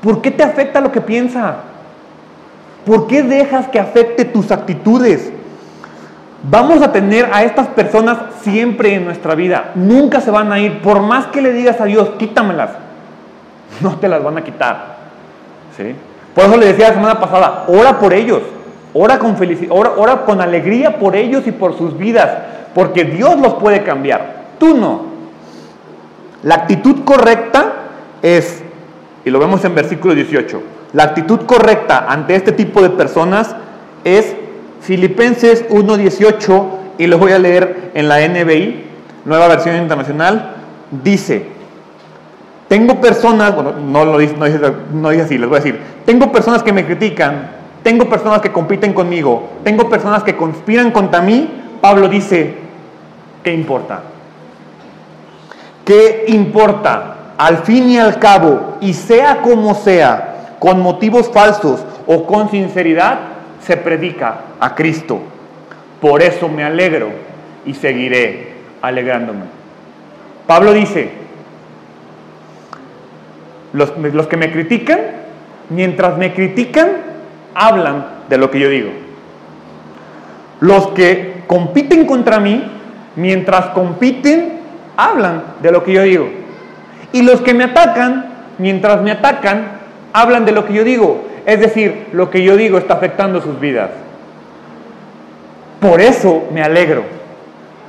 ¿por 0.03 0.21
qué 0.23 0.33
te 0.33 0.43
afecta 0.43 0.81
lo 0.81 0.91
que 0.91 1.01
piensa? 1.01 1.59
¿Por 2.85 3.07
qué 3.07 3.23
dejas 3.23 3.69
que 3.69 3.79
afecte 3.79 4.25
tus 4.25 4.51
actitudes? 4.51 5.33
Vamos 6.43 6.83
a 6.83 6.91
tener 6.91 7.29
a 7.33 7.45
estas 7.45 7.69
personas 7.69 8.19
siempre 8.41 8.97
en 8.97 9.05
nuestra 9.05 9.37
vida. 9.37 9.71
Nunca 9.77 10.21
se 10.21 10.33
van 10.33 10.51
a 10.51 10.59
ir. 10.59 10.83
Por 10.83 11.01
más 11.01 11.27
que 11.27 11.41
le 11.43 11.53
digas 11.53 11.81
a 11.81 11.85
Dios, 11.85 12.11
quítamelas 12.19 12.71
no 13.81 13.97
te 13.99 14.09
las 14.09 14.23
van 14.23 14.39
a 14.39 14.43
quitar. 14.43 14.97
¿sí? 15.77 15.95
Por 16.35 16.45
eso 16.45 16.57
le 16.57 16.67
decía 16.67 16.89
la 16.89 16.95
semana 16.95 17.21
pasada, 17.21 17.67
ora 17.69 17.99
por 17.99 18.13
ellos, 18.13 18.43
ora 18.93 19.19
con 19.21 19.37
felicidad, 19.37 19.71
ora, 19.73 20.25
con 20.25 20.41
alegría 20.41 20.99
por 20.99 21.15
ellos 21.15 21.47
y 21.47 21.53
por 21.53 21.79
sus 21.79 21.97
vidas, 21.97 22.31
porque 22.75 23.05
Dios 23.05 23.39
los 23.39 23.55
puede 23.55 23.83
cambiar, 23.83 24.45
tú 24.59 24.77
no. 24.77 25.13
La 26.43 26.57
actitud 26.57 27.05
correcta 27.05 27.73
es, 28.23 28.63
y 29.25 29.31
lo 29.31 29.39
vemos 29.39 29.65
en 29.65 29.75
versículo 29.75 30.15
18, 30.15 30.63
la 30.93 31.05
actitud 31.05 31.41
correcta 31.47 32.07
ante 32.09 32.35
este 32.35 32.53
tipo 32.53 32.83
de 32.83 32.91
personas 32.91 33.55
es 34.05 34.35
Filipenses 34.81 35.69
1.18, 35.71 36.65
y 36.99 37.07
lo 37.07 37.19
voy 37.19 37.33
a 37.33 37.39
leer 37.39 37.93
en 37.95 38.09
la 38.09 38.27
NBI, 38.27 38.85
nueva 39.25 39.49
versión 39.49 39.77
internacional, 39.77 40.57
dice, 41.03 41.47
tengo 42.69 43.01
personas, 43.01 43.55
bueno, 43.55 43.73
no 43.73 44.05
lo 44.05 44.19
dice, 44.19 44.35
no 44.37 45.11
dice, 45.11 45.23
así, 45.23 45.39
les 45.39 45.49
voy 45.49 45.59
a 45.59 45.61
decir, 45.61 45.79
tengo 46.05 46.33
personas 46.33 46.63
que 46.63 46.73
me 46.73 46.85
critican, 46.87 47.51
tengo 47.83 48.09
personas 48.09 48.41
que 48.41 48.53
compiten 48.53 48.93
conmigo, 48.93 49.51
tengo 49.65 49.89
personas 49.89 50.23
que 50.23 50.37
conspiran 50.37 50.91
contra 50.91 51.21
mí. 51.21 51.51
Pablo 51.81 52.09
dice, 52.09 52.55
¿qué 53.43 53.53
importa? 53.53 54.03
¿Qué 55.85 56.25
importa? 56.29 57.17
Al 57.39 57.59
fin 57.59 57.91
y 57.91 57.99
al 57.99 58.19
cabo, 58.19 58.77
y 58.81 58.95
sea 58.95 59.43
como 59.43 59.75
sea, 59.75 60.57
con 60.59 60.81
motivos 60.81 61.31
falsos 61.31 61.85
o 62.07 62.27
con 62.27 62.51
sinceridad, 62.51 63.19
se 63.61 63.77
predica 63.77 64.41
a 64.61 64.75
Cristo. 64.75 65.21
Por 66.01 66.23
eso 66.23 66.49
me 66.49 66.65
alegro 66.65 67.11
y 67.65 67.75
seguiré 67.75 68.53
alegrándome. 68.81 69.43
Pablo 70.47 70.73
dice, 70.73 71.11
los, 73.73 74.27
que 74.27 74.37
me 74.37 74.53
critican, 74.53 75.01
mientras 75.71 76.19
me 76.19 76.35
critican, 76.35 76.91
hablan 77.55 78.07
de 78.29 78.39
lo 78.39 78.51
que 78.51 78.61
yo 78.61 78.69
digo. 78.69 78.91
Los 80.61 80.89
que 80.89 81.43
compiten 81.47 82.07
contra 82.07 82.39
mí, 82.39 82.65
mientras 83.17 83.67
compiten, 83.67 84.61
hablan 84.97 85.43
de 85.63 85.73
lo 85.73 85.85
que 85.85 85.93
yo 85.93 86.03
digo. 86.03 86.29
Y 87.13 87.23
los 87.23 87.41
que 87.41 87.55
me 87.55 87.65
atacan, 87.65 88.27
mientras 88.59 89.03
me 89.03 89.11
atacan, 89.11 89.65
hablan 90.13 90.45
de 90.45 90.53
lo 90.53 90.65
que 90.65 90.75
yo 90.75 90.85
digo. 90.85 91.25
Es 91.45 91.61
decir, 91.61 92.07
lo 92.13 92.31
que 92.31 92.43
yo 92.43 92.57
digo 92.57 92.79
está 92.79 92.95
afectando 92.95 93.41
sus 93.41 93.59
vidas. 93.59 93.91
Por 95.81 96.01
eso 96.01 96.45
me 96.53 96.63
alegro. 96.63 97.03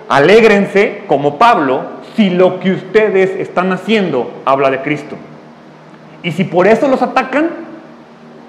Alégrense, 0.09 1.03
como 1.07 1.37
Pablo, 1.37 1.83
si 2.15 2.29
lo 2.29 2.59
que 2.59 2.71
ustedes 2.71 3.31
están 3.39 3.71
haciendo 3.71 4.31
habla 4.45 4.69
de 4.69 4.81
Cristo. 4.81 5.15
Y 6.23 6.31
si 6.31 6.43
por 6.43 6.67
eso 6.67 6.87
los 6.87 7.01
atacan, 7.01 7.49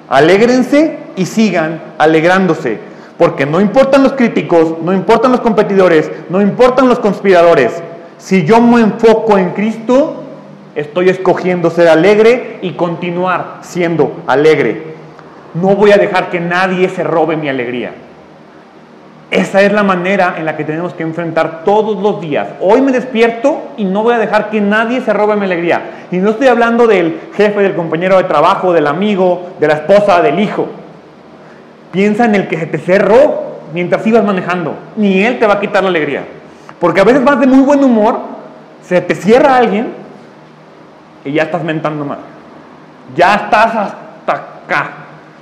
alégrense 0.08 0.98
y 1.16 1.26
sigan 1.26 1.80
alegrándose. 1.98 2.78
Porque 3.18 3.46
no 3.46 3.60
importan 3.60 4.02
los 4.02 4.14
críticos, 4.14 4.74
no 4.82 4.92
importan 4.92 5.30
los 5.30 5.40
competidores, 5.40 6.10
no 6.28 6.40
importan 6.42 6.88
los 6.88 6.98
conspiradores. 6.98 7.82
Si 8.18 8.44
yo 8.44 8.60
me 8.60 8.80
enfoco 8.80 9.38
en 9.38 9.50
Cristo, 9.50 10.24
estoy 10.74 11.08
escogiendo 11.08 11.70
ser 11.70 11.88
alegre 11.88 12.58
y 12.62 12.72
continuar 12.72 13.58
siendo 13.60 14.12
alegre. 14.26 14.94
No 15.54 15.76
voy 15.76 15.92
a 15.92 15.96
dejar 15.96 16.30
que 16.30 16.40
nadie 16.40 16.88
se 16.88 17.04
robe 17.04 17.36
mi 17.36 17.48
alegría. 17.48 17.92
Esa 19.30 19.62
es 19.62 19.72
la 19.72 19.82
manera 19.82 20.34
en 20.38 20.44
la 20.44 20.56
que 20.56 20.64
tenemos 20.64 20.94
que 20.94 21.02
enfrentar 21.02 21.64
todos 21.64 22.00
los 22.00 22.20
días. 22.20 22.48
Hoy 22.60 22.82
me 22.82 22.92
despierto 22.92 23.62
y 23.76 23.84
no 23.84 24.02
voy 24.02 24.14
a 24.14 24.18
dejar 24.18 24.50
que 24.50 24.60
nadie 24.60 25.00
se 25.00 25.12
robe 25.12 25.36
mi 25.36 25.44
alegría. 25.44 26.06
Y 26.10 26.18
no 26.18 26.30
estoy 26.30 26.48
hablando 26.48 26.86
del 26.86 27.20
jefe, 27.34 27.62
del 27.62 27.74
compañero 27.74 28.16
de 28.16 28.24
trabajo, 28.24 28.72
del 28.72 28.86
amigo, 28.86 29.50
de 29.58 29.68
la 29.68 29.74
esposa, 29.74 30.20
del 30.22 30.38
hijo. 30.38 30.68
Piensa 31.94 32.24
en 32.24 32.34
el 32.34 32.48
que 32.48 32.58
se 32.58 32.66
te 32.66 32.78
cerró 32.78 33.60
mientras 33.72 34.04
ibas 34.04 34.24
manejando. 34.24 34.74
Ni 34.96 35.22
él 35.22 35.38
te 35.38 35.46
va 35.46 35.54
a 35.54 35.60
quitar 35.60 35.80
la 35.84 35.90
alegría. 35.90 36.24
Porque 36.80 37.00
a 37.00 37.04
veces 37.04 37.22
vas 37.22 37.38
de 37.38 37.46
muy 37.46 37.60
buen 37.60 37.84
humor, 37.84 38.18
se 38.82 39.00
te 39.00 39.14
cierra 39.14 39.58
alguien 39.58 39.92
y 41.24 41.30
ya 41.30 41.44
estás 41.44 41.62
mentando 41.62 42.04
mal. 42.04 42.18
Ya 43.14 43.36
estás 43.36 43.76
hasta 43.76 44.32
acá. 44.32 44.90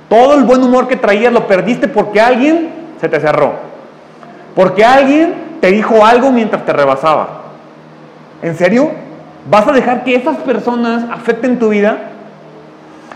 Todo 0.07 0.35
el 0.35 0.43
buen 0.43 0.61
humor 0.61 0.87
que 0.87 0.95
traías 0.95 1.33
lo 1.33 1.47
perdiste 1.47 1.87
porque 1.87 2.21
alguien 2.21 2.69
se 3.01 3.09
te 3.09 3.19
cerró. 3.19 3.53
Porque 4.53 4.85
alguien 4.85 5.57
te 5.59 5.71
dijo 5.71 6.05
algo 6.05 6.31
mientras 6.31 6.63
te 6.67 6.71
rebasaba. 6.71 7.41
¿En 8.43 8.55
serio? 8.55 8.91
¿Vas 9.49 9.67
a 9.67 9.71
dejar 9.71 10.03
que 10.03 10.13
esas 10.13 10.37
personas 10.37 11.05
afecten 11.11 11.57
tu 11.57 11.69
vida? 11.69 11.97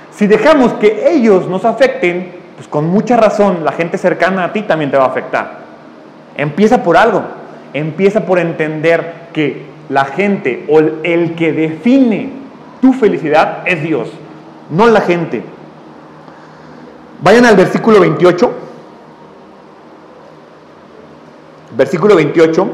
Si 0.10 0.26
dejamos 0.26 0.74
que 0.74 1.12
ellos 1.12 1.48
nos 1.48 1.66
afecten, 1.66 2.37
pues 2.58 2.68
con 2.68 2.88
mucha 2.88 3.16
razón 3.16 3.64
la 3.64 3.72
gente 3.72 3.98
cercana 3.98 4.44
a 4.44 4.52
ti 4.52 4.64
también 4.64 4.92
te 4.92 4.98
va 4.98 5.06
a 5.06 5.08
afectar. 5.08 5.60
Empieza 6.36 6.84
por 6.84 6.98
algo. 6.98 7.24
Empieza 7.74 8.26
por 8.26 8.40
entender 8.40 9.30
que 9.32 9.66
la 9.90 10.06
gente 10.06 10.66
o 10.68 10.80
el 10.80 11.36
que 11.36 11.54
define 11.54 12.32
tu 12.82 12.92
felicidad 12.94 13.60
es 13.66 13.82
Dios, 13.82 14.10
no 14.70 14.88
la 14.88 15.02
gente. 15.02 15.44
Vayan 17.22 17.46
al 17.46 17.56
versículo 17.56 18.00
28. 18.00 18.68
versículo 21.78 22.16
28, 22.16 22.68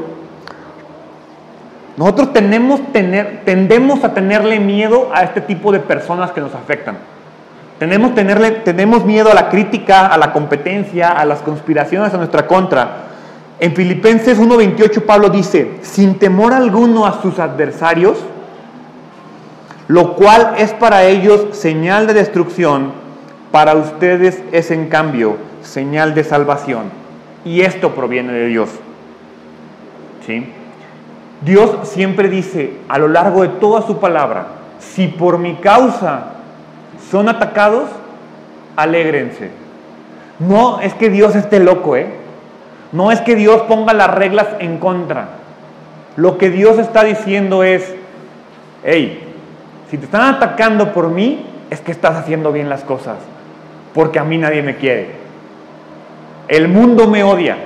nosotros 1.96 2.32
tenemos, 2.32 2.80
tendemos 2.92 4.02
a 4.02 4.14
tenerle 4.14 4.58
miedo 4.58 5.10
a 5.12 5.22
este 5.22 5.40
tipo 5.40 5.70
de 5.70 5.78
personas 5.78 6.32
que 6.32 6.40
nos 6.40 6.54
afectan. 6.54 6.96
Tenemos, 7.78 8.14
tenerle, 8.14 8.52
tenemos 8.52 9.04
miedo 9.04 9.30
a 9.30 9.34
la 9.34 9.48
crítica, 9.48 10.06
a 10.06 10.16
la 10.16 10.32
competencia, 10.32 11.10
a 11.10 11.24
las 11.24 11.40
conspiraciones 11.40 12.14
a 12.14 12.18
nuestra 12.18 12.46
contra. 12.46 13.06
En 13.58 13.74
Filipenses 13.74 14.40
1.28 14.40 15.02
Pablo 15.02 15.28
dice, 15.28 15.78
sin 15.82 16.18
temor 16.18 16.52
alguno 16.52 17.06
a 17.06 17.20
sus 17.20 17.38
adversarios, 17.38 18.18
lo 19.88 20.14
cual 20.14 20.54
es 20.58 20.72
para 20.72 21.04
ellos 21.04 21.46
señal 21.52 22.06
de 22.06 22.14
destrucción, 22.14 22.92
para 23.50 23.74
ustedes 23.74 24.42
es 24.52 24.70
en 24.70 24.88
cambio 24.88 25.36
señal 25.62 26.14
de 26.14 26.24
salvación. 26.24 26.84
Y 27.44 27.60
esto 27.60 27.94
proviene 27.94 28.32
de 28.32 28.46
Dios. 28.46 28.70
Dios 31.44 31.76
siempre 31.82 32.28
dice 32.28 32.78
a 32.88 32.98
lo 32.98 33.08
largo 33.08 33.42
de 33.42 33.48
toda 33.48 33.82
su 33.82 33.98
palabra, 33.98 34.46
si 34.78 35.08
por 35.08 35.38
mi 35.38 35.56
causa 35.56 36.33
son 37.10 37.28
atacados, 37.28 37.88
alégrense. 38.76 39.50
No 40.38 40.80
es 40.80 40.94
que 40.94 41.10
Dios 41.10 41.34
esté 41.36 41.60
loco, 41.60 41.96
¿eh? 41.96 42.08
No 42.92 43.10
es 43.10 43.20
que 43.20 43.34
Dios 43.34 43.62
ponga 43.62 43.92
las 43.92 44.12
reglas 44.12 44.46
en 44.58 44.78
contra. 44.78 45.28
Lo 46.16 46.38
que 46.38 46.50
Dios 46.50 46.78
está 46.78 47.04
diciendo 47.04 47.64
es, 47.64 47.94
hey, 48.84 49.20
si 49.90 49.98
te 49.98 50.04
están 50.04 50.34
atacando 50.34 50.92
por 50.92 51.08
mí, 51.08 51.46
es 51.70 51.80
que 51.80 51.92
estás 51.92 52.16
haciendo 52.16 52.52
bien 52.52 52.68
las 52.68 52.82
cosas, 52.84 53.16
porque 53.92 54.18
a 54.18 54.24
mí 54.24 54.38
nadie 54.38 54.62
me 54.62 54.76
quiere. 54.76 55.10
El 56.48 56.68
mundo 56.68 57.08
me 57.08 57.24
odia, 57.24 57.56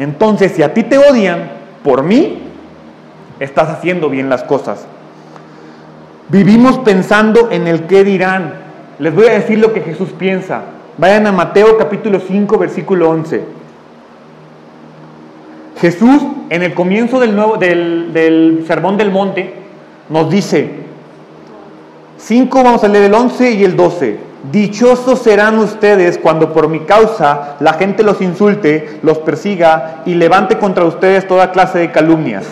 entonces, 0.00 0.52
si 0.52 0.62
a 0.62 0.72
ti 0.72 0.82
te 0.82 0.96
odian 0.96 1.50
por 1.84 2.02
mí, 2.02 2.38
estás 3.38 3.68
haciendo 3.68 4.08
bien 4.08 4.30
las 4.30 4.42
cosas. 4.42 4.86
Vivimos 6.30 6.78
pensando 6.78 7.48
en 7.50 7.66
el 7.66 7.88
qué 7.88 8.04
dirán. 8.04 8.54
Les 9.00 9.12
voy 9.12 9.26
a 9.26 9.32
decir 9.32 9.58
lo 9.58 9.72
que 9.72 9.80
Jesús 9.80 10.10
piensa. 10.16 10.62
Vayan 10.96 11.26
a 11.26 11.32
Mateo 11.32 11.76
capítulo 11.76 12.20
5, 12.20 12.56
versículo 12.56 13.10
11. 13.10 13.42
Jesús, 15.80 16.22
en 16.50 16.62
el 16.62 16.74
comienzo 16.74 17.18
del, 17.18 17.34
nuevo, 17.34 17.56
del, 17.56 18.12
del 18.12 18.64
Sermón 18.66 18.96
del 18.96 19.10
Monte, 19.10 19.54
nos 20.08 20.30
dice, 20.30 20.70
5 22.18 22.62
vamos 22.62 22.84
a 22.84 22.88
leer 22.88 23.06
el 23.06 23.14
11 23.14 23.50
y 23.52 23.64
el 23.64 23.74
12. 23.74 24.18
Dichosos 24.52 25.18
serán 25.22 25.58
ustedes 25.58 26.16
cuando 26.16 26.52
por 26.52 26.68
mi 26.68 26.80
causa 26.80 27.56
la 27.58 27.72
gente 27.72 28.04
los 28.04 28.20
insulte, 28.20 29.00
los 29.02 29.18
persiga 29.18 30.02
y 30.06 30.14
levante 30.14 30.58
contra 30.58 30.84
ustedes 30.84 31.26
toda 31.26 31.50
clase 31.50 31.80
de 31.80 31.90
calumnias. 31.90 32.44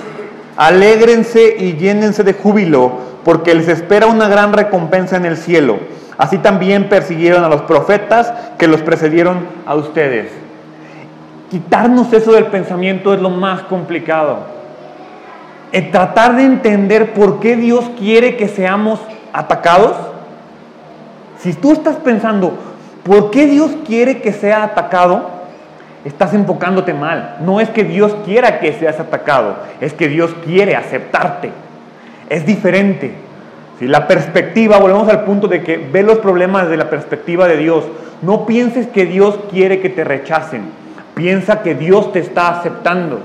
Alégrense 0.58 1.56
y 1.58 1.78
llénense 1.78 2.22
de 2.22 2.34
júbilo, 2.34 2.92
porque 3.24 3.54
les 3.54 3.68
espera 3.68 4.06
una 4.06 4.28
gran 4.28 4.52
recompensa 4.52 5.16
en 5.16 5.24
el 5.24 5.38
cielo. 5.38 5.78
Así 6.18 6.36
también 6.36 6.90
persiguieron 6.90 7.44
a 7.44 7.48
los 7.48 7.62
profetas 7.62 8.30
que 8.58 8.68
los 8.68 8.82
precedieron 8.82 9.46
a 9.64 9.74
ustedes. 9.76 10.30
Quitarnos 11.50 12.12
eso 12.12 12.32
del 12.32 12.46
pensamiento 12.46 13.14
es 13.14 13.22
lo 13.22 13.30
más 13.30 13.62
complicado. 13.62 14.40
El 15.72 15.90
tratar 15.90 16.36
de 16.36 16.42
entender 16.42 17.14
por 17.14 17.40
qué 17.40 17.56
Dios 17.56 17.90
quiere 17.96 18.36
que 18.36 18.48
seamos 18.48 19.00
atacados 19.32 19.94
si 21.38 21.52
tú 21.54 21.72
estás 21.72 21.96
pensando, 21.96 22.54
¿por 23.04 23.30
qué 23.30 23.46
Dios 23.46 23.70
quiere 23.86 24.20
que 24.20 24.32
sea 24.32 24.64
atacado? 24.64 25.37
Estás 26.04 26.34
enfocándote 26.34 26.94
mal. 26.94 27.36
No 27.40 27.60
es 27.60 27.70
que 27.70 27.84
Dios 27.84 28.14
quiera 28.24 28.60
que 28.60 28.72
seas 28.72 29.00
atacado, 29.00 29.56
es 29.80 29.92
que 29.92 30.08
Dios 30.08 30.34
quiere 30.44 30.76
aceptarte. 30.76 31.50
Es 32.28 32.46
diferente. 32.46 33.12
Si 33.78 33.86
la 33.86 34.08
perspectiva, 34.08 34.78
volvemos 34.78 35.08
al 35.08 35.24
punto 35.24 35.46
de 35.46 35.62
que 35.62 35.76
ve 35.76 36.02
los 36.02 36.18
problemas 36.18 36.64
desde 36.64 36.76
la 36.76 36.90
perspectiva 36.90 37.46
de 37.46 37.56
Dios. 37.56 37.84
No 38.22 38.46
pienses 38.46 38.86
que 38.88 39.06
Dios 39.06 39.38
quiere 39.50 39.80
que 39.80 39.88
te 39.88 40.04
rechacen. 40.04 40.62
Piensa 41.14 41.62
que 41.62 41.74
Dios 41.74 42.12
te 42.12 42.18
está 42.18 42.48
aceptando. 42.58 43.20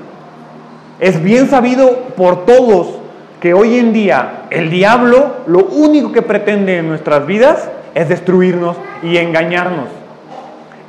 Es 1.00 1.24
bien 1.24 1.50
sabido 1.50 1.98
por 2.16 2.46
todos 2.46 3.00
que 3.40 3.54
hoy 3.54 3.78
en 3.78 3.94
día 3.94 4.44
el 4.52 4.70
diablo 4.70 5.38
lo 5.48 5.66
único 5.66 6.12
que 6.12 6.22
pretende 6.22 6.78
en 6.78 6.88
nuestras 6.88 7.26
vidas 7.26 7.70
es 7.96 8.10
destruirnos 8.10 8.78
y 9.02 9.18
engañarnos. 9.18 9.90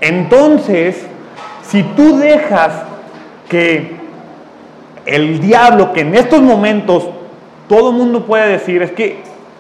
Entonces, 0.01 1.07
si 1.69 1.83
tú 1.83 2.19
dejas 2.19 2.73
que 3.49 3.97
el 5.07 5.41
diablo, 5.41 5.93
que 5.93 6.01
en 6.01 6.15
estos 6.15 6.41
momentos 6.41 7.09
todo 7.69 7.91
el 7.91 7.97
mundo 7.97 8.27
puede 8.27 8.49
decir, 8.49 8.83
es 8.83 8.93
que 8.93 9.19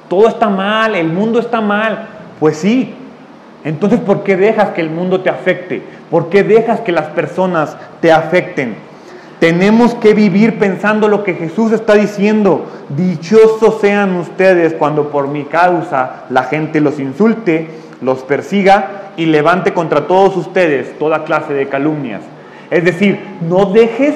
todo 0.08 0.28
está 0.28 0.48
mal, 0.48 0.94
el 0.94 1.08
mundo 1.08 1.38
está 1.38 1.60
mal, 1.60 2.06
pues 2.40 2.58
sí. 2.58 2.94
Entonces, 3.64 4.00
¿por 4.00 4.22
qué 4.22 4.36
dejas 4.36 4.70
que 4.70 4.82
el 4.82 4.90
mundo 4.90 5.22
te 5.22 5.30
afecte? 5.30 5.82
¿Por 6.10 6.28
qué 6.28 6.42
dejas 6.42 6.80
que 6.80 6.92
las 6.92 7.06
personas 7.06 7.76
te 8.00 8.12
afecten? 8.12 8.76
Tenemos 9.40 9.94
que 9.94 10.14
vivir 10.14 10.58
pensando 10.58 11.08
lo 11.08 11.24
que 11.24 11.34
Jesús 11.34 11.72
está 11.72 11.94
diciendo. 11.94 12.66
Dichosos 12.90 13.80
sean 13.80 14.16
ustedes 14.16 14.74
cuando 14.74 15.08
por 15.08 15.28
mi 15.28 15.44
causa 15.44 16.24
la 16.30 16.44
gente 16.44 16.80
los 16.80 17.00
insulte, 17.00 17.68
los 18.00 18.22
persiga 18.22 19.03
y 19.16 19.26
levante 19.26 19.72
contra 19.72 20.06
todos 20.06 20.36
ustedes 20.36 20.98
toda 20.98 21.24
clase 21.24 21.52
de 21.54 21.68
calumnias. 21.68 22.22
Es 22.70 22.84
decir, 22.84 23.20
no 23.48 23.66
dejes 23.66 24.14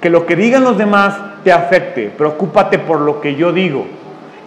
que 0.00 0.10
lo 0.10 0.26
que 0.26 0.36
digan 0.36 0.64
los 0.64 0.78
demás 0.78 1.16
te 1.44 1.52
afecte. 1.52 2.10
Preocúpate 2.16 2.78
por 2.78 3.00
lo 3.00 3.20
que 3.20 3.34
yo 3.34 3.52
digo. 3.52 3.86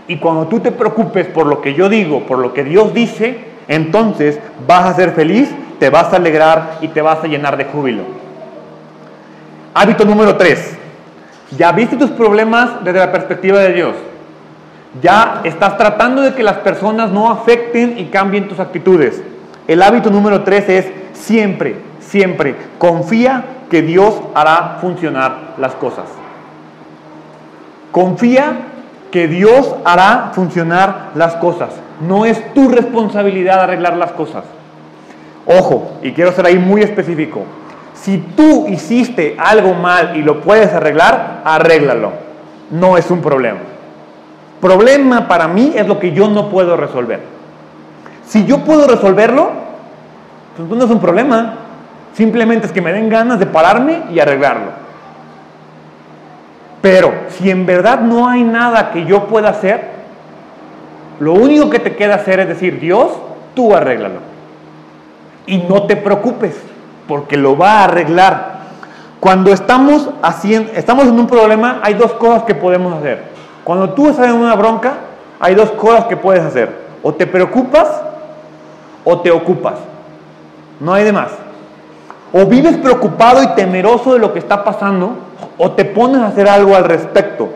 Y 0.07 0.17
cuando 0.17 0.47
tú 0.47 0.59
te 0.59 0.71
preocupes 0.71 1.27
por 1.27 1.45
lo 1.47 1.61
que 1.61 1.73
yo 1.73 1.89
digo, 1.89 2.21
por 2.21 2.39
lo 2.39 2.53
que 2.53 2.63
Dios 2.63 2.93
dice, 2.93 3.39
entonces 3.67 4.39
vas 4.67 4.85
a 4.85 4.93
ser 4.95 5.11
feliz, 5.11 5.49
te 5.79 5.89
vas 5.89 6.11
a 6.13 6.17
alegrar 6.17 6.77
y 6.81 6.89
te 6.89 7.01
vas 7.01 7.23
a 7.23 7.27
llenar 7.27 7.57
de 7.57 7.65
júbilo. 7.65 8.03
Hábito 9.73 10.05
número 10.05 10.35
3. 10.35 10.77
Ya 11.57 11.71
viste 11.71 11.95
tus 11.95 12.11
problemas 12.11 12.83
desde 12.83 12.99
la 12.99 13.11
perspectiva 13.11 13.59
de 13.59 13.73
Dios. 13.73 13.95
Ya 15.01 15.41
estás 15.43 15.77
tratando 15.77 16.21
de 16.21 16.33
que 16.33 16.43
las 16.43 16.57
personas 16.57 17.11
no 17.11 17.31
afecten 17.31 17.97
y 17.97 18.05
cambien 18.05 18.47
tus 18.47 18.59
actitudes. 18.59 19.23
El 19.67 19.81
hábito 19.81 20.09
número 20.09 20.43
3 20.43 20.69
es 20.69 20.91
siempre, 21.13 21.77
siempre 21.99 22.55
confía 22.77 23.45
que 23.69 23.81
Dios 23.81 24.21
hará 24.35 24.77
funcionar 24.81 25.55
las 25.57 25.73
cosas. 25.75 26.05
Confía 27.91 28.57
que 29.11 29.27
Dios 29.27 29.75
hará 29.85 30.31
funcionar 30.33 31.11
las 31.15 31.35
cosas. 31.35 31.69
No 32.05 32.25
es 32.25 32.53
tu 32.53 32.67
responsabilidad 32.67 33.61
arreglar 33.61 33.95
las 33.95 34.11
cosas. 34.11 34.43
Ojo, 35.45 35.93
y 36.01 36.11
quiero 36.11 36.31
ser 36.31 36.45
ahí 36.45 36.57
muy 36.57 36.81
específico. 36.81 37.43
Si 37.93 38.17
tú 38.17 38.67
hiciste 38.67 39.35
algo 39.37 39.73
mal 39.75 40.17
y 40.17 40.23
lo 40.23 40.41
puedes 40.41 40.73
arreglar, 40.73 41.41
arréglalo. 41.45 42.11
No 42.71 42.97
es 42.97 43.09
un 43.11 43.21
problema. 43.21 43.59
Problema 44.59 45.27
para 45.27 45.47
mí 45.47 45.73
es 45.75 45.87
lo 45.87 45.99
que 45.99 46.11
yo 46.11 46.27
no 46.27 46.49
puedo 46.49 46.75
resolver. 46.75 47.32
Si 48.33 48.45
yo 48.45 48.61
puedo 48.61 48.87
resolverlo, 48.87 49.51
pues 50.57 50.67
no 50.67 50.85
es 50.85 50.89
un 50.89 50.99
problema. 50.99 51.53
Simplemente 52.15 52.65
es 52.65 52.71
que 52.73 52.81
me 52.81 52.91
den 52.91 53.07
ganas 53.07 53.37
de 53.37 53.45
pararme 53.45 54.05
y 54.11 54.19
arreglarlo. 54.19 54.71
Pero 56.81 57.13
si 57.29 57.51
en 57.51 57.67
verdad 57.67 57.99
no 57.99 58.27
hay 58.27 58.43
nada 58.43 58.89
que 58.89 59.05
yo 59.05 59.27
pueda 59.27 59.49
hacer, 59.49 59.87
lo 61.19 61.33
único 61.33 61.69
que 61.69 61.77
te 61.77 61.95
queda 61.95 62.15
hacer 62.15 62.39
es 62.39 62.47
decir, 62.47 62.79
Dios, 62.79 63.11
tú 63.53 63.75
arréglalo. 63.75 64.21
Y 65.45 65.59
no 65.59 65.83
te 65.83 65.95
preocupes, 65.95 66.59
porque 67.07 67.37
lo 67.37 67.55
va 67.55 67.81
a 67.81 67.83
arreglar. 67.83 68.61
Cuando 69.19 69.53
estamos, 69.53 70.09
haciendo, 70.23 70.71
estamos 70.73 71.05
en 71.05 71.19
un 71.19 71.27
problema, 71.27 71.81
hay 71.83 71.93
dos 71.93 72.13
cosas 72.13 72.41
que 72.45 72.55
podemos 72.55 72.95
hacer. 72.97 73.25
Cuando 73.63 73.91
tú 73.91 74.09
estás 74.09 74.25
en 74.25 74.33
una 74.33 74.55
bronca, 74.55 74.93
hay 75.39 75.53
dos 75.53 75.69
cosas 75.73 76.05
que 76.05 76.17
puedes 76.17 76.43
hacer. 76.43 76.81
O 77.03 77.13
te 77.13 77.27
preocupas 77.27 78.01
o 79.03 79.19
te 79.19 79.31
ocupas. 79.31 79.75
No 80.79 80.93
hay 80.93 81.03
de 81.03 81.11
más. 81.11 81.31
O 82.31 82.45
vives 82.45 82.77
preocupado 82.77 83.43
y 83.43 83.47
temeroso 83.55 84.13
de 84.13 84.19
lo 84.19 84.33
que 84.33 84.39
está 84.39 84.63
pasando 84.63 85.15
o 85.57 85.71
te 85.71 85.85
pones 85.85 86.21
a 86.21 86.27
hacer 86.27 86.47
algo 86.47 86.75
al 86.75 86.85
respecto. 86.85 87.49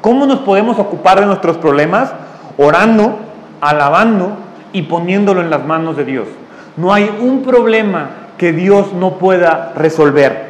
¿Cómo 0.00 0.26
nos 0.26 0.40
podemos 0.40 0.78
ocupar 0.78 1.20
de 1.20 1.26
nuestros 1.26 1.56
problemas? 1.56 2.12
Orando, 2.58 3.18
alabando 3.60 4.32
y 4.72 4.82
poniéndolo 4.82 5.40
en 5.40 5.50
las 5.50 5.64
manos 5.64 5.96
de 5.96 6.04
Dios. 6.04 6.28
No 6.76 6.92
hay 6.92 7.10
un 7.20 7.42
problema 7.42 8.10
que 8.38 8.52
Dios 8.52 8.92
no 8.92 9.14
pueda 9.14 9.72
resolver. 9.74 10.46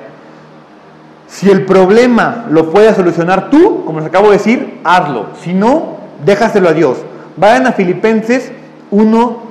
Si 1.29 1.51
el 1.51 1.65
problema 1.65 2.47
lo 2.51 2.71
puedes 2.71 2.97
solucionar 2.97 3.51
tú, 3.51 3.85
como 3.85 4.01
les 4.01 4.09
acabo 4.09 4.27
de 4.27 4.39
decir, 4.39 4.81
hazlo. 4.85 5.27
Si 5.41 5.53
no, 5.55 5.97
déjaselo 6.25 6.69
a 6.69 6.73
Dios. 6.73 6.99
Vayan 7.37 7.67
a 7.67 7.73
Filipenses 7.73 8.53
1, 8.91 9.46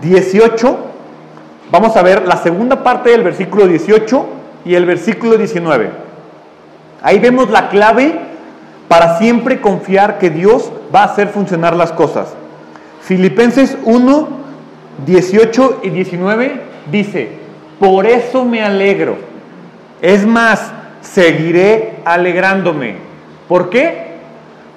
18 0.00 0.90
Vamos 1.70 1.96
a 1.96 2.02
ver 2.02 2.26
la 2.26 2.36
segunda 2.36 2.82
parte 2.82 3.10
del 3.10 3.22
versículo 3.22 3.68
18 3.68 4.26
y 4.64 4.74
el 4.74 4.86
versículo 4.86 5.36
19. 5.36 5.90
Ahí 7.00 7.20
vemos 7.20 7.48
la 7.48 7.68
clave 7.68 8.18
para 8.88 9.18
siempre 9.18 9.60
confiar 9.60 10.18
que 10.18 10.30
Dios 10.30 10.72
va 10.92 11.02
a 11.02 11.04
hacer 11.04 11.28
funcionar 11.28 11.76
las 11.76 11.92
cosas. 11.92 12.34
Filipenses 13.02 13.78
1, 13.84 14.28
18 15.06 15.80
y 15.84 15.90
19 15.90 16.60
dice, 16.90 17.28
por 17.78 18.04
eso 18.04 18.44
me 18.44 18.64
alegro. 18.64 19.16
Es 20.02 20.26
más, 20.26 20.72
seguiré 21.02 21.98
alegrándome. 22.04 22.96
¿Por 23.46 23.70
qué? 23.70 24.16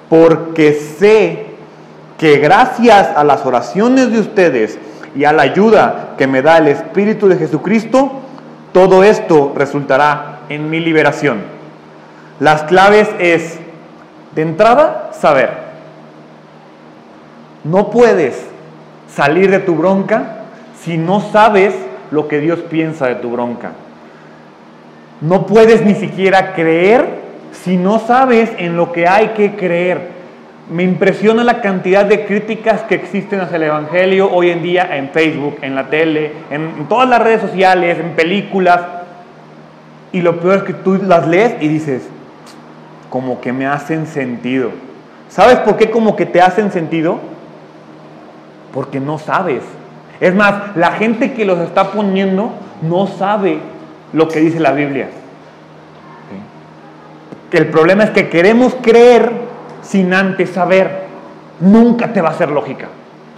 Porque 0.08 0.74
sé 0.74 1.46
que 2.18 2.38
gracias 2.38 3.08
a 3.16 3.24
las 3.24 3.44
oraciones 3.44 4.12
de 4.12 4.20
ustedes, 4.20 4.78
y 5.14 5.24
a 5.24 5.32
la 5.32 5.42
ayuda 5.42 6.14
que 6.18 6.26
me 6.26 6.42
da 6.42 6.58
el 6.58 6.68
Espíritu 6.68 7.28
de 7.28 7.36
Jesucristo, 7.36 8.20
todo 8.72 9.04
esto 9.04 9.52
resultará 9.56 10.40
en 10.48 10.68
mi 10.70 10.80
liberación. 10.80 11.42
Las 12.40 12.64
claves 12.64 13.08
es, 13.18 13.58
de 14.34 14.42
entrada, 14.42 15.12
saber. 15.12 15.50
No 17.62 17.90
puedes 17.90 18.46
salir 19.08 19.50
de 19.50 19.60
tu 19.60 19.76
bronca 19.76 20.38
si 20.82 20.98
no 20.98 21.20
sabes 21.20 21.74
lo 22.10 22.28
que 22.28 22.40
Dios 22.40 22.58
piensa 22.68 23.06
de 23.06 23.14
tu 23.14 23.30
bronca. 23.30 23.70
No 25.20 25.46
puedes 25.46 25.82
ni 25.82 25.94
siquiera 25.94 26.54
creer 26.54 27.22
si 27.52 27.76
no 27.76 28.00
sabes 28.00 28.50
en 28.58 28.76
lo 28.76 28.92
que 28.92 29.06
hay 29.06 29.28
que 29.28 29.54
creer. 29.54 30.13
Me 30.70 30.82
impresiona 30.82 31.44
la 31.44 31.60
cantidad 31.60 32.06
de 32.06 32.24
críticas 32.24 32.82
que 32.82 32.94
existen 32.94 33.40
hacia 33.40 33.56
el 33.56 33.64
Evangelio 33.64 34.32
hoy 34.32 34.50
en 34.50 34.62
día 34.62 34.96
en 34.96 35.10
Facebook, 35.10 35.58
en 35.60 35.74
la 35.74 35.88
tele, 35.88 36.32
en, 36.50 36.86
todas 36.88 37.08
las 37.08 37.20
redes 37.20 37.42
sociales, 37.42 37.98
en 37.98 38.12
películas. 38.12 38.80
Y 40.12 40.22
lo 40.22 40.40
peor 40.40 40.58
es 40.58 40.62
que 40.62 40.72
tú 40.72 40.98
las 41.02 41.26
lees 41.26 41.56
y 41.60 41.68
dices, 41.68 42.08
como 43.10 43.42
que 43.42 43.52
me 43.52 43.66
hacen 43.66 44.06
sentido. 44.06 44.70
¿Sabes 45.28 45.58
por 45.58 45.76
qué 45.76 45.90
como 45.90 46.16
que 46.16 46.24
te 46.24 46.40
hacen 46.40 46.72
sentido? 46.72 47.20
Porque 48.72 49.00
no 49.00 49.18
sabes. 49.18 49.62
Es 50.18 50.34
más, 50.34 50.76
la 50.76 50.92
gente 50.92 51.34
que 51.34 51.44
los 51.44 51.58
está 51.58 51.92
poniendo 51.92 52.52
no 52.80 53.06
sabe 53.06 53.58
lo 54.14 54.28
que 54.28 54.40
dice 54.40 54.60
la 54.60 54.72
Biblia. 54.72 55.08
El 57.52 57.66
problema 57.66 58.04
es 58.04 58.10
que 58.10 58.30
queremos 58.30 58.74
creer 58.80 59.30
sin 59.84 60.12
antes 60.12 60.50
saber. 60.50 61.04
Nunca 61.60 62.12
te 62.12 62.20
va 62.20 62.30
a 62.30 62.34
ser 62.34 62.50
lógica. 62.50 62.88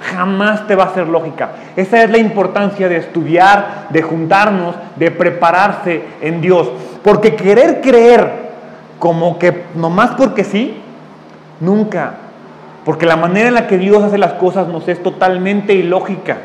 Jamás 0.01 0.67
te 0.67 0.75
va 0.75 0.85
a 0.85 0.95
ser 0.95 1.09
lógica. 1.09 1.51
Esa 1.75 2.03
es 2.03 2.11
la 2.11 2.19
importancia 2.19 2.89
de 2.89 2.97
estudiar, 2.97 3.89
de 3.91 4.03
juntarnos, 4.03 4.75
de 4.97 5.11
prepararse 5.11 6.03
en 6.21 6.41
Dios. 6.41 6.71
Porque 7.03 7.35
querer 7.35 7.81
creer 7.81 8.47
como 8.99 9.39
que 9.39 9.65
nomás 9.75 10.13
porque 10.13 10.45
sí, 10.45 10.81
nunca. 11.61 12.15
Porque 12.85 13.07
la 13.07 13.17
manera 13.17 13.49
en 13.49 13.55
la 13.55 13.67
que 13.67 13.79
Dios 13.79 14.03
hace 14.03 14.19
las 14.19 14.35
cosas 14.35 14.69
nos 14.69 14.87
es 14.89 15.03
totalmente 15.03 15.75
ilógica. 15.75 16.39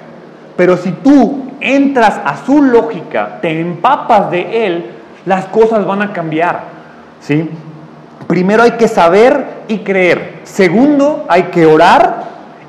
Pero 0.57 0.77
si 0.77 0.91
tú 0.91 1.51
entras 1.59 2.19
a 2.25 2.37
su 2.45 2.61
lógica, 2.61 3.39
te 3.41 3.59
empapas 3.59 4.31
de 4.31 4.65
Él, 4.65 4.85
las 5.25 5.45
cosas 5.45 5.85
van 5.85 6.01
a 6.01 6.13
cambiar. 6.13 6.61
¿sí? 7.19 7.49
Primero 8.27 8.63
hay 8.63 8.71
que 8.71 8.87
saber 8.87 9.45
y 9.67 9.79
creer. 9.79 10.39
Segundo, 10.43 11.25
hay 11.27 11.43
que 11.43 11.65
orar 11.65 12.23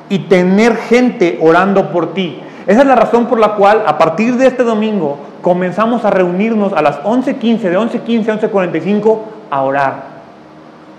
y 0.09 0.21
tener 0.21 0.77
gente 0.77 1.39
orando 1.41 1.91
por 1.91 2.15
ti. 2.15 2.41
Esa 2.67 2.83
es 2.83 2.87
la 2.87 2.95
razón 2.95 3.27
por 3.27 3.39
la 3.39 3.55
cual 3.55 3.83
a 3.87 3.99
partir 3.99 4.37
de 4.37 4.47
este 4.47 4.63
domingo 4.63 5.19
comenzamos 5.41 6.05
a 6.05 6.11
reunirnos 6.11 6.73
a 6.73 6.83
las 6.83 7.03
11.15, 7.03 7.59
de 7.59 7.79
11.15 7.79 8.29
a 8.29 8.41
11.45 8.41 9.19
a 9.51 9.63
orar. 9.63 9.95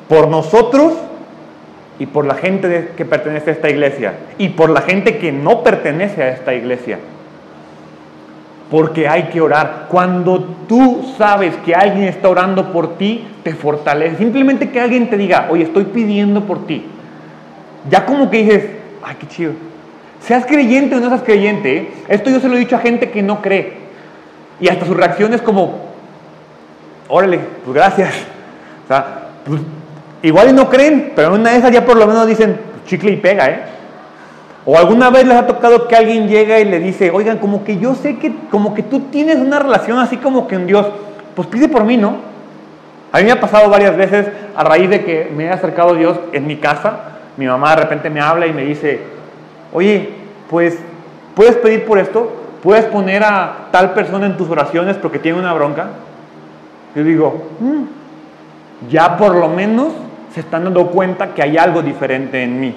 Por 0.10 0.28
nosotros 0.28 0.94
y 2.00 2.06
por 2.06 2.26
la 2.26 2.36
gente 2.36 2.92
que 2.98 3.06
pertenece 3.06 3.52
a 3.52 3.54
esta 3.54 3.70
iglesia. 3.70 4.14
Y 4.38 4.50
por 4.50 4.70
la 4.70 4.82
gente 4.82 5.18
que 5.18 5.32
no 5.32 5.64
pertenece 5.64 6.24
a 6.24 6.30
esta 6.30 6.54
iglesia 6.54 7.00
porque 8.74 9.08
hay 9.08 9.26
que 9.26 9.40
orar. 9.40 9.86
Cuando 9.88 10.44
tú 10.68 11.06
sabes 11.16 11.56
que 11.58 11.76
alguien 11.76 12.06
está 12.06 12.28
orando 12.28 12.74
por 12.74 12.98
ti, 12.98 13.24
te 13.44 13.54
fortalece. 13.54 14.18
Simplemente 14.18 14.72
que 14.72 14.80
alguien 14.80 15.12
te 15.12 15.16
diga, 15.16 15.46
oye, 15.52 15.66
estoy 15.66 15.84
pidiendo 15.84 16.44
por 16.46 16.66
ti. 16.66 16.84
Ya 17.88 18.04
como 18.04 18.32
que 18.32 18.38
dices, 18.38 18.66
ay, 19.04 19.16
qué 19.20 19.28
chido. 19.28 19.52
Seas 20.22 20.48
creyente 20.48 20.96
o 20.96 21.00
no 21.00 21.10
seas 21.10 21.22
creyente, 21.22 21.92
esto 22.08 22.32
yo 22.32 22.40
se 22.40 22.50
lo 22.50 22.56
he 22.56 22.60
dicho 22.60 22.76
a 22.76 22.80
gente 22.80 23.12
que 23.12 23.22
no 23.22 23.44
cree. 23.44 23.74
Y 24.60 24.68
hasta 24.70 24.88
su 24.88 24.96
reacción 24.96 25.36
es 25.36 25.44
como, 25.44 25.76
órale, 27.10 27.42
pues 27.64 27.76
gracias. 27.76 28.16
O 28.86 28.88
sea, 28.88 29.28
pues, 29.46 29.62
igual 30.24 30.56
no 30.56 30.68
creen, 30.72 31.14
pero 31.16 31.36
en 31.36 31.42
una 31.42 31.52
de 31.52 31.58
esas 31.58 31.72
ya 31.72 31.86
por 31.86 31.96
lo 31.96 32.08
menos 32.08 32.26
dicen, 32.26 32.58
chicle 32.88 33.12
y 33.12 33.18
pega, 33.18 33.52
¿eh? 33.52 33.64
O 34.66 34.78
alguna 34.78 35.10
vez 35.10 35.26
les 35.28 35.38
ha 35.38 35.46
tocado 35.46 35.88
que 35.88 35.96
alguien 35.96 36.28
llega 36.28 36.60
y 36.60 36.66
le 36.66 36.80
dice, 36.80 37.12
oigan, 37.12 37.38
como 37.38 37.64
que 37.64 37.78
yo 37.78 37.96
sé 37.96 38.18
que, 38.18 38.34
como 38.50 38.74
que 38.74 38.82
tú 38.82 39.02
tienes 39.12 39.38
una 39.38 39.60
relación 39.60 40.00
así 40.00 40.18
como 40.18 40.48
que 40.48 40.56
en 40.56 40.68
Dios, 40.68 40.88
pues 41.36 41.48
pide 41.50 41.68
por 41.68 41.84
mí, 41.84 41.98
¿no? 41.98 42.16
A 43.12 43.18
mí 43.18 43.26
me 43.26 43.32
ha 43.32 43.40
pasado 43.40 43.70
varias 43.70 43.96
veces 43.98 44.28
a 44.56 44.64
raíz 44.64 44.90
de 44.90 45.04
que 45.04 45.32
me 45.36 45.46
he 45.46 45.50
acercado 45.50 45.90
a 45.90 45.98
Dios 45.98 46.18
en 46.32 46.48
mi 46.48 46.56
casa, 46.58 47.00
mi 47.36 47.46
mamá 47.46 47.72
de 47.72 47.82
repente 47.82 48.10
me 48.10 48.22
habla 48.22 48.48
y 48.48 48.54
me 48.54 48.64
dice, 48.64 49.02
oye, 49.74 50.10
pues, 50.50 50.80
¿puedes 51.36 51.56
pedir 51.58 51.84
por 51.86 52.00
esto? 52.00 52.32
¿Puedes 52.64 52.86
poner 52.86 53.24
a 53.24 53.68
tal 53.72 53.94
persona 53.94 54.26
en 54.26 54.38
tus 54.38 54.50
oraciones 54.50 54.96
porque 54.96 55.20
tiene 55.20 55.38
una 55.40 55.54
bronca? 55.54 55.88
Yo 56.96 57.04
digo, 57.04 57.50
mm, 57.60 58.90
ya 58.90 59.18
por 59.18 59.36
lo 59.36 59.50
menos 59.50 59.90
se 60.34 60.40
están 60.40 60.64
dando 60.64 60.88
cuenta 60.88 61.34
que 61.34 61.42
hay 61.42 61.58
algo 61.58 61.82
diferente 61.82 62.42
en 62.42 62.60
mí. 62.60 62.76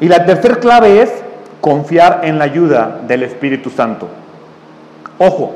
Y 0.00 0.08
la 0.08 0.24
tercera 0.24 0.56
clave 0.56 1.02
es 1.02 1.12
confiar 1.60 2.20
en 2.24 2.38
la 2.38 2.44
ayuda 2.44 3.00
del 3.06 3.22
Espíritu 3.22 3.70
Santo. 3.70 4.08
Ojo, 5.18 5.54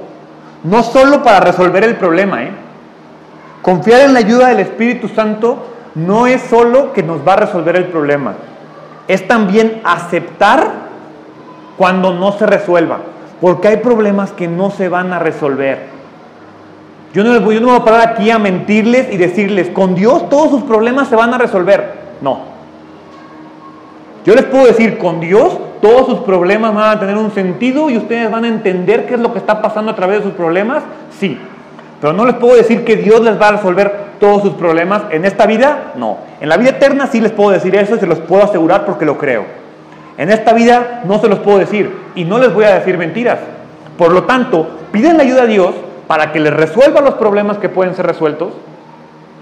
no 0.65 0.83
solo 0.83 1.23
para 1.23 1.41
resolver 1.41 1.85
el 1.85 1.97
problema, 1.97 2.43
¿eh? 2.43 2.51
Confiar 3.63 4.01
en 4.01 4.15
la 4.15 4.21
ayuda 4.21 4.49
del 4.49 4.61
Espíritu 4.61 5.09
Santo 5.09 5.67
no 5.95 6.27
es 6.27 6.43
solo 6.43 6.93
que 6.93 7.03
nos 7.03 7.27
va 7.27 7.35
a 7.35 7.37
resolver 7.37 7.77
el 7.77 7.87
problema, 7.87 8.35
es 9.09 9.27
también 9.27 9.81
aceptar 9.85 10.71
cuando 11.77 12.13
no 12.13 12.33
se 12.33 12.47
resuelva, 12.47 12.99
porque 13.41 13.69
hay 13.69 13.77
problemas 13.79 14.33
que 14.33 14.49
no 14.49 14.71
se 14.71 14.89
van 14.89 15.13
a 15.13 15.19
resolver. 15.19 15.89
Yo 17.13 17.25
no, 17.25 17.51
yo 17.51 17.61
no 17.61 17.69
voy 17.69 17.77
a 17.77 17.85
parar 17.85 18.09
aquí 18.09 18.31
a 18.31 18.39
mentirles 18.39 19.13
y 19.13 19.17
decirles, 19.17 19.69
con 19.71 19.95
Dios 19.95 20.29
todos 20.29 20.51
sus 20.51 20.63
problemas 20.63 21.09
se 21.09 21.17
van 21.17 21.35
a 21.35 21.39
resolver. 21.39 22.01
No, 22.21 22.50
yo 24.25 24.35
les 24.35 24.45
puedo 24.45 24.67
decir, 24.67 24.99
con 24.99 25.21
Dios 25.21 25.59
todos 25.81 26.07
sus 26.07 26.19
problemas 26.21 26.75
van 26.75 26.97
a 26.97 27.01
tener 27.01 27.17
un 27.17 27.31
sentido 27.31 27.89
y 27.89 27.97
ustedes 27.97 28.31
van 28.31 28.45
a 28.45 28.49
entender 28.49 29.07
qué 29.07 29.15
es 29.15 29.21
lo 29.21 29.33
que 29.33 29.39
está 29.39 29.63
pasando 29.63 29.93
a 29.93 29.97
través 29.97 30.19
de 30.19 30.25
sus 30.25 30.33
problemas, 30.35 30.83
sí. 31.19 31.39
Pero 32.01 32.13
no 32.13 32.25
les 32.25 32.37
puedo 32.37 32.57
decir 32.57 32.85
que 32.85 32.97
Dios 32.97 33.21
les 33.21 33.41
va 33.41 33.49
a 33.49 33.53
resolver 33.53 34.11
todos 34.19 34.43
sus 34.43 34.53
problemas 34.53 35.03
en 35.11 35.25
esta 35.25 35.47
vida, 35.47 35.93
no. 35.97 36.19
En 36.41 36.49
la 36.49 36.57
vida 36.57 36.71
eterna 36.71 37.07
sí 37.07 37.21
les 37.21 37.33
puedo 37.33 37.51
decir 37.51 37.75
eso 37.75 37.97
y 37.97 37.99
se 37.99 38.07
los 38.07 38.19
puedo 38.21 38.45
asegurar 38.45 38.85
porque 38.85 39.07
lo 39.07 39.19
creo. 39.19 39.45
En 40.19 40.31
esta 40.31 40.53
vida 40.53 41.03
no 41.07 41.19
se 41.19 41.29
los 41.29 41.39
puedo 41.39 41.59
decir 41.59 41.95
y 42.15 42.25
no 42.25 42.39
les 42.39 42.53
voy 42.53 42.65
a 42.65 42.75
decir 42.75 42.99
mentiras. 42.99 43.39
Por 43.97 44.13
lo 44.13 44.25
tanto, 44.25 44.69
piden 44.93 45.17
la 45.17 45.23
ayuda 45.23 45.43
a 45.43 45.47
Dios 45.47 45.75
para 46.07 46.33
que 46.33 46.41
les 46.41 46.53
resuelva 46.53 47.01
los 47.01 47.15
problemas 47.15 47.59
que 47.59 47.69
pueden 47.69 47.95
ser 47.95 48.07
resueltos 48.07 48.53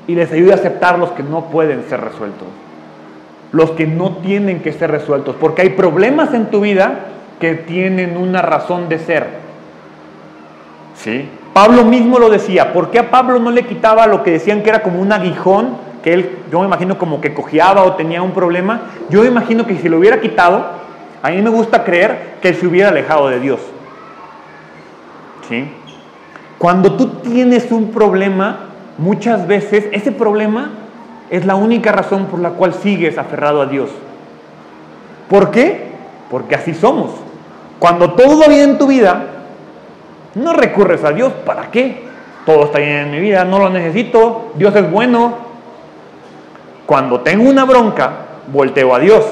y 0.07 0.14
les 0.14 0.31
ayude 0.33 0.53
a 0.53 0.57
aceptar 0.57 0.99
los 0.99 1.11
que 1.11 1.22
no 1.22 1.47
pueden 1.47 1.85
ser 1.89 2.01
resueltos, 2.01 2.49
los 3.53 3.70
que 3.72 3.86
no 3.86 4.16
tienen 4.16 4.61
que 4.61 4.72
ser 4.72 4.90
resueltos, 4.90 5.36
porque 5.40 5.62
hay 5.62 5.70
problemas 5.70 6.34
en 6.34 6.51
tu 6.51 6.61
vida 6.61 7.07
que 7.40 7.55
tienen 7.55 8.16
una 8.16 8.42
razón 8.42 8.88
de 8.88 8.99
ser. 8.99 9.26
¿Sí? 10.96 11.28
Pablo 11.53 11.84
mismo 11.84 12.18
lo 12.18 12.28
decía, 12.28 12.72
¿por 12.72 12.90
qué 12.90 12.99
a 12.99 13.11
Pablo 13.11 13.38
no 13.38 13.51
le 13.51 13.64
quitaba 13.64 14.07
lo 14.07 14.22
que 14.22 14.32
decían 14.32 14.62
que 14.62 14.70
era 14.70 14.82
como 14.82 15.01
un 15.01 15.12
aguijón, 15.12 15.76
que 16.03 16.12
él, 16.12 16.30
yo 16.53 16.61
me 16.61 16.66
imagino 16.66 16.99
como 16.99 17.20
que 17.20 17.34
cojeaba 17.34 17.84
o 17.84 17.94
tenía 17.94 18.22
un 18.22 18.32
problema? 18.32 18.82
Yo 19.09 19.22
me 19.22 19.28
imagino 19.28 19.66
que 19.66 19.76
si 19.78 19.88
lo 19.88 19.99
hubiera 19.99 20.20
quitado, 20.20 20.66
a 21.22 21.30
mí 21.30 21.40
me 21.42 21.51
gusta 21.51 21.84
creer 21.84 22.36
que 22.40 22.49
él 22.49 22.55
se 22.55 22.66
hubiera 22.66 22.90
alejado 22.90 23.28
de 23.28 23.40
Dios. 23.40 23.61
¿Sí? 25.49 25.68
Cuando 26.59 26.94
tú 26.94 27.09
tienes 27.22 27.72
un 27.72 27.92
problema, 27.92 28.68
muchas 28.99 29.46
veces 29.46 29.86
ese 29.92 30.12
problema 30.12 30.70
es 31.31 31.45
la 31.45 31.55
única 31.55 31.93
razón 31.93 32.26
por 32.26 32.41
la 32.41 32.51
cual 32.51 32.74
sigues 32.74 33.18
aferrado 33.18 33.61
a 33.61 33.66
Dios. 33.66 33.91
¿Por 35.29 35.51
qué? 35.51 35.89
Porque 36.31 36.55
así 36.55 36.74
somos. 36.74 37.11
Cuando 37.79 38.12
todo 38.12 38.41
va 38.41 38.49
bien 38.49 38.70
en 38.70 38.79
tu 38.79 38.87
vida, 38.87 39.24
no 40.35 40.53
recurres 40.53 41.05
a 41.05 41.12
Dios. 41.12 41.33
¿Para 41.45 41.70
qué? 41.70 42.09
Todo 42.47 42.64
está 42.64 42.79
bien 42.79 42.97
en 42.97 43.11
mi 43.11 43.20
vida, 43.20 43.45
no 43.45 43.59
lo 43.59 43.68
necesito, 43.68 44.53
Dios 44.55 44.74
es 44.74 44.91
bueno. 44.91 45.37
Cuando 46.87 47.20
tengo 47.20 47.49
una 47.49 47.64
bronca, 47.64 48.11
volteo 48.51 48.95
a 48.95 48.99
Dios. 48.99 49.26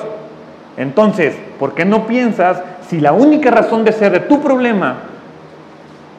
Entonces, 0.76 1.34
¿por 1.58 1.74
qué 1.74 1.86
no 1.86 2.06
piensas 2.06 2.60
si 2.86 3.00
la 3.00 3.12
única 3.12 3.50
razón 3.50 3.84
de 3.84 3.92
ser 3.92 4.12
de 4.12 4.20
tu 4.20 4.42
problema 4.42 4.96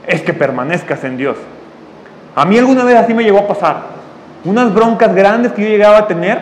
es 0.08 0.24
que 0.24 0.34
permanezcas 0.34 1.04
en 1.04 1.18
Dios? 1.18 1.38
A 2.36 2.46
mí 2.46 2.58
alguna 2.58 2.84
vez 2.84 2.96
así 2.96 3.14
me 3.14 3.24
llegó 3.24 3.40
a 3.40 3.48
pasar. 3.48 3.97
Unas 4.48 4.74
broncas 4.74 5.14
grandes 5.14 5.52
que 5.52 5.62
yo 5.62 5.68
llegaba 5.68 5.98
a 5.98 6.08
tener, 6.08 6.39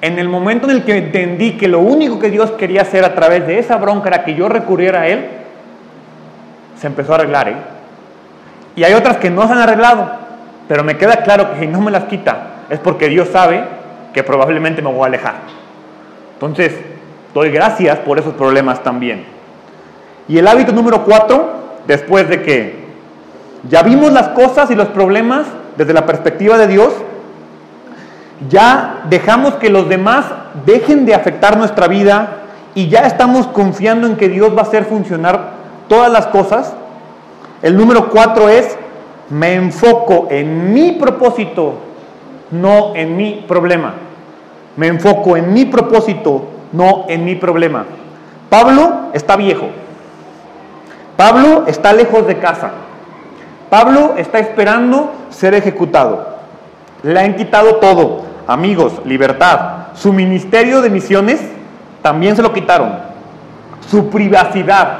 en 0.00 0.18
el 0.18 0.28
momento 0.28 0.68
en 0.68 0.78
el 0.78 0.82
que 0.82 0.98
entendí 0.98 1.52
que 1.52 1.68
lo 1.68 1.78
único 1.78 2.18
que 2.18 2.28
Dios 2.28 2.50
quería 2.50 2.82
hacer 2.82 3.04
a 3.04 3.14
través 3.14 3.46
de 3.46 3.60
esa 3.60 3.76
bronca 3.76 4.08
era 4.08 4.24
que 4.24 4.34
yo 4.34 4.48
recurriera 4.48 5.02
a 5.02 5.06
Él, 5.06 5.28
se 6.76 6.88
empezó 6.88 7.12
a 7.12 7.14
arreglar. 7.14 7.50
¿eh? 7.50 7.56
Y 8.74 8.82
hay 8.82 8.94
otras 8.94 9.18
que 9.18 9.30
no 9.30 9.46
se 9.46 9.52
han 9.52 9.60
arreglado, 9.60 10.10
pero 10.66 10.82
me 10.82 10.96
queda 10.98 11.22
claro 11.22 11.52
que 11.52 11.60
si 11.60 11.66
no 11.68 11.80
me 11.80 11.92
las 11.92 12.06
quita 12.06 12.46
es 12.68 12.80
porque 12.80 13.08
Dios 13.08 13.28
sabe 13.28 13.62
que 14.12 14.24
probablemente 14.24 14.82
me 14.82 14.90
voy 14.90 15.04
a 15.04 15.06
alejar. 15.06 15.34
Entonces, 16.34 16.74
doy 17.32 17.52
gracias 17.52 18.00
por 18.00 18.18
esos 18.18 18.34
problemas 18.34 18.82
también. 18.82 19.24
Y 20.26 20.36
el 20.36 20.48
hábito 20.48 20.72
número 20.72 21.04
cuatro, 21.04 21.48
después 21.86 22.28
de 22.28 22.42
que 22.42 22.82
ya 23.68 23.84
vimos 23.84 24.12
las 24.12 24.30
cosas 24.30 24.68
y 24.72 24.74
los 24.74 24.88
problemas 24.88 25.46
desde 25.76 25.92
la 25.92 26.06
perspectiva 26.06 26.58
de 26.58 26.66
Dios. 26.66 26.92
Ya 28.48 29.02
dejamos 29.08 29.54
que 29.54 29.70
los 29.70 29.88
demás 29.88 30.26
dejen 30.66 31.06
de 31.06 31.14
afectar 31.14 31.56
nuestra 31.56 31.88
vida 31.88 32.42
y 32.74 32.88
ya 32.88 33.00
estamos 33.00 33.46
confiando 33.48 34.06
en 34.06 34.16
que 34.16 34.28
Dios 34.28 34.54
va 34.56 34.60
a 34.60 34.64
hacer 34.64 34.84
funcionar 34.84 35.52
todas 35.88 36.10
las 36.10 36.26
cosas. 36.28 36.74
El 37.62 37.76
número 37.76 38.08
cuatro 38.10 38.48
es, 38.48 38.76
me 39.30 39.54
enfoco 39.54 40.26
en 40.30 40.72
mi 40.72 40.92
propósito, 40.92 41.74
no 42.50 42.94
en 42.94 43.16
mi 43.16 43.44
problema. 43.46 43.94
Me 44.76 44.88
enfoco 44.88 45.36
en 45.36 45.52
mi 45.52 45.66
propósito, 45.66 46.46
no 46.72 47.04
en 47.08 47.24
mi 47.24 47.34
problema. 47.34 47.84
Pablo 48.48 49.10
está 49.12 49.36
viejo. 49.36 49.68
Pablo 51.16 51.64
está 51.66 51.92
lejos 51.92 52.26
de 52.26 52.38
casa. 52.38 52.70
Pablo 53.72 54.16
está 54.18 54.38
esperando 54.38 55.14
ser 55.30 55.54
ejecutado. 55.54 56.26
Le 57.02 57.18
han 57.18 57.36
quitado 57.36 57.76
todo, 57.76 58.20
amigos, 58.46 59.00
libertad. 59.06 59.86
Su 59.94 60.12
ministerio 60.12 60.82
de 60.82 60.90
misiones 60.90 61.40
también 62.02 62.36
se 62.36 62.42
lo 62.42 62.52
quitaron. 62.52 62.98
Su 63.88 64.10
privacidad. 64.10 64.98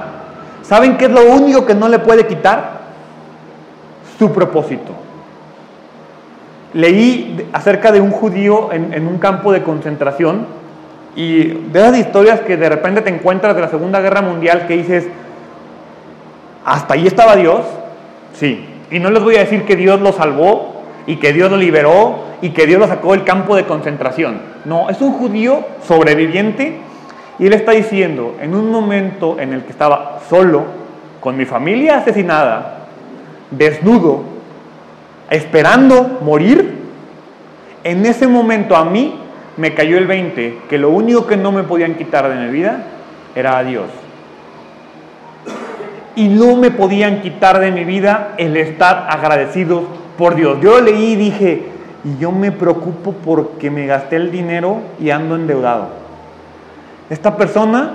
¿Saben 0.63 0.97
qué 0.97 1.05
es 1.05 1.11
lo 1.11 1.21
único 1.35 1.67
que 1.67 1.75
no 1.75 1.87
le 1.87 1.99
puede 1.99 2.27
quitar? 2.27 2.81
Su 4.19 4.33
propósito. 4.33 4.93
Leí 6.73 7.51
acerca 7.53 7.93
de 7.93 8.01
un 8.01 8.11
judío 8.11 8.73
en, 8.73 9.07
un 9.07 9.19
campo 9.19 9.53
de 9.53 9.63
concentración 9.63 10.47
y 11.15 11.45
de 11.45 11.79
esas 11.79 11.99
historias 11.99 12.41
que 12.41 12.57
de 12.57 12.71
repente 12.71 13.03
te 13.03 13.11
encuentras 13.11 13.55
de 13.55 13.61
la 13.61 13.69
Segunda 13.69 14.01
Guerra 14.01 14.23
Mundial 14.23 14.67
que 14.67 14.79
dices, 14.79 15.09
hasta 16.65 16.95
ahí 16.95 17.07
estaba 17.07 17.37
Dios, 17.37 17.67
Sí, 18.35 18.65
y 18.91 18.99
no 18.99 19.11
les 19.11 19.23
voy 19.23 19.37
a 19.37 19.41
decir 19.41 19.65
que 19.65 19.77
Dios 19.77 20.01
lo 20.01 20.13
salvó 20.13 20.83
y 21.07 21.17
que 21.17 21.33
Dios 21.33 21.51
lo 21.51 21.57
liberó 21.57 22.25
y 22.41 22.51
que 22.51 22.67
Dios 22.67 22.79
lo 22.79 22.87
sacó 22.87 23.13
del 23.13 23.25
campo 23.25 23.57
de 23.57 23.65
concentración. 23.65 24.41
No, 24.65 24.91
es 24.91 25.01
un 25.01 25.13
judío 25.13 25.65
sobreviviente 25.87 26.77
y 27.39 27.47
él 27.47 27.53
está 27.55 27.73
diciendo, 27.73 28.37
en 28.41 28.55
un 28.55 28.71
momento 28.71 29.39
en 29.41 29.53
el 29.53 29.63
que 29.63 29.71
estaba 29.71 30.21
solo, 30.29 30.65
con 31.21 31.37
mi 31.37 31.45
familia 31.45 31.99
asesinada, 31.99 32.87
desnudo, 33.51 34.25
esperando 35.31 36.19
morir, 36.23 36.83
en 37.85 38.05
ese 38.07 38.27
momento 38.27 38.77
a 38.77 38.85
mí 38.85 39.15
me 39.57 39.75
cayó 39.75 39.99
el 39.99 40.07
20, 40.07 40.59
que 40.69 40.79
lo 40.79 40.91
único 40.91 41.27
que 41.27 41.37
no 41.37 41.53
me 41.53 41.63
podían 41.63 41.95
quitar 41.95 42.29
de 42.29 42.35
mi 42.35 42.53
vida 42.53 42.85
era 43.35 43.59
a 43.59 43.65
Dios 43.65 43.87
y 46.17 46.29
no 46.29 46.57
me 46.57 46.71
podían 46.71 47.21
quitar 47.23 47.59
de 47.59 47.71
mi 47.71 47.85
vida 47.85 48.35
el 48.37 48.57
estar 48.57 49.07
agradecido 49.09 49.85
por 50.19 50.35
Dios. 50.35 50.59
Yo 50.61 50.81
leí 50.81 51.13
y 51.13 51.17
dije, 51.17 51.63
y 52.05 52.19
yo 52.19 52.33
me 52.33 52.53
preocupo 52.53 53.13
porque 53.25 53.71
me 53.71 53.87
gasté 53.87 54.17
el 54.17 54.31
dinero 54.31 54.79
y 55.01 55.11
ando 55.11 55.37
endeudado. 55.37 55.89
Esta 57.09 57.37
persona 57.37 57.93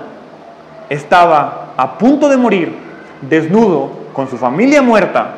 estaba 0.89 1.73
a 1.75 1.97
punto 1.97 2.29
de 2.29 2.37
morir, 2.37 2.73
desnudo, 3.21 3.91
con 4.13 4.27
su 4.29 4.37
familia 4.37 4.81
muerta, 4.81 5.35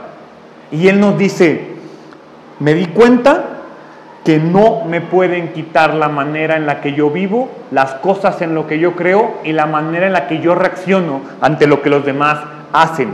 y 0.71 0.87
él 0.87 0.99
nos 0.99 1.17
dice, 1.17 1.75
me 2.59 2.73
di 2.73 2.85
cuenta 2.87 3.43
que 4.23 4.37
no 4.37 4.85
me 4.85 5.01
pueden 5.01 5.53
quitar 5.53 5.95
la 5.95 6.07
manera 6.07 6.55
en 6.55 6.65
la 6.65 6.81
que 6.81 6.93
yo 6.93 7.09
vivo, 7.09 7.49
las 7.71 7.95
cosas 7.95 8.41
en 8.41 8.53
lo 8.53 8.67
que 8.67 8.79
yo 8.79 8.95
creo 8.95 9.35
y 9.43 9.53
la 9.53 9.65
manera 9.65 10.07
en 10.07 10.13
la 10.13 10.27
que 10.27 10.39
yo 10.39 10.55
reacciono 10.55 11.21
ante 11.41 11.67
lo 11.67 11.81
que 11.81 11.89
los 11.89 12.05
demás 12.05 12.39
hacen. 12.73 13.13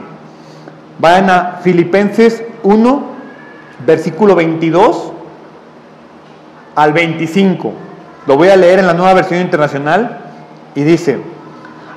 Vayan 1.00 1.30
a 1.30 1.60
Filipenses 1.62 2.44
1, 2.64 3.04
versículo 3.86 4.36
22 4.36 5.12
al 6.76 6.94
25. 6.94 7.74
Lo 8.28 8.38
voy 8.38 8.50
a 8.50 8.56
leer 8.56 8.80
en 8.80 8.88
la 8.88 8.94
nueva 8.94 9.14
versión 9.14 9.42
internacional 9.42 10.20
y 10.74 10.84
dice, 10.84 11.20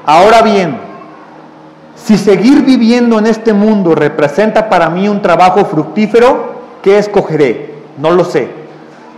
ahora 0.05 0.43
bien, 0.43 0.79
si 1.97 2.17
seguir 2.17 2.65
viviendo 2.65 3.19
en 3.19 3.27
este 3.27 3.53
mundo 3.53 3.95
representa 3.95 4.69
para 4.69 4.89
mí 4.89 5.09
un 5.09 5.23
trabajo 5.23 5.65
fructífero, 5.65 6.55
¿qué 6.83 6.99
escogeré? 6.99 7.75
No 7.99 8.11
lo 8.13 8.25
sé. 8.25 8.49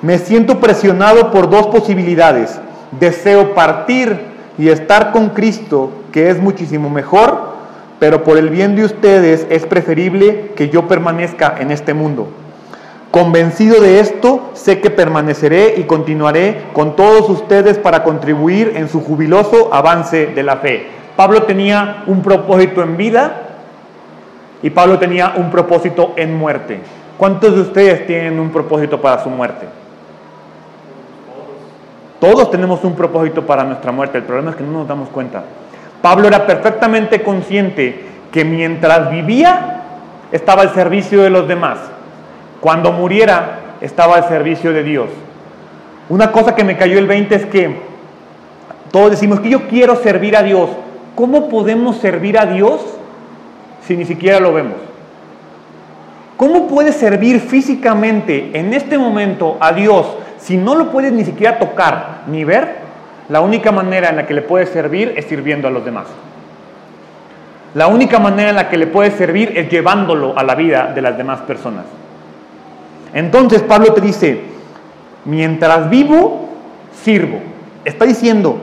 Me 0.02 0.18
siento 0.18 0.60
presionado 0.60 1.30
por 1.30 1.50
dos 1.50 1.66
posibilidades. 1.66 2.58
Deseo 2.98 3.54
partir 3.54 4.18
y 4.56 4.68
estar 4.68 5.12
con 5.12 5.30
Cristo, 5.30 5.90
que 6.10 6.30
es 6.30 6.40
muchísimo 6.40 6.90
mejor, 6.90 7.49
pero 8.00 8.24
por 8.24 8.38
el 8.38 8.48
bien 8.48 8.74
de 8.74 8.84
ustedes 8.84 9.46
es 9.50 9.66
preferible 9.66 10.52
que 10.56 10.70
yo 10.70 10.88
permanezca 10.88 11.54
en 11.60 11.70
este 11.70 11.94
mundo. 11.94 12.28
Convencido 13.10 13.80
de 13.80 14.00
esto, 14.00 14.50
sé 14.54 14.80
que 14.80 14.88
permaneceré 14.88 15.74
y 15.76 15.82
continuaré 15.84 16.62
con 16.72 16.96
todos 16.96 17.28
ustedes 17.28 17.78
para 17.78 18.02
contribuir 18.02 18.72
en 18.74 18.88
su 18.88 19.02
jubiloso 19.02 19.72
avance 19.72 20.28
de 20.28 20.42
la 20.42 20.56
fe. 20.56 20.86
Pablo 21.14 21.42
tenía 21.42 22.04
un 22.06 22.22
propósito 22.22 22.82
en 22.82 22.96
vida 22.96 23.48
y 24.62 24.70
Pablo 24.70 24.98
tenía 24.98 25.34
un 25.36 25.50
propósito 25.50 26.14
en 26.16 26.34
muerte. 26.38 26.80
¿Cuántos 27.18 27.54
de 27.54 27.60
ustedes 27.60 28.06
tienen 28.06 28.40
un 28.40 28.50
propósito 28.50 28.98
para 28.98 29.22
su 29.22 29.28
muerte? 29.28 29.66
Todos 32.18 32.50
tenemos 32.50 32.82
un 32.84 32.94
propósito 32.94 33.44
para 33.44 33.64
nuestra 33.64 33.92
muerte, 33.92 34.18
el 34.18 34.24
problema 34.24 34.50
es 34.52 34.56
que 34.56 34.62
no 34.62 34.72
nos 34.72 34.88
damos 34.88 35.10
cuenta. 35.10 35.42
Pablo 36.02 36.28
era 36.28 36.46
perfectamente 36.46 37.22
consciente 37.22 38.04
que 38.32 38.44
mientras 38.44 39.10
vivía 39.10 39.82
estaba 40.32 40.62
al 40.62 40.74
servicio 40.74 41.22
de 41.22 41.30
los 41.30 41.46
demás. 41.46 41.78
Cuando 42.60 42.92
muriera 42.92 43.60
estaba 43.80 44.16
al 44.16 44.28
servicio 44.28 44.72
de 44.72 44.82
Dios. 44.82 45.08
Una 46.08 46.32
cosa 46.32 46.54
que 46.54 46.64
me 46.64 46.76
cayó 46.76 46.98
el 46.98 47.06
20 47.06 47.34
es 47.34 47.46
que 47.46 47.76
todos 48.90 49.10
decimos 49.10 49.40
que 49.40 49.50
yo 49.50 49.68
quiero 49.68 49.96
servir 49.96 50.36
a 50.36 50.42
Dios. 50.42 50.70
¿Cómo 51.14 51.48
podemos 51.48 51.96
servir 51.98 52.38
a 52.38 52.46
Dios 52.46 52.80
si 53.86 53.96
ni 53.96 54.04
siquiera 54.04 54.40
lo 54.40 54.52
vemos? 54.52 54.76
¿Cómo 56.36 56.68
puedes 56.68 56.96
servir 56.96 57.40
físicamente 57.40 58.50
en 58.54 58.72
este 58.72 58.96
momento 58.96 59.58
a 59.60 59.72
Dios 59.72 60.06
si 60.38 60.56
no 60.56 60.74
lo 60.74 60.90
puedes 60.90 61.12
ni 61.12 61.24
siquiera 61.24 61.58
tocar 61.58 62.22
ni 62.26 62.44
ver? 62.44 62.89
La 63.30 63.40
única 63.40 63.70
manera 63.70 64.08
en 64.08 64.16
la 64.16 64.26
que 64.26 64.34
le 64.34 64.42
puede 64.42 64.66
servir 64.66 65.14
es 65.16 65.26
sirviendo 65.26 65.68
a 65.68 65.70
los 65.70 65.84
demás. 65.84 66.06
La 67.74 67.86
única 67.86 68.18
manera 68.18 68.50
en 68.50 68.56
la 68.56 68.68
que 68.68 68.76
le 68.76 68.88
puedes 68.88 69.14
servir 69.14 69.52
es 69.56 69.70
llevándolo 69.70 70.36
a 70.36 70.42
la 70.42 70.56
vida 70.56 70.90
de 70.92 71.00
las 71.00 71.16
demás 71.16 71.40
personas. 71.42 71.84
Entonces 73.14 73.62
Pablo 73.62 73.92
te 73.92 74.00
dice, 74.00 74.40
mientras 75.24 75.88
vivo, 75.88 76.48
sirvo. 77.04 77.38
Está 77.84 78.04
diciendo, 78.04 78.58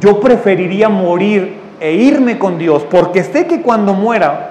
yo 0.00 0.20
preferiría 0.20 0.88
morir 0.88 1.56
e 1.80 1.94
irme 1.94 2.38
con 2.38 2.58
Dios 2.58 2.86
porque 2.88 3.24
sé 3.24 3.48
que 3.48 3.60
cuando 3.60 3.92
muera 3.92 4.50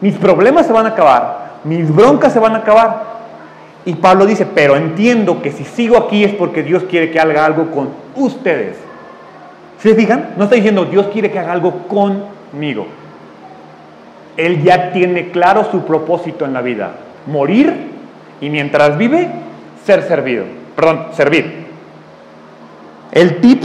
mis 0.00 0.16
problemas 0.16 0.66
se 0.66 0.72
van 0.72 0.86
a 0.86 0.90
acabar, 0.90 1.58
mis 1.62 1.94
broncas 1.94 2.32
se 2.32 2.40
van 2.40 2.56
a 2.56 2.58
acabar. 2.58 3.18
Y 3.84 3.94
Pablo 3.94 4.26
dice, 4.26 4.44
pero 4.44 4.74
entiendo 4.74 5.40
que 5.40 5.52
si 5.52 5.64
sigo 5.64 5.96
aquí 5.96 6.24
es 6.24 6.34
porque 6.34 6.64
Dios 6.64 6.82
quiere 6.90 7.12
que 7.12 7.20
haga 7.20 7.46
algo 7.46 7.70
con 7.70 7.90
ustedes. 8.16 8.87
¿Se 9.80 9.94
fijan? 9.94 10.30
No 10.36 10.44
está 10.44 10.56
diciendo 10.56 10.84
Dios 10.84 11.06
quiere 11.12 11.30
que 11.30 11.38
haga 11.38 11.52
algo 11.52 11.86
conmigo. 11.88 12.86
Él 14.36 14.62
ya 14.62 14.92
tiene 14.92 15.30
claro 15.30 15.68
su 15.70 15.84
propósito 15.84 16.44
en 16.44 16.52
la 16.52 16.62
vida. 16.62 16.92
Morir 17.26 17.74
y 18.40 18.50
mientras 18.50 18.96
vive, 18.96 19.28
ser 19.84 20.02
servido. 20.02 20.44
Perdón, 20.76 21.06
servir. 21.12 21.66
El 23.12 23.40
tip 23.40 23.64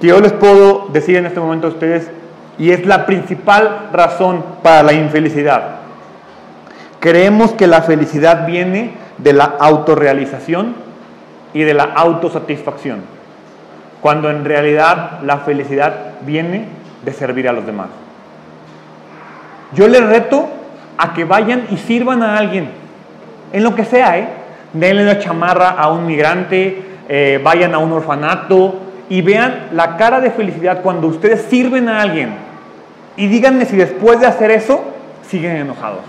que 0.00 0.08
yo 0.08 0.20
les 0.20 0.32
puedo 0.32 0.88
decir 0.92 1.16
en 1.16 1.26
este 1.26 1.40
momento 1.40 1.66
a 1.66 1.70
ustedes, 1.70 2.10
y 2.58 2.70
es 2.70 2.84
la 2.86 3.06
principal 3.06 3.88
razón 3.92 4.44
para 4.62 4.82
la 4.82 4.92
infelicidad. 4.92 5.76
Creemos 7.00 7.52
que 7.52 7.66
la 7.66 7.82
felicidad 7.82 8.46
viene 8.46 8.92
de 9.18 9.32
la 9.32 9.44
autorrealización 9.44 10.74
y 11.54 11.62
de 11.62 11.74
la 11.74 11.84
autosatisfacción, 11.84 13.00
cuando 14.00 14.30
en 14.30 14.44
realidad 14.44 15.20
la 15.22 15.38
felicidad 15.38 15.94
viene 16.22 16.66
de 17.04 17.12
servir 17.12 17.48
a 17.48 17.52
los 17.52 17.66
demás. 17.66 17.88
Yo 19.72 19.88
les 19.88 20.04
reto 20.04 20.48
a 20.98 21.12
que 21.12 21.24
vayan 21.24 21.66
y 21.70 21.76
sirvan 21.76 22.22
a 22.22 22.36
alguien, 22.36 22.68
en 23.52 23.62
lo 23.62 23.74
que 23.74 23.84
sea, 23.84 24.18
¿eh? 24.18 24.28
Denle 24.72 25.02
una 25.02 25.18
chamarra 25.18 25.70
a 25.70 25.90
un 25.90 26.06
migrante, 26.06 26.82
eh, 27.08 27.40
vayan 27.42 27.74
a 27.74 27.78
un 27.78 27.92
orfanato 27.92 28.76
y 29.08 29.22
vean 29.22 29.68
la 29.72 29.96
cara 29.96 30.20
de 30.20 30.30
felicidad 30.30 30.82
cuando 30.82 31.08
ustedes 31.08 31.42
sirven 31.42 31.88
a 31.88 32.00
alguien. 32.00 32.34
Y 33.16 33.26
díganme 33.26 33.64
si 33.64 33.76
después 33.76 34.20
de 34.20 34.26
hacer 34.26 34.50
eso 34.52 34.84
siguen 35.28 35.56
enojados. 35.56 36.02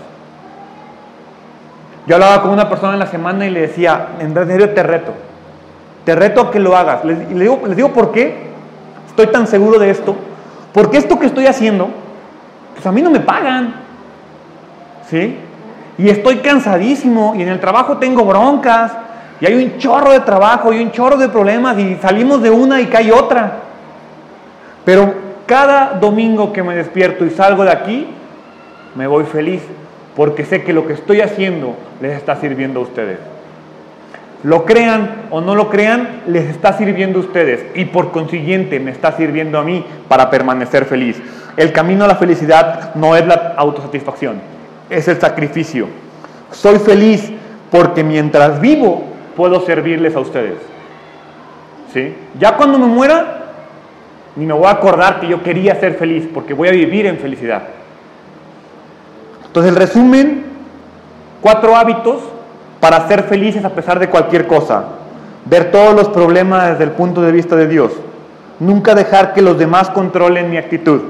Yo 2.06 2.16
hablaba 2.16 2.42
con 2.42 2.52
una 2.52 2.68
persona 2.68 2.94
en 2.94 3.00
la 3.00 3.06
semana 3.06 3.46
y 3.46 3.50
le 3.50 3.62
decía, 3.62 4.08
en 4.20 4.34
serio 4.34 4.70
te 4.70 4.82
reto, 4.82 5.12
te 6.04 6.14
reto 6.14 6.40
a 6.40 6.50
que 6.50 6.58
lo 6.58 6.76
hagas. 6.76 7.04
Les, 7.04 7.28
digo, 7.28 7.60
les 7.66 7.76
digo 7.76 7.90
por 7.90 8.12
qué 8.12 8.50
estoy 9.08 9.26
tan 9.28 9.46
seguro 9.46 9.78
de 9.78 9.90
esto. 9.90 10.16
Porque 10.72 10.96
esto 10.96 11.18
que 11.18 11.26
estoy 11.26 11.46
haciendo, 11.46 11.88
pues 12.74 12.86
a 12.86 12.92
mí 12.92 13.02
no 13.02 13.10
me 13.10 13.20
pagan. 13.20 13.74
¿Sí? 15.08 15.36
Y 15.98 16.08
estoy 16.08 16.38
cansadísimo 16.38 17.34
y 17.36 17.42
en 17.42 17.48
el 17.48 17.60
trabajo 17.60 17.98
tengo 17.98 18.24
broncas 18.24 18.92
y 19.40 19.46
hay 19.46 19.54
un 19.54 19.78
chorro 19.78 20.12
de 20.12 20.20
trabajo 20.20 20.72
y 20.72 20.80
un 20.80 20.90
chorro 20.90 21.16
de 21.16 21.28
problemas 21.28 21.78
y 21.78 21.96
salimos 21.96 22.42
de 22.42 22.50
una 22.50 22.80
y 22.80 22.86
cae 22.86 23.12
otra. 23.12 23.58
Pero 24.84 25.14
cada 25.46 25.98
domingo 26.00 26.52
que 26.52 26.62
me 26.62 26.74
despierto 26.74 27.26
y 27.26 27.30
salgo 27.30 27.64
de 27.64 27.72
aquí, 27.72 28.06
me 28.94 29.06
voy 29.06 29.24
feliz 29.24 29.62
porque 30.16 30.44
sé 30.44 30.62
que 30.62 30.72
lo 30.72 30.86
que 30.86 30.94
estoy 30.94 31.20
haciendo 31.20 31.76
les 32.00 32.16
está 32.16 32.36
sirviendo 32.36 32.80
a 32.80 32.82
ustedes. 32.84 33.18
Lo 34.42 34.64
crean 34.64 35.26
o 35.30 35.40
no 35.40 35.54
lo 35.54 35.70
crean, 35.70 36.22
les 36.26 36.48
está 36.48 36.72
sirviendo 36.72 37.18
a 37.20 37.22
ustedes 37.22 37.64
y 37.76 37.84
por 37.84 38.10
consiguiente 38.10 38.80
me 38.80 38.90
está 38.90 39.12
sirviendo 39.12 39.58
a 39.58 39.62
mí 39.62 39.84
para 40.08 40.30
permanecer 40.30 40.84
feliz. 40.84 41.20
El 41.56 41.72
camino 41.72 42.04
a 42.04 42.08
la 42.08 42.16
felicidad 42.16 42.94
no 42.94 43.14
es 43.14 43.24
la 43.26 43.54
autosatisfacción, 43.56 44.40
es 44.90 45.06
el 45.06 45.20
sacrificio. 45.20 45.86
Soy 46.50 46.78
feliz 46.78 47.30
porque 47.70 48.02
mientras 48.02 48.60
vivo 48.60 49.04
puedo 49.36 49.60
servirles 49.60 50.16
a 50.16 50.20
ustedes. 50.20 50.58
¿Sí? 51.92 52.14
Ya 52.38 52.56
cuando 52.56 52.78
me 52.78 52.86
muera, 52.86 53.42
ni 54.34 54.46
me 54.46 54.54
voy 54.54 54.66
a 54.66 54.70
acordar 54.70 55.20
que 55.20 55.28
yo 55.28 55.42
quería 55.42 55.76
ser 55.76 55.94
feliz 55.94 56.26
porque 56.32 56.54
voy 56.54 56.68
a 56.68 56.72
vivir 56.72 57.06
en 57.06 57.18
felicidad. 57.18 57.62
Entonces, 59.46 59.70
el 59.70 59.76
resumen, 59.76 60.44
cuatro 61.42 61.76
hábitos 61.76 62.22
para 62.82 63.06
ser 63.06 63.22
felices 63.22 63.64
a 63.64 63.70
pesar 63.70 64.00
de 64.00 64.10
cualquier 64.10 64.48
cosa. 64.48 64.82
Ver 65.44 65.70
todos 65.70 65.94
los 65.94 66.08
problemas 66.08 66.70
desde 66.70 66.82
el 66.82 66.90
punto 66.90 67.22
de 67.22 67.30
vista 67.30 67.54
de 67.54 67.68
Dios. 67.68 67.92
Nunca 68.58 68.96
dejar 68.96 69.34
que 69.34 69.40
los 69.40 69.56
demás 69.56 69.88
controlen 69.90 70.50
mi 70.50 70.56
actitud. 70.56 71.00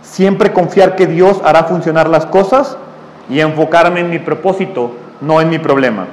Siempre 0.00 0.54
confiar 0.54 0.96
que 0.96 1.06
Dios 1.06 1.38
hará 1.44 1.64
funcionar 1.64 2.08
las 2.08 2.24
cosas 2.24 2.78
y 3.28 3.40
enfocarme 3.40 4.00
en 4.00 4.08
mi 4.08 4.20
propósito, 4.20 4.92
no 5.20 5.42
en 5.42 5.50
mi 5.50 5.58
problema. 5.58 6.06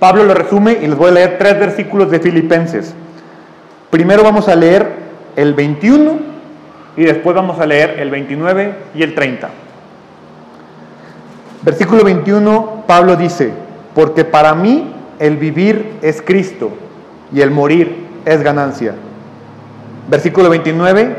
Pablo 0.00 0.24
lo 0.24 0.34
resume 0.34 0.78
y 0.82 0.88
les 0.88 0.98
voy 0.98 1.10
a 1.10 1.14
leer 1.14 1.38
tres 1.38 1.56
versículos 1.60 2.10
de 2.10 2.18
Filipenses. 2.18 2.92
Primero 3.90 4.24
vamos 4.24 4.48
a 4.48 4.56
leer 4.56 4.96
el 5.36 5.54
21 5.54 6.12
y 6.96 7.04
después 7.04 7.36
vamos 7.36 7.60
a 7.60 7.66
leer 7.66 8.00
el 8.00 8.10
29 8.10 8.74
y 8.96 9.04
el 9.04 9.14
30. 9.14 9.48
Versículo 11.62 12.02
21, 12.02 12.82
Pablo 12.88 13.14
dice, 13.14 13.63
porque 13.94 14.24
para 14.24 14.54
mí 14.54 14.92
el 15.18 15.36
vivir 15.36 15.98
es 16.02 16.20
Cristo 16.20 16.70
y 17.32 17.40
el 17.40 17.50
morir 17.50 18.06
es 18.24 18.42
ganancia. 18.42 18.94
Versículo 20.08 20.50
29, 20.50 21.16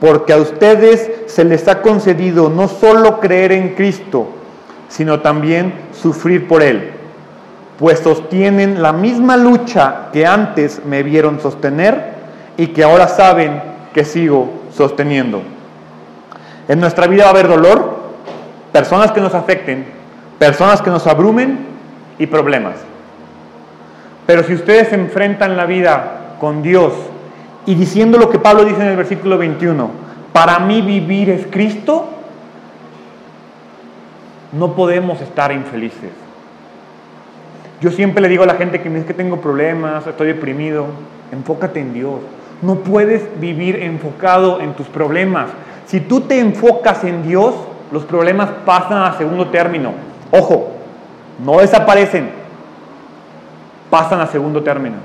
porque 0.00 0.32
a 0.32 0.38
ustedes 0.38 1.10
se 1.26 1.44
les 1.44 1.68
ha 1.68 1.82
concedido 1.82 2.50
no 2.50 2.68
solo 2.68 3.20
creer 3.20 3.52
en 3.52 3.74
Cristo, 3.74 4.28
sino 4.88 5.20
también 5.20 5.72
sufrir 5.92 6.48
por 6.48 6.62
Él, 6.62 6.90
pues 7.78 8.00
sostienen 8.00 8.82
la 8.82 8.92
misma 8.92 9.36
lucha 9.36 10.08
que 10.12 10.26
antes 10.26 10.82
me 10.84 11.02
vieron 11.02 11.40
sostener 11.40 12.20
y 12.56 12.68
que 12.68 12.82
ahora 12.82 13.08
saben 13.08 13.62
que 13.94 14.04
sigo 14.04 14.50
sosteniendo. 14.74 15.42
En 16.68 16.80
nuestra 16.80 17.06
vida 17.06 17.24
va 17.24 17.28
a 17.28 17.32
haber 17.32 17.48
dolor, 17.48 18.00
personas 18.72 19.12
que 19.12 19.20
nos 19.20 19.34
afecten, 19.34 19.86
personas 20.38 20.82
que 20.82 20.90
nos 20.90 21.06
abrumen 21.06 21.70
y 22.20 22.26
problemas. 22.26 22.76
Pero 24.26 24.44
si 24.44 24.54
ustedes 24.54 24.92
enfrentan 24.92 25.56
la 25.56 25.66
vida 25.66 26.36
con 26.38 26.62
Dios 26.62 26.92
y 27.66 27.74
diciendo 27.74 28.18
lo 28.18 28.30
que 28.30 28.38
Pablo 28.38 28.64
dice 28.64 28.82
en 28.82 28.88
el 28.88 28.96
versículo 28.96 29.38
21, 29.38 29.90
para 30.32 30.60
mí 30.60 30.82
vivir 30.82 31.30
es 31.30 31.46
Cristo, 31.50 32.08
no 34.52 34.76
podemos 34.76 35.20
estar 35.20 35.50
infelices. 35.50 36.10
Yo 37.80 37.90
siempre 37.90 38.22
le 38.22 38.28
digo 38.28 38.44
a 38.44 38.46
la 38.46 38.54
gente 38.54 38.82
que 38.82 38.90
me 38.90 38.96
dice 38.96 39.08
que 39.08 39.14
tengo 39.14 39.40
problemas, 39.40 40.06
estoy 40.06 40.28
deprimido, 40.28 40.86
enfócate 41.32 41.80
en 41.80 41.94
Dios. 41.94 42.20
No 42.60 42.76
puedes 42.76 43.22
vivir 43.40 43.76
enfocado 43.76 44.60
en 44.60 44.74
tus 44.74 44.86
problemas. 44.88 45.48
Si 45.86 46.00
tú 46.00 46.20
te 46.20 46.38
enfocas 46.38 47.02
en 47.04 47.22
Dios, 47.26 47.54
los 47.90 48.04
problemas 48.04 48.50
pasan 48.66 49.02
a 49.04 49.16
segundo 49.16 49.48
término. 49.48 49.94
Ojo, 50.30 50.79
no 51.44 51.58
desaparecen, 51.58 52.30
pasan 53.88 54.20
a 54.20 54.26
segundo 54.26 54.62
término. 54.62 54.96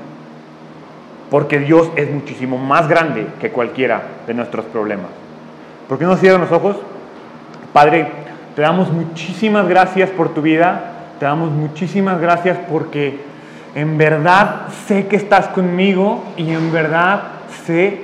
Porque 1.30 1.60
Dios 1.60 1.90
es 1.96 2.12
muchísimo 2.12 2.58
más 2.58 2.88
grande 2.88 3.28
que 3.40 3.52
cualquiera 3.52 4.04
de 4.28 4.34
nuestros 4.34 4.66
problemas. 4.66 5.08
¿Por 5.90 5.98
qué 5.98 6.06
no 6.06 6.16
cierran 6.18 6.42
los 6.42 6.52
ojos? 6.52 6.78
Padre, 7.74 8.08
te 8.56 8.62
damos 8.62 8.92
muchísimas 8.92 9.68
gracias 9.68 10.10
por 10.10 10.34
tu 10.34 10.42
vida, 10.42 10.94
te 11.20 11.26
damos 11.26 11.52
muchísimas 11.52 12.22
gracias 12.22 12.58
porque 12.70 13.20
en 13.76 13.98
verdad 13.98 14.68
sé 14.88 15.08
que 15.08 15.18
estás 15.18 15.48
conmigo 15.48 16.24
y 16.38 16.52
en 16.52 16.72
verdad 16.72 17.24
sé, 17.66 18.02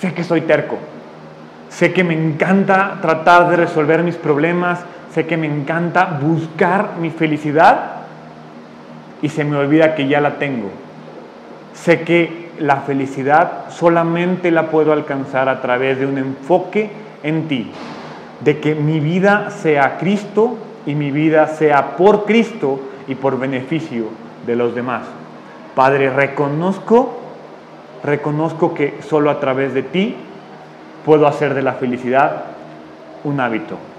sé 0.00 0.12
que 0.12 0.24
soy 0.24 0.40
terco. 0.42 0.78
Sé 1.68 1.92
que 1.92 2.02
me 2.02 2.14
encanta 2.14 2.98
tratar 3.00 3.48
de 3.48 3.56
resolver 3.56 4.02
mis 4.02 4.16
problemas, 4.16 4.80
sé 5.12 5.26
que 5.26 5.36
me 5.36 5.46
encanta 5.46 6.18
buscar 6.20 6.96
mi 7.00 7.10
felicidad 7.10 7.96
y 9.22 9.28
se 9.28 9.44
me 9.44 9.56
olvida 9.56 9.94
que 9.94 10.08
ya 10.08 10.20
la 10.20 10.38
tengo. 10.38 10.70
Sé 11.74 12.02
que 12.02 12.50
la 12.58 12.76
felicidad 12.76 13.70
solamente 13.70 14.50
la 14.50 14.70
puedo 14.70 14.92
alcanzar 14.92 15.48
a 15.48 15.60
través 15.60 15.98
de 15.98 16.06
un 16.06 16.18
enfoque 16.18 16.90
en 17.22 17.48
ti, 17.48 17.70
de 18.40 18.60
que 18.60 18.74
mi 18.74 19.00
vida 19.00 19.50
sea 19.50 19.98
Cristo 19.98 20.56
y 20.86 20.94
mi 20.94 21.10
vida 21.10 21.48
sea 21.48 21.96
por 21.96 22.24
Cristo 22.24 22.80
y 23.08 23.14
por 23.14 23.38
beneficio 23.38 24.06
de 24.46 24.56
los 24.56 24.74
demás. 24.74 25.02
Padre, 25.74 26.10
reconozco, 26.10 27.18
reconozco 28.04 28.74
que 28.74 28.98
solo 29.06 29.30
a 29.30 29.40
través 29.40 29.74
de 29.74 29.82
ti 29.82 30.16
puedo 31.04 31.26
hacer 31.26 31.54
de 31.54 31.62
la 31.62 31.74
felicidad 31.74 32.44
un 33.24 33.40
hábito. 33.40 33.89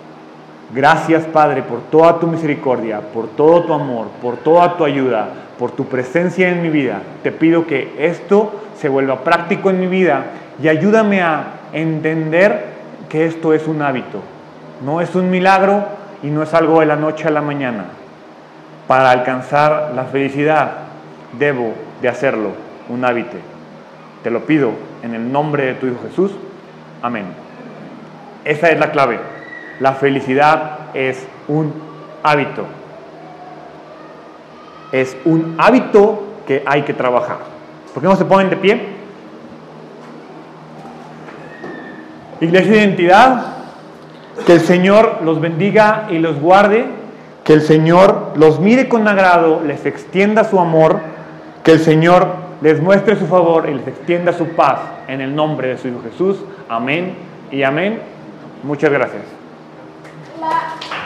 Gracias 0.73 1.25
Padre 1.25 1.63
por 1.63 1.81
toda 1.81 2.19
tu 2.19 2.27
misericordia, 2.27 3.01
por 3.01 3.27
todo 3.29 3.63
tu 3.63 3.73
amor, 3.73 4.07
por 4.21 4.37
toda 4.37 4.77
tu 4.77 4.85
ayuda, 4.85 5.27
por 5.59 5.71
tu 5.71 5.85
presencia 5.85 6.49
en 6.49 6.61
mi 6.61 6.69
vida. 6.69 7.01
Te 7.23 7.31
pido 7.31 7.67
que 7.67 7.93
esto 7.99 8.53
se 8.77 8.87
vuelva 8.87 9.23
práctico 9.23 9.69
en 9.69 9.79
mi 9.79 9.87
vida 9.87 10.23
y 10.61 10.69
ayúdame 10.69 11.21
a 11.21 11.43
entender 11.73 12.71
que 13.09 13.25
esto 13.25 13.53
es 13.53 13.67
un 13.67 13.81
hábito 13.81 14.21
No 14.85 15.01
es 15.01 15.15
un 15.15 15.29
milagro 15.29 15.83
y 16.23 16.27
no 16.27 16.43
es 16.43 16.53
algo 16.53 16.79
de 16.79 16.85
la 16.85 16.95
noche 16.95 17.27
a 17.27 17.31
la 17.31 17.41
mañana. 17.41 17.85
Para 18.87 19.11
alcanzar 19.11 19.91
la 19.95 20.05
felicidad 20.05 20.71
debo 21.37 21.73
de 22.01 22.07
hacerlo 22.07 22.51
un 22.89 23.03
hábito. 23.03 23.37
Te 24.23 24.31
lo 24.31 24.45
pido 24.45 24.71
en 25.03 25.15
el 25.15 25.31
nombre 25.31 25.65
de 25.65 25.73
tu 25.75 25.87
Hijo 25.87 25.99
Jesús. 26.07 26.31
Amén. 27.01 27.25
Esa 28.45 28.69
es 28.69 28.79
la 28.79 28.91
clave. 28.91 29.30
La 29.81 29.93
felicidad 29.93 30.91
es 30.93 31.25
un 31.47 31.73
hábito. 32.21 32.65
Es 34.91 35.17
un 35.25 35.55
hábito 35.57 36.21
que 36.45 36.61
hay 36.67 36.83
que 36.83 36.93
trabajar. 36.93 37.37
¿Por 37.91 38.03
qué 38.03 38.07
no 38.07 38.15
se 38.15 38.25
ponen 38.25 38.51
de 38.51 38.57
pie? 38.57 38.79
Iglesia 42.41 42.73
de 42.73 42.77
Identidad, 42.77 43.53
que 44.45 44.53
el 44.53 44.59
Señor 44.59 45.21
los 45.23 45.41
bendiga 45.41 46.05
y 46.11 46.19
los 46.19 46.39
guarde, 46.39 46.85
que 47.43 47.53
el 47.53 47.63
Señor 47.63 48.33
los 48.35 48.59
mire 48.59 48.87
con 48.87 49.07
agrado, 49.07 49.63
les 49.65 49.87
extienda 49.87 50.43
su 50.43 50.59
amor, 50.59 50.99
que 51.63 51.71
el 51.71 51.79
Señor 51.79 52.35
les 52.61 52.79
muestre 52.79 53.15
su 53.15 53.25
favor 53.25 53.67
y 53.67 53.73
les 53.73 53.87
extienda 53.87 54.31
su 54.31 54.49
paz 54.49 54.79
en 55.07 55.21
el 55.21 55.35
nombre 55.35 55.69
de 55.69 55.79
su 55.79 55.87
Hijo 55.87 56.01
Jesús. 56.03 56.37
Amén 56.69 57.15
y 57.49 57.63
amén. 57.63 57.99
Muchas 58.61 58.91
gracias. 58.91 59.40
bạn. 60.41 61.00